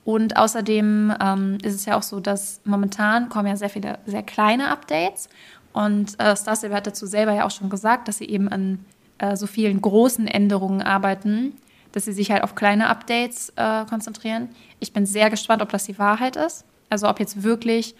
Und 0.06 0.36
außerdem 0.36 1.12
ähm, 1.20 1.58
ist 1.64 1.74
es 1.74 1.84
ja 1.84 1.98
auch 1.98 2.02
so, 2.04 2.20
dass 2.20 2.60
momentan 2.64 3.28
kommen 3.28 3.48
ja 3.48 3.56
sehr 3.56 3.68
viele 3.68 3.98
sehr 4.06 4.22
kleine 4.22 4.70
Updates. 4.70 5.28
Und 5.72 6.18
äh, 6.20 6.36
Starstable 6.36 6.76
hat 6.76 6.86
dazu 6.86 7.06
selber 7.06 7.32
ja 7.32 7.44
auch 7.44 7.50
schon 7.50 7.68
gesagt, 7.68 8.06
dass 8.06 8.18
sie 8.18 8.26
eben 8.26 8.48
an 8.48 8.84
äh, 9.18 9.34
so 9.34 9.48
vielen 9.48 9.82
großen 9.82 10.28
Änderungen 10.28 10.80
arbeiten, 10.80 11.56
dass 11.90 12.04
sie 12.04 12.12
sich 12.12 12.30
halt 12.30 12.44
auf 12.44 12.54
kleine 12.54 12.88
Updates 12.88 13.52
äh, 13.56 13.84
konzentrieren. 13.86 14.48
Ich 14.78 14.92
bin 14.92 15.06
sehr 15.06 15.28
gespannt, 15.28 15.60
ob 15.60 15.70
das 15.70 15.86
die 15.86 15.98
Wahrheit 15.98 16.36
ist. 16.36 16.64
Also 16.88 17.08
ob 17.08 17.18
jetzt 17.18 17.42
wirklich 17.42 17.96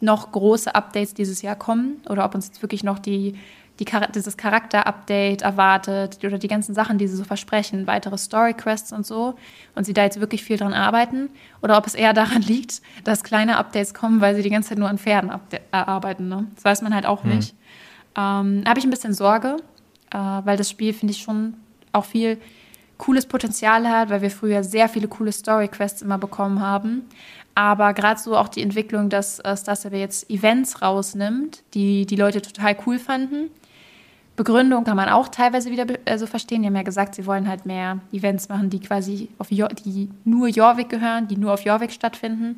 noch 0.00 0.32
große 0.32 0.74
Updates 0.74 1.14
dieses 1.14 1.40
Jahr 1.40 1.56
kommen 1.56 2.02
oder 2.10 2.26
ob 2.26 2.34
uns 2.34 2.48
jetzt 2.48 2.60
wirklich 2.60 2.84
noch 2.84 2.98
die 2.98 3.38
die, 3.84 4.12
dieses 4.14 4.36
Charakter-Update 4.36 5.42
erwartet 5.42 6.18
oder 6.24 6.38
die 6.38 6.48
ganzen 6.48 6.74
Sachen, 6.74 6.98
die 6.98 7.06
sie 7.06 7.16
so 7.16 7.24
versprechen, 7.24 7.86
weitere 7.86 8.18
Story-Quests 8.18 8.92
und 8.92 9.06
so 9.06 9.34
und 9.74 9.84
sie 9.84 9.92
da 9.92 10.04
jetzt 10.04 10.20
wirklich 10.20 10.44
viel 10.44 10.56
dran 10.56 10.72
arbeiten 10.72 11.30
oder 11.62 11.78
ob 11.78 11.86
es 11.86 11.94
eher 11.94 12.12
daran 12.12 12.42
liegt, 12.46 12.82
dass 13.04 13.24
kleine 13.24 13.56
Updates 13.56 13.94
kommen, 13.94 14.20
weil 14.20 14.34
sie 14.34 14.42
die 14.42 14.50
ganze 14.50 14.70
Zeit 14.70 14.78
nur 14.78 14.88
an 14.88 14.98
Pferden 14.98 15.30
äh, 15.30 15.58
arbeiten. 15.70 16.28
Ne? 16.28 16.46
Das 16.54 16.64
weiß 16.64 16.82
man 16.82 16.94
halt 16.94 17.06
auch 17.06 17.24
hm. 17.24 17.36
nicht. 17.36 17.54
Ähm, 18.16 18.64
Habe 18.66 18.78
ich 18.78 18.84
ein 18.84 18.90
bisschen 18.90 19.14
Sorge, 19.14 19.56
äh, 20.10 20.16
weil 20.18 20.56
das 20.56 20.70
Spiel, 20.70 20.92
finde 20.92 21.12
ich, 21.12 21.22
schon 21.22 21.54
auch 21.92 22.04
viel 22.04 22.38
cooles 22.98 23.26
Potenzial 23.26 23.88
hat, 23.88 24.10
weil 24.10 24.22
wir 24.22 24.30
früher 24.30 24.62
sehr 24.62 24.88
viele 24.88 25.08
coole 25.08 25.32
Story-Quests 25.32 26.02
immer 26.02 26.18
bekommen 26.18 26.60
haben. 26.60 27.02
Aber 27.54 27.92
gerade 27.92 28.20
so 28.20 28.36
auch 28.36 28.48
die 28.48 28.62
Entwicklung, 28.62 29.10
dass 29.10 29.38
äh, 29.40 29.56
Star 29.56 29.76
Stable 29.76 29.98
jetzt 29.98 30.30
Events 30.30 30.80
rausnimmt, 30.80 31.62
die 31.74 32.06
die 32.06 32.16
Leute 32.16 32.40
total 32.40 32.76
cool 32.86 32.98
fanden. 32.98 33.50
Begründung 34.34 34.84
kann 34.84 34.96
man 34.96 35.08
auch 35.08 35.28
teilweise 35.28 35.70
wieder 35.70 35.86
also 36.06 36.26
verstehen. 36.26 36.62
Die 36.62 36.68
haben 36.68 36.76
ja 36.76 36.82
gesagt, 36.82 37.14
sie 37.14 37.26
wollen 37.26 37.48
halt 37.48 37.66
mehr 37.66 37.98
Events 38.12 38.48
machen, 38.48 38.70
die 38.70 38.80
quasi 38.80 39.28
auf 39.38 39.50
jo 39.50 39.66
die 39.68 40.08
nur 40.24 40.48
Jorvik 40.48 40.88
gehören, 40.88 41.28
die 41.28 41.36
nur 41.36 41.52
auf 41.52 41.64
Jorvik 41.64 41.92
stattfinden. 41.92 42.56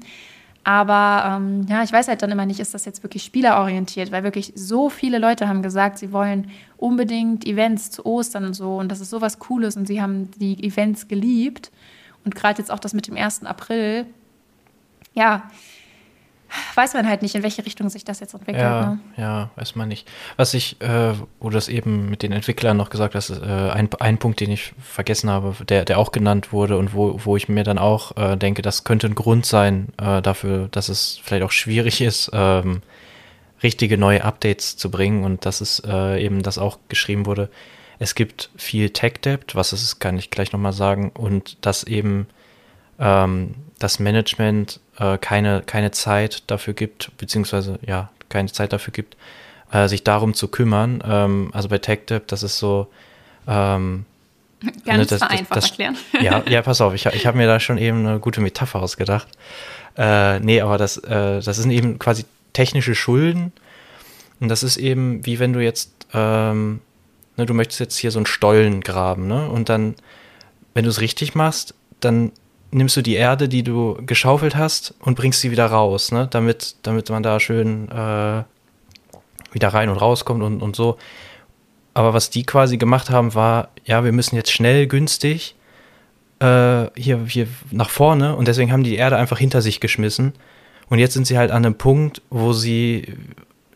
Aber 0.62 1.36
ähm, 1.36 1.66
ja, 1.68 1.82
ich 1.82 1.92
weiß 1.92 2.08
halt 2.08 2.22
dann 2.22 2.30
immer 2.30 2.46
nicht, 2.46 2.58
ist 2.58 2.72
das 2.72 2.86
jetzt 2.86 3.02
wirklich 3.02 3.22
spielerorientiert, 3.22 4.10
weil 4.12 4.24
wirklich 4.24 4.52
so 4.54 4.88
viele 4.88 5.18
Leute 5.18 5.46
haben 5.46 5.62
gesagt, 5.62 5.98
sie 5.98 6.10
wollen 6.10 6.50
unbedingt 6.78 7.46
Events 7.46 7.90
zu 7.90 8.06
Ostern 8.06 8.46
und 8.46 8.54
so 8.54 8.78
und 8.78 8.88
das 8.88 9.00
ist 9.00 9.10
sowas 9.10 9.38
Cooles 9.38 9.76
und 9.76 9.86
sie 9.86 10.00
haben 10.00 10.30
die 10.38 10.64
Events 10.64 11.06
geliebt. 11.06 11.70
Und 12.24 12.34
gerade 12.34 12.58
jetzt 12.58 12.70
auch 12.70 12.78
das 12.78 12.94
mit 12.94 13.06
dem 13.06 13.16
1. 13.18 13.44
April, 13.44 14.06
ja, 15.12 15.50
weiß 16.74 16.94
man 16.94 17.08
halt 17.08 17.22
nicht, 17.22 17.34
in 17.34 17.42
welche 17.42 17.64
Richtung 17.64 17.88
sich 17.88 18.04
das 18.04 18.20
jetzt 18.20 18.34
entwickelt. 18.34 18.62
Ja, 18.62 18.90
ne? 18.90 18.98
ja 19.16 19.50
weiß 19.56 19.76
man 19.76 19.88
nicht. 19.88 20.08
Was 20.36 20.54
ich, 20.54 20.80
äh, 20.80 21.14
wo 21.40 21.50
du 21.50 21.54
das 21.54 21.68
eben 21.68 22.10
mit 22.10 22.22
den 22.22 22.32
Entwicklern 22.32 22.76
noch 22.76 22.90
gesagt 22.90 23.14
hast, 23.14 23.30
äh, 23.30 23.34
ein, 23.34 23.88
ein 24.00 24.18
Punkt, 24.18 24.40
den 24.40 24.50
ich 24.50 24.72
vergessen 24.80 25.30
habe, 25.30 25.54
der, 25.64 25.84
der 25.84 25.98
auch 25.98 26.12
genannt 26.12 26.52
wurde 26.52 26.78
und 26.78 26.94
wo, 26.94 27.20
wo 27.24 27.36
ich 27.36 27.48
mir 27.48 27.64
dann 27.64 27.78
auch 27.78 28.16
äh, 28.16 28.36
denke, 28.36 28.62
das 28.62 28.84
könnte 28.84 29.06
ein 29.06 29.14
Grund 29.14 29.46
sein 29.46 29.88
äh, 30.00 30.22
dafür, 30.22 30.68
dass 30.70 30.88
es 30.88 31.20
vielleicht 31.22 31.44
auch 31.44 31.52
schwierig 31.52 32.00
ist, 32.00 32.30
ähm, 32.32 32.82
richtige 33.62 33.98
neue 33.98 34.24
Updates 34.24 34.76
zu 34.76 34.90
bringen 34.90 35.24
und 35.24 35.46
dass 35.46 35.60
es 35.60 35.82
äh, 35.86 36.22
eben 36.22 36.42
das 36.42 36.58
auch 36.58 36.78
geschrieben 36.88 37.26
wurde. 37.26 37.48
Es 37.98 38.14
gibt 38.14 38.50
viel 38.56 38.90
Tech-Debt, 38.90 39.54
was 39.54 39.72
es 39.72 39.82
ist, 39.82 39.98
kann 40.00 40.18
ich 40.18 40.30
gleich 40.30 40.52
nochmal 40.52 40.72
sagen, 40.72 41.10
und 41.10 41.64
dass 41.64 41.84
eben 41.84 42.26
ähm, 42.98 43.54
das 43.78 43.98
Management 43.98 44.80
äh, 44.98 45.18
keine, 45.18 45.62
keine 45.64 45.90
Zeit 45.90 46.42
dafür 46.50 46.74
gibt, 46.74 47.16
beziehungsweise 47.18 47.78
ja, 47.86 48.10
keine 48.28 48.50
Zeit 48.50 48.72
dafür 48.72 48.92
gibt, 48.92 49.16
äh, 49.72 49.88
sich 49.88 50.04
darum 50.04 50.34
zu 50.34 50.48
kümmern. 50.48 51.02
Ähm, 51.06 51.50
also 51.52 51.68
bei 51.68 51.78
TechDev, 51.78 52.24
das 52.26 52.42
ist 52.42 52.58
so. 52.58 52.88
Ähm, 53.46 54.06
Ganz 54.84 54.98
ne, 54.98 55.06
das, 55.06 55.18
vereinfacht 55.18 55.56
das, 55.56 55.70
erklären. 55.70 55.96
Ja, 56.20 56.42
ja, 56.48 56.62
pass 56.62 56.80
auf, 56.80 56.94
ich, 56.94 57.06
ich 57.06 57.26
habe 57.26 57.36
mir 57.36 57.46
da 57.46 57.60
schon 57.60 57.76
eben 57.76 58.06
eine 58.06 58.18
gute 58.18 58.40
Metapher 58.40 58.80
ausgedacht. 58.80 59.28
Äh, 59.96 60.40
nee, 60.40 60.60
aber 60.60 60.78
das, 60.78 60.96
äh, 60.98 61.40
das 61.40 61.56
sind 61.56 61.70
eben 61.70 61.98
quasi 61.98 62.24
technische 62.52 62.94
Schulden. 62.94 63.52
Und 64.40 64.48
das 64.48 64.62
ist 64.62 64.76
eben, 64.76 65.24
wie 65.26 65.38
wenn 65.38 65.52
du 65.52 65.60
jetzt, 65.60 65.92
ähm, 66.12 66.80
ne, 67.36 67.46
du 67.46 67.54
möchtest 67.54 67.80
jetzt 67.80 67.96
hier 67.98 68.10
so 68.10 68.18
einen 68.18 68.26
Stollen 68.26 68.80
graben, 68.80 69.26
ne? 69.26 69.48
Und 69.48 69.68
dann, 69.68 69.94
wenn 70.72 70.84
du 70.84 70.90
es 70.90 71.00
richtig 71.00 71.34
machst, 71.34 71.74
dann 72.00 72.32
nimmst 72.74 72.96
du 72.96 73.02
die 73.02 73.14
Erde, 73.14 73.48
die 73.48 73.62
du 73.62 73.96
geschaufelt 74.04 74.56
hast 74.56 74.94
und 75.00 75.14
bringst 75.14 75.40
sie 75.40 75.50
wieder 75.50 75.66
raus, 75.66 76.12
ne? 76.12 76.26
damit, 76.30 76.76
damit 76.82 77.08
man 77.08 77.22
da 77.22 77.38
schön 77.38 77.88
äh, 77.88 78.42
wieder 79.52 79.68
rein 79.68 79.88
und 79.88 79.96
rauskommt 79.96 80.42
und, 80.42 80.60
und 80.60 80.74
so. 80.74 80.98
Aber 81.94 82.12
was 82.12 82.30
die 82.30 82.44
quasi 82.44 82.76
gemacht 82.76 83.10
haben, 83.10 83.34
war, 83.34 83.68
ja, 83.84 84.04
wir 84.04 84.10
müssen 84.10 84.34
jetzt 84.34 84.50
schnell, 84.50 84.88
günstig 84.88 85.54
äh, 86.40 86.86
hier, 86.96 87.24
hier 87.26 87.46
nach 87.70 87.90
vorne 87.90 88.34
und 88.34 88.48
deswegen 88.48 88.72
haben 88.72 88.82
die 88.82 88.90
die 88.90 88.96
Erde 88.96 89.16
einfach 89.16 89.38
hinter 89.38 89.62
sich 89.62 89.80
geschmissen. 89.80 90.32
Und 90.90 90.98
jetzt 90.98 91.14
sind 91.14 91.26
sie 91.26 91.38
halt 91.38 91.50
an 91.50 91.64
einem 91.64 91.76
Punkt, 91.76 92.20
wo 92.28 92.52
sie, 92.52 93.14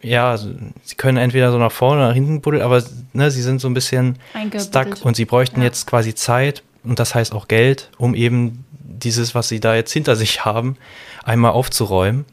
ja, 0.03 0.37
sie 0.37 0.95
können 0.97 1.17
entweder 1.17 1.53
so 1.53 1.59
nach 1.59 1.73
vorne 1.73 2.01
oder 2.01 2.09
nach 2.09 2.15
hinten 2.15 2.41
buddeln, 2.41 2.63
aber 2.63 2.83
ne, 3.13 3.31
sie 3.31 3.43
sind 3.43 3.61
so 3.61 3.69
ein 3.69 3.75
bisschen 3.75 4.19
stuck 4.59 4.99
und 5.03 5.15
sie 5.15 5.25
bräuchten 5.25 5.61
ja. 5.61 5.67
jetzt 5.67 5.87
quasi 5.87 6.15
Zeit 6.15 6.65
und 6.83 6.99
das 6.99 7.15
heißt 7.15 7.33
auch 7.33 7.49
Geld, 7.49 7.91
um 7.99 8.15
eben 8.15 8.65
dieses, 9.03 9.35
was 9.35 9.49
sie 9.49 9.61
da 9.61 9.75
jetzt 9.75 9.93
hinter 9.93 10.17
sich 10.17 10.45
haben, 10.45 10.77
einmal 11.25 11.53
aufzuräumen. 11.53 12.25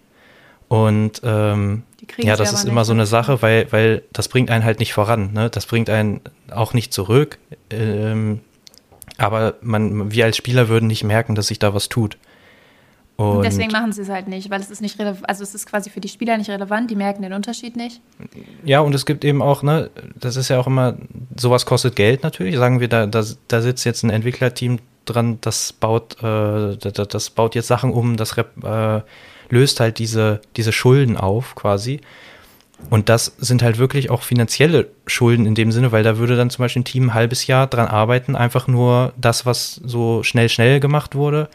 Und 0.67 1.21
ähm, 1.23 1.84
ja, 2.17 2.36
das 2.36 2.54
ist 2.54 2.65
immer 2.65 2.82
nicht. 2.82 2.88
so 2.88 2.93
eine 2.93 3.06
Sache, 3.06 3.41
weil, 3.41 3.71
weil 3.71 4.04
das 4.12 4.28
bringt 4.28 4.49
einen 4.49 4.65
halt 4.65 4.80
nicht 4.80 4.93
voran. 4.93 5.32
Ne? 5.34 5.49
Das 5.49 5.65
bringt 5.65 5.89
einen 5.89 6.21
auch 6.51 6.73
nicht 6.73 6.91
zurück. 6.91 7.38
Ähm, 7.69 8.41
aber 9.17 9.56
man, 9.62 10.12
wir 10.12 10.25
als 10.25 10.38
Spieler 10.38 10.67
würden 10.67 10.88
nicht 10.88 11.04
merken, 11.04 11.36
dass 11.36 11.47
sich 11.47 11.60
da 11.60 11.73
was 11.73 11.89
tut. 11.89 12.17
Und, 13.17 13.38
und 13.38 13.43
deswegen 13.43 13.71
machen 13.71 13.93
sie 13.93 14.01
es 14.01 14.10
halt 14.10 14.28
nicht, 14.28 14.49
weil 14.49 14.60
es 14.60 14.69
ist 14.69 14.82
nicht 14.82 14.99
also 14.99 15.43
es 15.43 15.56
ist 15.56 15.67
quasi 15.67 15.89
für 15.89 16.01
die 16.01 16.10
Spieler 16.10 16.38
nicht 16.38 16.49
relevant, 16.49 16.91
die 16.91 16.97
merken 16.97 17.21
den 17.21 17.32
Unterschied 17.32 17.78
nicht. 17.78 18.01
Ja, 18.65 18.82
und 18.82 18.93
es 18.93 19.06
gibt 19.06 19.23
eben 19.23 19.41
auch, 19.41 19.63
ne, 19.63 19.89
das 20.15 20.36
ist 20.36 20.49
ja 20.49 20.60
auch 20.60 20.67
immer, 20.67 20.97
sowas 21.39 21.65
kostet 21.65 21.95
Geld 21.95 22.23
natürlich. 22.23 22.58
Sagen 22.58 22.82
wir, 22.82 22.89
da, 22.89 23.06
da, 23.06 23.23
da 23.47 23.62
sitzt 23.62 23.86
jetzt 23.86 24.04
ein 24.04 24.10
Entwicklerteam 24.10 24.80
dran, 25.05 25.39
das 25.41 25.73
baut, 25.73 26.21
äh, 26.21 26.77
das, 26.77 27.07
das, 27.07 27.29
baut 27.29 27.55
jetzt 27.55 27.67
Sachen 27.67 27.91
um, 27.91 28.17
das 28.17 28.37
äh, 28.37 29.01
löst 29.49 29.79
halt 29.79 29.99
diese, 29.99 30.41
diese 30.55 30.71
Schulden 30.71 31.17
auf 31.17 31.55
quasi. 31.55 32.01
Und 32.89 33.09
das 33.09 33.35
sind 33.37 33.63
halt 33.63 33.77
wirklich 33.77 34.09
auch 34.09 34.21
finanzielle 34.21 34.89
Schulden 35.07 35.45
in 35.45 35.55
dem 35.55 35.71
Sinne, 35.71 35.91
weil 35.91 36.03
da 36.03 36.17
würde 36.17 36.35
dann 36.35 36.49
zum 36.49 36.63
Beispiel 36.63 36.81
ein 36.81 36.85
Team 36.85 37.05
ein 37.05 37.13
halbes 37.13 37.47
Jahr 37.47 37.67
dran 37.67 37.87
arbeiten, 37.87 38.35
einfach 38.35 38.67
nur 38.67 39.13
das, 39.17 39.45
was 39.45 39.75
so 39.75 40.23
schnell, 40.23 40.49
schnell 40.49 40.79
gemacht 40.79 41.15
wurde, 41.15 41.49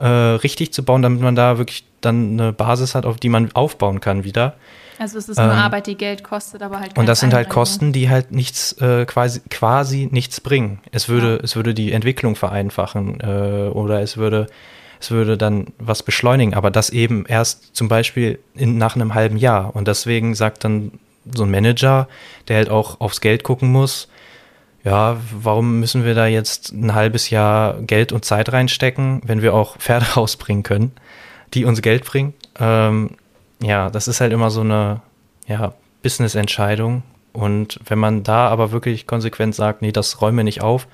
äh, 0.00 0.06
richtig 0.06 0.72
zu 0.72 0.84
bauen, 0.84 1.02
damit 1.02 1.20
man 1.20 1.36
da 1.36 1.58
wirklich 1.58 1.84
dann 2.00 2.32
eine 2.32 2.52
Basis 2.52 2.94
hat, 2.94 3.06
auf 3.06 3.18
die 3.18 3.28
man 3.28 3.52
aufbauen 3.52 4.00
kann 4.00 4.24
wieder. 4.24 4.54
Also 4.98 5.16
es 5.18 5.28
ist 5.28 5.38
nur 5.38 5.46
ähm, 5.46 5.52
Arbeit, 5.52 5.86
die 5.86 5.94
Geld 5.96 6.24
kostet, 6.24 6.62
aber 6.62 6.80
halt 6.80 6.96
Und 6.98 7.06
das 7.06 7.20
sind 7.20 7.32
halt 7.32 7.48
Kosten, 7.48 7.92
die 7.92 8.10
halt 8.10 8.32
nichts 8.32 8.72
äh, 8.80 9.06
quasi 9.06 9.40
quasi 9.48 10.08
nichts 10.10 10.40
bringen. 10.40 10.80
Es 10.92 11.08
würde 11.08 11.36
ja. 11.36 11.40
es 11.42 11.56
würde 11.56 11.72
die 11.72 11.92
Entwicklung 11.92 12.36
vereinfachen 12.36 13.20
äh, 13.20 13.70
oder 13.70 14.02
es 14.02 14.18
würde 14.18 14.46
es 15.00 15.10
würde 15.10 15.38
dann 15.38 15.68
was 15.78 16.02
beschleunigen, 16.02 16.52
aber 16.52 16.70
das 16.70 16.90
eben 16.90 17.24
erst 17.26 17.74
zum 17.74 17.88
Beispiel 17.88 18.38
in, 18.54 18.76
nach 18.76 18.94
einem 18.94 19.14
halben 19.14 19.38
Jahr. 19.38 19.74
Und 19.74 19.88
deswegen 19.88 20.34
sagt 20.34 20.64
dann 20.64 20.92
so 21.34 21.44
ein 21.44 21.50
Manager, 21.50 22.06
der 22.48 22.56
halt 22.56 22.68
auch 22.68 23.00
aufs 23.00 23.22
Geld 23.22 23.42
gucken 23.42 23.72
muss, 23.72 24.08
ja, 24.84 25.18
warum 25.32 25.78
müssen 25.80 26.04
wir 26.04 26.14
da 26.14 26.26
jetzt 26.26 26.72
ein 26.72 26.94
halbes 26.94 27.30
Jahr 27.30 27.80
Geld 27.82 28.12
und 28.12 28.24
Zeit 28.24 28.52
reinstecken, 28.52 29.20
wenn 29.24 29.42
wir 29.42 29.54
auch 29.54 29.76
Pferde 29.76 30.06
rausbringen 30.16 30.62
können, 30.62 30.92
die 31.54 31.64
uns 31.64 31.82
Geld 31.82 32.04
bringen? 32.04 32.34
Ähm, 32.58 33.10
ja, 33.62 33.90
das 33.90 34.08
ist 34.08 34.20
halt 34.20 34.32
immer 34.32 34.50
so 34.50 34.62
eine 34.62 35.02
ja, 35.46 35.74
Business-Entscheidung. 36.02 37.02
Und 37.32 37.78
wenn 37.86 37.98
man 37.98 38.22
da 38.22 38.48
aber 38.48 38.72
wirklich 38.72 39.06
konsequent 39.06 39.54
sagt, 39.54 39.82
nee, 39.82 39.92
das 39.92 40.20
räume 40.20 40.44
nicht 40.44 40.62
auf, 40.62 40.88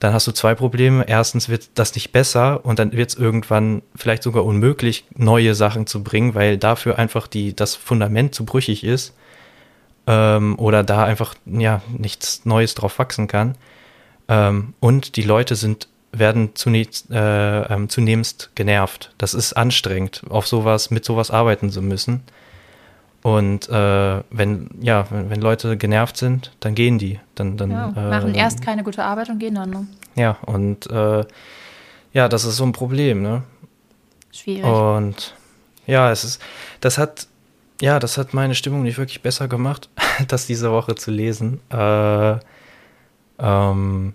dann 0.00 0.12
hast 0.12 0.26
du 0.26 0.32
zwei 0.32 0.54
Probleme. 0.54 1.08
Erstens 1.08 1.48
wird 1.48 1.70
das 1.76 1.94
nicht 1.94 2.12
besser 2.12 2.66
und 2.66 2.78
dann 2.78 2.92
wird 2.92 3.10
es 3.10 3.14
irgendwann 3.14 3.82
vielleicht 3.94 4.22
sogar 4.24 4.44
unmöglich, 4.44 5.04
neue 5.14 5.54
Sachen 5.54 5.86
zu 5.86 6.02
bringen, 6.02 6.34
weil 6.34 6.58
dafür 6.58 6.98
einfach 6.98 7.28
die, 7.28 7.54
das 7.54 7.74
Fundament 7.76 8.34
zu 8.34 8.44
brüchig 8.44 8.84
ist 8.84 9.14
ähm, 10.06 10.58
oder 10.58 10.84
da 10.84 11.04
einfach 11.04 11.34
ja 11.46 11.82
nichts 11.96 12.44
Neues 12.44 12.74
drauf 12.74 12.98
wachsen 12.98 13.28
kann. 13.28 13.56
Ähm, 14.28 14.74
und 14.80 15.16
die 15.16 15.22
Leute 15.22 15.56
sind 15.56 15.88
werden 16.12 16.50
zunächst, 16.54 17.10
äh, 17.10 17.62
ähm, 17.62 17.88
zunehmend 17.88 18.50
genervt. 18.54 19.12
Das 19.18 19.34
ist 19.34 19.52
anstrengend, 19.52 20.22
auf 20.28 20.46
sowas, 20.46 20.90
mit 20.90 21.04
sowas 21.04 21.30
arbeiten 21.30 21.70
zu 21.70 21.82
müssen. 21.82 22.22
Und 23.22 23.68
äh, 23.68 24.22
wenn, 24.30 24.70
ja, 24.80 25.06
wenn, 25.10 25.30
wenn, 25.30 25.40
Leute 25.40 25.76
genervt 25.76 26.16
sind, 26.16 26.52
dann 26.60 26.74
gehen 26.74 26.98
die. 26.98 27.18
Dann, 27.34 27.56
dann, 27.56 27.70
ja, 27.70 27.92
äh, 27.96 28.10
machen 28.10 28.34
erst 28.34 28.62
keine 28.62 28.84
gute 28.84 29.02
Arbeit 29.02 29.28
und 29.30 29.38
gehen 29.38 29.56
dann. 29.56 29.70
Ne? 29.70 29.86
Ja, 30.14 30.38
und 30.46 30.88
äh, 30.90 31.24
ja, 32.12 32.28
das 32.28 32.44
ist 32.44 32.56
so 32.56 32.64
ein 32.64 32.72
Problem, 32.72 33.22
ne? 33.22 33.42
Schwierig. 34.30 34.64
Und 34.64 35.34
ja, 35.86 36.10
es 36.10 36.24
ist, 36.24 36.42
das 36.80 36.98
hat, 36.98 37.26
ja, 37.80 37.98
das 37.98 38.18
hat 38.18 38.34
meine 38.34 38.54
Stimmung 38.54 38.82
nicht 38.82 38.98
wirklich 38.98 39.22
besser 39.22 39.48
gemacht, 39.48 39.88
das 40.28 40.46
diese 40.46 40.70
Woche 40.70 40.94
zu 40.94 41.10
lesen. 41.10 41.60
Äh, 41.70 42.36
ähm, 43.38 44.14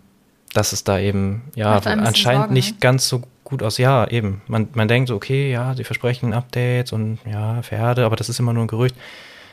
dass 0.54 0.74
es 0.74 0.84
da 0.84 1.00
eben, 1.00 1.44
ja, 1.56 1.78
anscheinend 1.78 2.18
Sorgen, 2.18 2.54
nicht 2.54 2.74
ne? 2.74 2.78
ganz 2.80 3.08
so 3.08 3.24
gut 3.44 3.64
aus. 3.64 3.78
Ja, 3.78 4.08
eben. 4.08 4.42
Man, 4.48 4.68
man 4.74 4.88
denkt 4.88 5.10
so, 5.10 5.16
okay, 5.16 5.52
ja, 5.52 5.74
sie 5.76 5.84
versprechen 5.84 6.34
Updates 6.34 6.92
und 6.92 7.20
ja, 7.26 7.62
Pferde, 7.62 8.06
aber 8.06 8.16
das 8.16 8.30
ist 8.30 8.40
immer 8.40 8.54
nur 8.54 8.66
ein 8.66 8.68
Gerücht. 8.68 8.96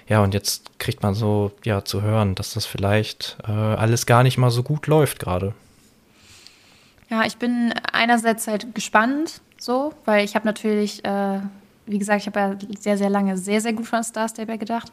Ja, 0.08 0.22
und 0.22 0.34
jetzt 0.34 0.78
kriegt 0.78 1.02
man 1.02 1.14
so, 1.14 1.52
ja, 1.64 1.84
zu 1.84 2.02
hören, 2.02 2.34
dass 2.34 2.54
das 2.54 2.64
vielleicht 2.64 3.36
äh, 3.46 3.50
alles 3.50 4.06
gar 4.06 4.22
nicht 4.22 4.38
mal 4.38 4.50
so 4.50 4.62
gut 4.62 4.86
läuft 4.86 5.18
gerade. 5.18 5.52
Ja, 7.10 7.24
ich 7.24 7.36
bin 7.36 7.74
einerseits 7.92 8.46
halt 8.48 8.74
gespannt, 8.74 9.40
so, 9.58 9.92
weil 10.04 10.24
ich 10.24 10.34
habe 10.34 10.46
natürlich, 10.46 11.04
äh, 11.04 11.40
wie 11.88 11.98
gesagt, 11.98 12.20
ich 12.20 12.26
habe 12.26 12.40
ja 12.40 12.56
sehr, 12.78 12.98
sehr 12.98 13.10
lange 13.10 13.36
sehr, 13.36 13.60
sehr 13.60 13.72
gut 13.72 13.86
von 13.86 14.04
Star 14.04 14.28
Stable 14.28 14.58
gedacht. 14.58 14.92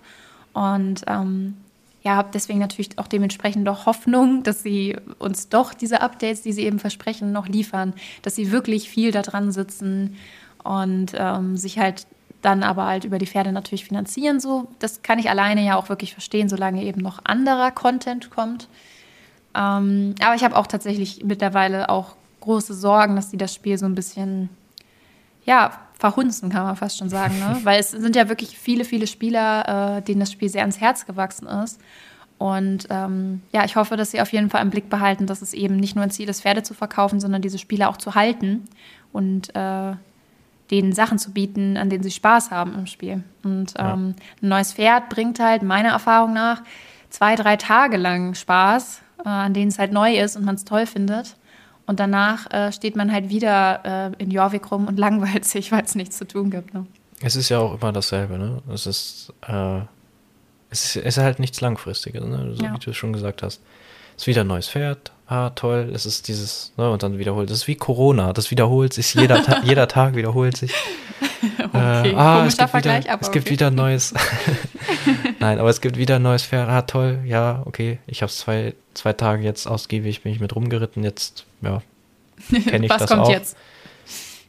Und 0.54 1.04
ähm, 1.08 1.56
ja, 2.04 2.16
habe 2.16 2.30
deswegen 2.34 2.60
natürlich 2.60 2.98
auch 2.98 3.08
dementsprechend 3.08 3.68
doch 3.68 3.86
Hoffnung, 3.88 4.44
dass 4.44 4.64
sie 4.64 4.96
uns 5.18 5.50
doch 5.50 5.74
diese 5.74 6.02
Updates, 6.02 6.44
die 6.44 6.54
sie 6.54 6.64
eben 6.64 6.80
versprechen, 6.80 7.32
noch 7.32 7.48
liefern, 7.48 7.94
dass 8.22 8.36
sie 8.36 8.52
wirklich 8.52 8.90
viel 8.90 9.12
da 9.12 9.22
dran 9.22 9.52
sitzen 9.52 10.16
und 10.64 11.14
ähm, 11.16 11.58
sich 11.58 11.80
halt 11.80 12.06
dann 12.44 12.62
aber 12.62 12.86
halt 12.86 13.06
über 13.06 13.18
die 13.18 13.26
Pferde 13.26 13.52
natürlich 13.52 13.86
finanzieren. 13.86 14.40
So, 14.40 14.68
das 14.78 15.02
kann 15.02 15.18
ich 15.18 15.32
alleine 15.32 15.66
ja 15.66 15.78
auch 15.78 15.90
wirklich 15.90 16.14
verstehen, 16.14 16.48
solange 16.48 16.84
eben 16.84 17.02
noch 17.02 17.26
anderer 17.26 17.72
Content 17.72 18.30
kommt. 18.30 18.68
Ähm, 19.56 20.14
aber 20.22 20.36
ich 20.36 20.44
habe 20.44 20.56
auch 20.56 20.68
tatsächlich 20.68 21.24
mittlerweile 21.24 21.90
auch 21.90 22.16
große 22.42 22.76
Sorgen, 22.76 23.16
dass 23.16 23.30
die 23.32 23.38
das 23.38 23.54
Spiel 23.54 23.80
so 23.80 23.88
ein 23.88 23.96
bisschen, 23.96 24.50
ja, 25.44 25.72
verhunzen, 25.98 26.50
kann 26.50 26.64
man 26.64 26.76
fast 26.76 26.98
schon 26.98 27.10
sagen. 27.10 27.40
Ne? 27.40 27.60
Weil 27.64 27.80
es 27.80 27.92
sind 27.92 28.16
ja 28.16 28.30
wirklich 28.30 28.58
viele, 28.58 28.86
viele 28.86 29.08
Spieler, 29.08 29.98
äh, 29.98 30.02
denen 30.02 30.20
das 30.20 30.32
Spiel 30.32 30.50
sehr 30.50 30.62
ans 30.62 30.80
Herz 30.80 31.06
gewachsen 31.06 31.48
ist. 31.48 31.80
Und 32.38 32.88
ähm, 32.90 33.42
ja, 33.54 33.64
ich 33.64 33.76
hoffe, 33.78 33.96
dass 33.96 34.12
sie 34.12 34.20
auf 34.20 34.34
jeden 34.34 34.50
Fall 34.50 34.62
im 34.62 34.70
Blick 34.70 34.90
behalten, 34.90 35.26
dass 35.26 35.42
es 35.42 35.54
eben 35.54 35.78
nicht 35.78 35.96
nur 35.96 36.04
ein 36.04 36.12
Ziel 36.12 36.28
ist, 36.28 36.42
Pferde 36.42 36.64
zu 36.64 36.74
verkaufen, 36.74 37.20
sondern 37.20 37.42
diese 37.42 37.58
Spieler 37.58 37.90
auch 37.90 37.98
zu 37.98 38.14
halten 38.14 38.66
und 39.14 39.56
äh, 39.56 39.94
denen 40.70 40.92
Sachen 40.94 41.18
zu 41.18 41.32
bieten, 41.32 41.78
an 41.78 41.90
denen 41.90 42.04
sie 42.04 42.12
Spaß 42.12 42.52
haben 42.52 42.74
im 42.74 42.88
Spiel. 42.88 43.24
Und 43.44 43.74
ähm, 43.78 44.16
ein 44.42 44.50
neues 44.50 44.74
Pferd 44.74 45.10
bringt 45.10 45.40
halt 45.40 45.64
meiner 45.64 45.90
Erfahrung 45.90 46.34
nach 46.34 46.62
zwei, 47.10 47.36
drei 47.36 47.56
Tage 47.56 47.96
lang 47.96 48.34
Spaß, 48.34 49.02
äh, 49.24 49.30
an 49.30 49.54
denen 49.54 49.70
es 49.70 49.80
halt 49.80 49.94
neu 49.94 50.18
ist 50.18 50.36
und 50.36 50.44
man 50.44 50.56
es 50.56 50.66
toll 50.66 50.86
findet. 50.88 51.38
Und 51.88 52.00
danach 52.00 52.52
äh, 52.52 52.72
steht 52.72 52.96
man 52.96 53.12
halt 53.12 53.30
wieder 53.30 54.12
äh, 54.18 54.24
in 54.24 54.32
Jorvik 54.32 54.72
rum 54.72 54.88
und 54.88 54.98
langweilt 55.06 55.46
sich, 55.46 55.72
weil 55.72 55.84
es 55.84 55.96
nichts 55.96 56.18
zu 56.18 56.28
tun 56.28 56.50
gibt. 56.50 56.74
Ne? 56.74 56.86
Es 57.22 57.36
ist 57.36 57.50
ja 57.50 57.60
auch 57.60 57.80
immer 57.80 57.92
dasselbe, 57.94 58.38
ne? 58.38 58.62
Es 58.74 58.86
ist, 58.88 59.32
äh, 59.48 59.80
es 60.70 60.84
ist, 60.86 60.96
es 60.98 61.18
ist 61.18 61.24
halt 61.24 61.40
nichts 61.40 61.62
Langfristiges, 61.62 62.24
ne? 62.24 62.54
So 62.56 62.64
Ja. 62.64 62.74
wie 62.74 62.80
du 62.80 62.94
schon 62.94 63.14
gesagt 63.14 63.44
hast. 63.44 63.62
Es 64.18 64.24
ist 64.24 64.28
wieder 64.28 64.42
ein 64.42 64.48
neues 64.48 64.70
Pferd, 64.70 65.12
ah, 65.28 65.50
toll, 65.52 65.92
es 65.94 66.06
ist 66.06 66.28
dieses, 66.30 66.72
ne, 66.78 66.90
und 66.90 67.04
dann 67.04 67.18
wiederholt. 67.18 67.50
Es 67.50 67.58
ist 67.60 67.68
wie 67.68 67.76
Corona, 67.76 68.32
das 68.34 68.50
wiederholt 68.50 68.94
sich, 68.94 69.14
jeder, 69.14 69.44
Ta 69.44 69.62
jeder 69.64 69.88
Tag 69.88 70.16
wiederholt 70.16 70.56
sich. 70.58 70.74
Okay, 71.74 72.12
Äh, 72.12 72.16
ah, 72.16 72.36
es 72.36 72.40
komischer 72.40 72.58
gibt 72.58 72.70
Vergleich, 72.72 73.04
wieder, 73.06 73.14
aber 73.14 73.22
es 73.22 73.32
gibt 73.32 73.46
okay. 73.46 73.54
wieder 73.54 73.68
ein 73.68 73.76
neues. 73.76 74.14
Nein, 75.40 75.60
aber 75.60 75.70
es 75.70 75.82
gibt 75.82 75.98
wieder 75.98 76.16
ein 76.18 76.22
neues 76.22 76.44
Pferd. 76.44 76.70
Ah, 76.70 76.82
toll, 76.84 77.20
ja, 77.26 77.62
okay. 77.66 78.00
Ich 78.08 78.22
habe 78.22 78.32
zwei, 78.32 78.74
zwei 78.94 79.14
Tage 79.14 79.44
jetzt 79.44 79.68
ausgiebig, 79.68 80.24
bin 80.24 80.32
ich 80.32 80.40
mit 80.40 80.56
rumgeritten. 80.56 81.04
Jetzt, 81.04 81.46
ja, 81.62 81.82
kenne 82.70 82.86
ich 82.86 82.90
was 82.92 83.00
das 83.00 83.10
kommt 83.10 83.24
auch. 83.24 83.30
jetzt? 83.30 83.58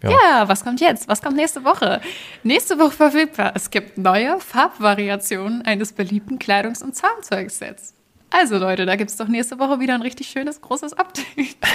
Ja. 0.03 0.11
Ja. 0.11 0.49
was 0.49 0.63
kommt 0.63 0.81
jetzt? 0.81 1.09
Was 1.09 1.23
kommt 1.23 1.37
nächste 1.37 1.65
Woche? 1.65 2.01
Nächste 2.43 2.79
Woche 2.79 2.91
verfügbar. 2.93 3.53
Es 3.55 3.71
gibt 3.71 3.97
neue 3.99 4.39
Farbvariationen 4.41 5.63
eines 5.63 5.93
beliebten 5.93 6.39
Kleidungs- 6.39 6.83
und 6.83 6.95
Zahnzeugsets. 6.95 7.95
Also 8.31 8.59
Leute, 8.59 8.85
da 8.87 8.97
gibt 8.97 9.11
es 9.11 9.17
doch 9.17 9.29
nächste 9.29 9.59
Woche 9.59 9.81
wieder 9.81 9.95
ein 9.95 10.03
richtig 10.03 10.29
schönes, 10.29 10.61
großes 10.61 10.93
Update. 10.95 11.57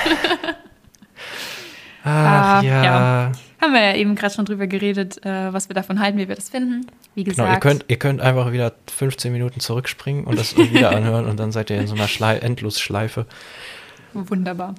Ach 2.04 2.62
Ah, 2.62 2.62
ja. 2.64 2.84
ja. 2.84 3.32
Haben 3.62 3.74
wir 3.74 3.82
ja 3.82 3.96
eben 3.96 4.16
gerade 4.16 4.34
schon 4.34 4.46
drüber 4.46 4.66
geredet, 4.68 5.24
äh, 5.26 5.54
was 5.54 5.70
wir 5.70 5.74
davon 5.76 6.00
halten, 6.00 6.18
wie 6.18 6.28
wir 6.28 6.36
das 6.36 6.50
finden. 6.50 6.88
Wie 7.16 7.24
gesagt, 7.24 7.38
Genau, 7.46 7.54
ihr 7.54 7.60
könnt, 7.60 7.86
ihr 7.90 7.98
könnt 8.00 8.20
einfach 8.22 8.52
wieder 8.52 8.74
15 8.92 9.32
Minuten 9.32 9.60
zurückspringen 9.60 10.24
und 10.26 10.40
das 10.40 10.56
wieder 10.58 10.92
anhören 10.96 11.26
und 11.26 11.40
dann 11.40 11.52
seid 11.52 11.70
ihr 11.70 11.80
in 11.80 11.88
so 11.88 11.94
einer 11.96 12.08
Schlei 12.08 12.38
Endlosschleife. 12.38 13.26
wunderbar. 14.14 14.76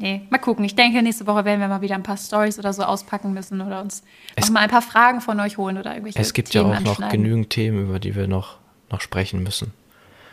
Nee, 0.00 0.22
mal 0.30 0.38
gucken. 0.38 0.64
Ich 0.64 0.76
denke, 0.76 1.02
nächste 1.02 1.26
Woche 1.26 1.44
werden 1.44 1.58
wir 1.60 1.66
mal 1.68 1.80
wieder 1.80 1.96
ein 1.96 2.04
paar 2.04 2.16
Stories 2.16 2.58
oder 2.58 2.72
so 2.72 2.84
auspacken 2.84 3.32
müssen 3.32 3.60
oder 3.60 3.80
uns 3.80 4.02
Es- 4.36 4.44
auch 4.44 4.50
mal 4.50 4.60
ein 4.60 4.70
paar 4.70 4.82
Fragen 4.82 5.20
von 5.20 5.40
euch 5.40 5.56
holen 5.58 5.76
oder 5.76 5.90
irgendwelche 5.92 6.18
Es 6.20 6.32
gibt 6.32 6.50
Themen 6.50 6.70
ja 6.70 6.76
auch 6.76 6.80
noch 6.82 6.90
anschneiden. 7.00 7.22
genügend 7.22 7.50
Themen, 7.50 7.82
über 7.88 7.98
die 7.98 8.14
wir 8.14 8.28
noch, 8.28 8.58
noch 8.90 9.00
sprechen 9.00 9.42
müssen. 9.42 9.72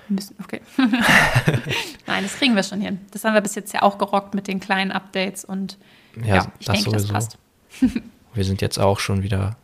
Müssen, 0.07 0.35
okay. 0.43 0.61
Nein, 2.05 2.23
das 2.23 2.35
kriegen 2.37 2.55
wir 2.55 2.61
schon 2.61 2.79
hin. 2.79 2.99
Das 3.11 3.23
haben 3.23 3.33
wir 3.33 3.41
bis 3.41 3.55
jetzt 3.55 3.73
ja 3.73 3.81
auch 3.81 3.97
gerockt 3.97 4.35
mit 4.35 4.47
den 4.47 4.59
kleinen 4.59 4.91
Updates 4.91 5.43
und 5.43 5.77
Ja, 6.23 6.35
ja, 6.35 6.47
ich 6.59 6.65
das 6.67 6.75
denke, 6.75 6.91
das 6.91 7.01
sowieso. 7.03 7.13
passt. 7.13 7.37
Wir 8.33 8.43
sind 8.43 8.61
jetzt 8.61 8.77
auch 8.79 8.99
schon 8.99 9.23
wieder 9.23 9.55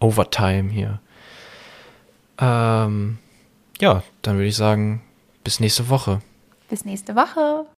Overtime 0.00 0.70
hier. 0.70 1.00
Ähm, 2.38 3.18
ja, 3.80 4.02
dann 4.22 4.36
würde 4.36 4.48
ich 4.48 4.56
sagen, 4.56 5.02
bis 5.44 5.60
nächste 5.60 5.88
Woche. 5.88 6.20
Bis 6.68 6.84
nächste 6.84 7.16
Woche. 7.16 7.64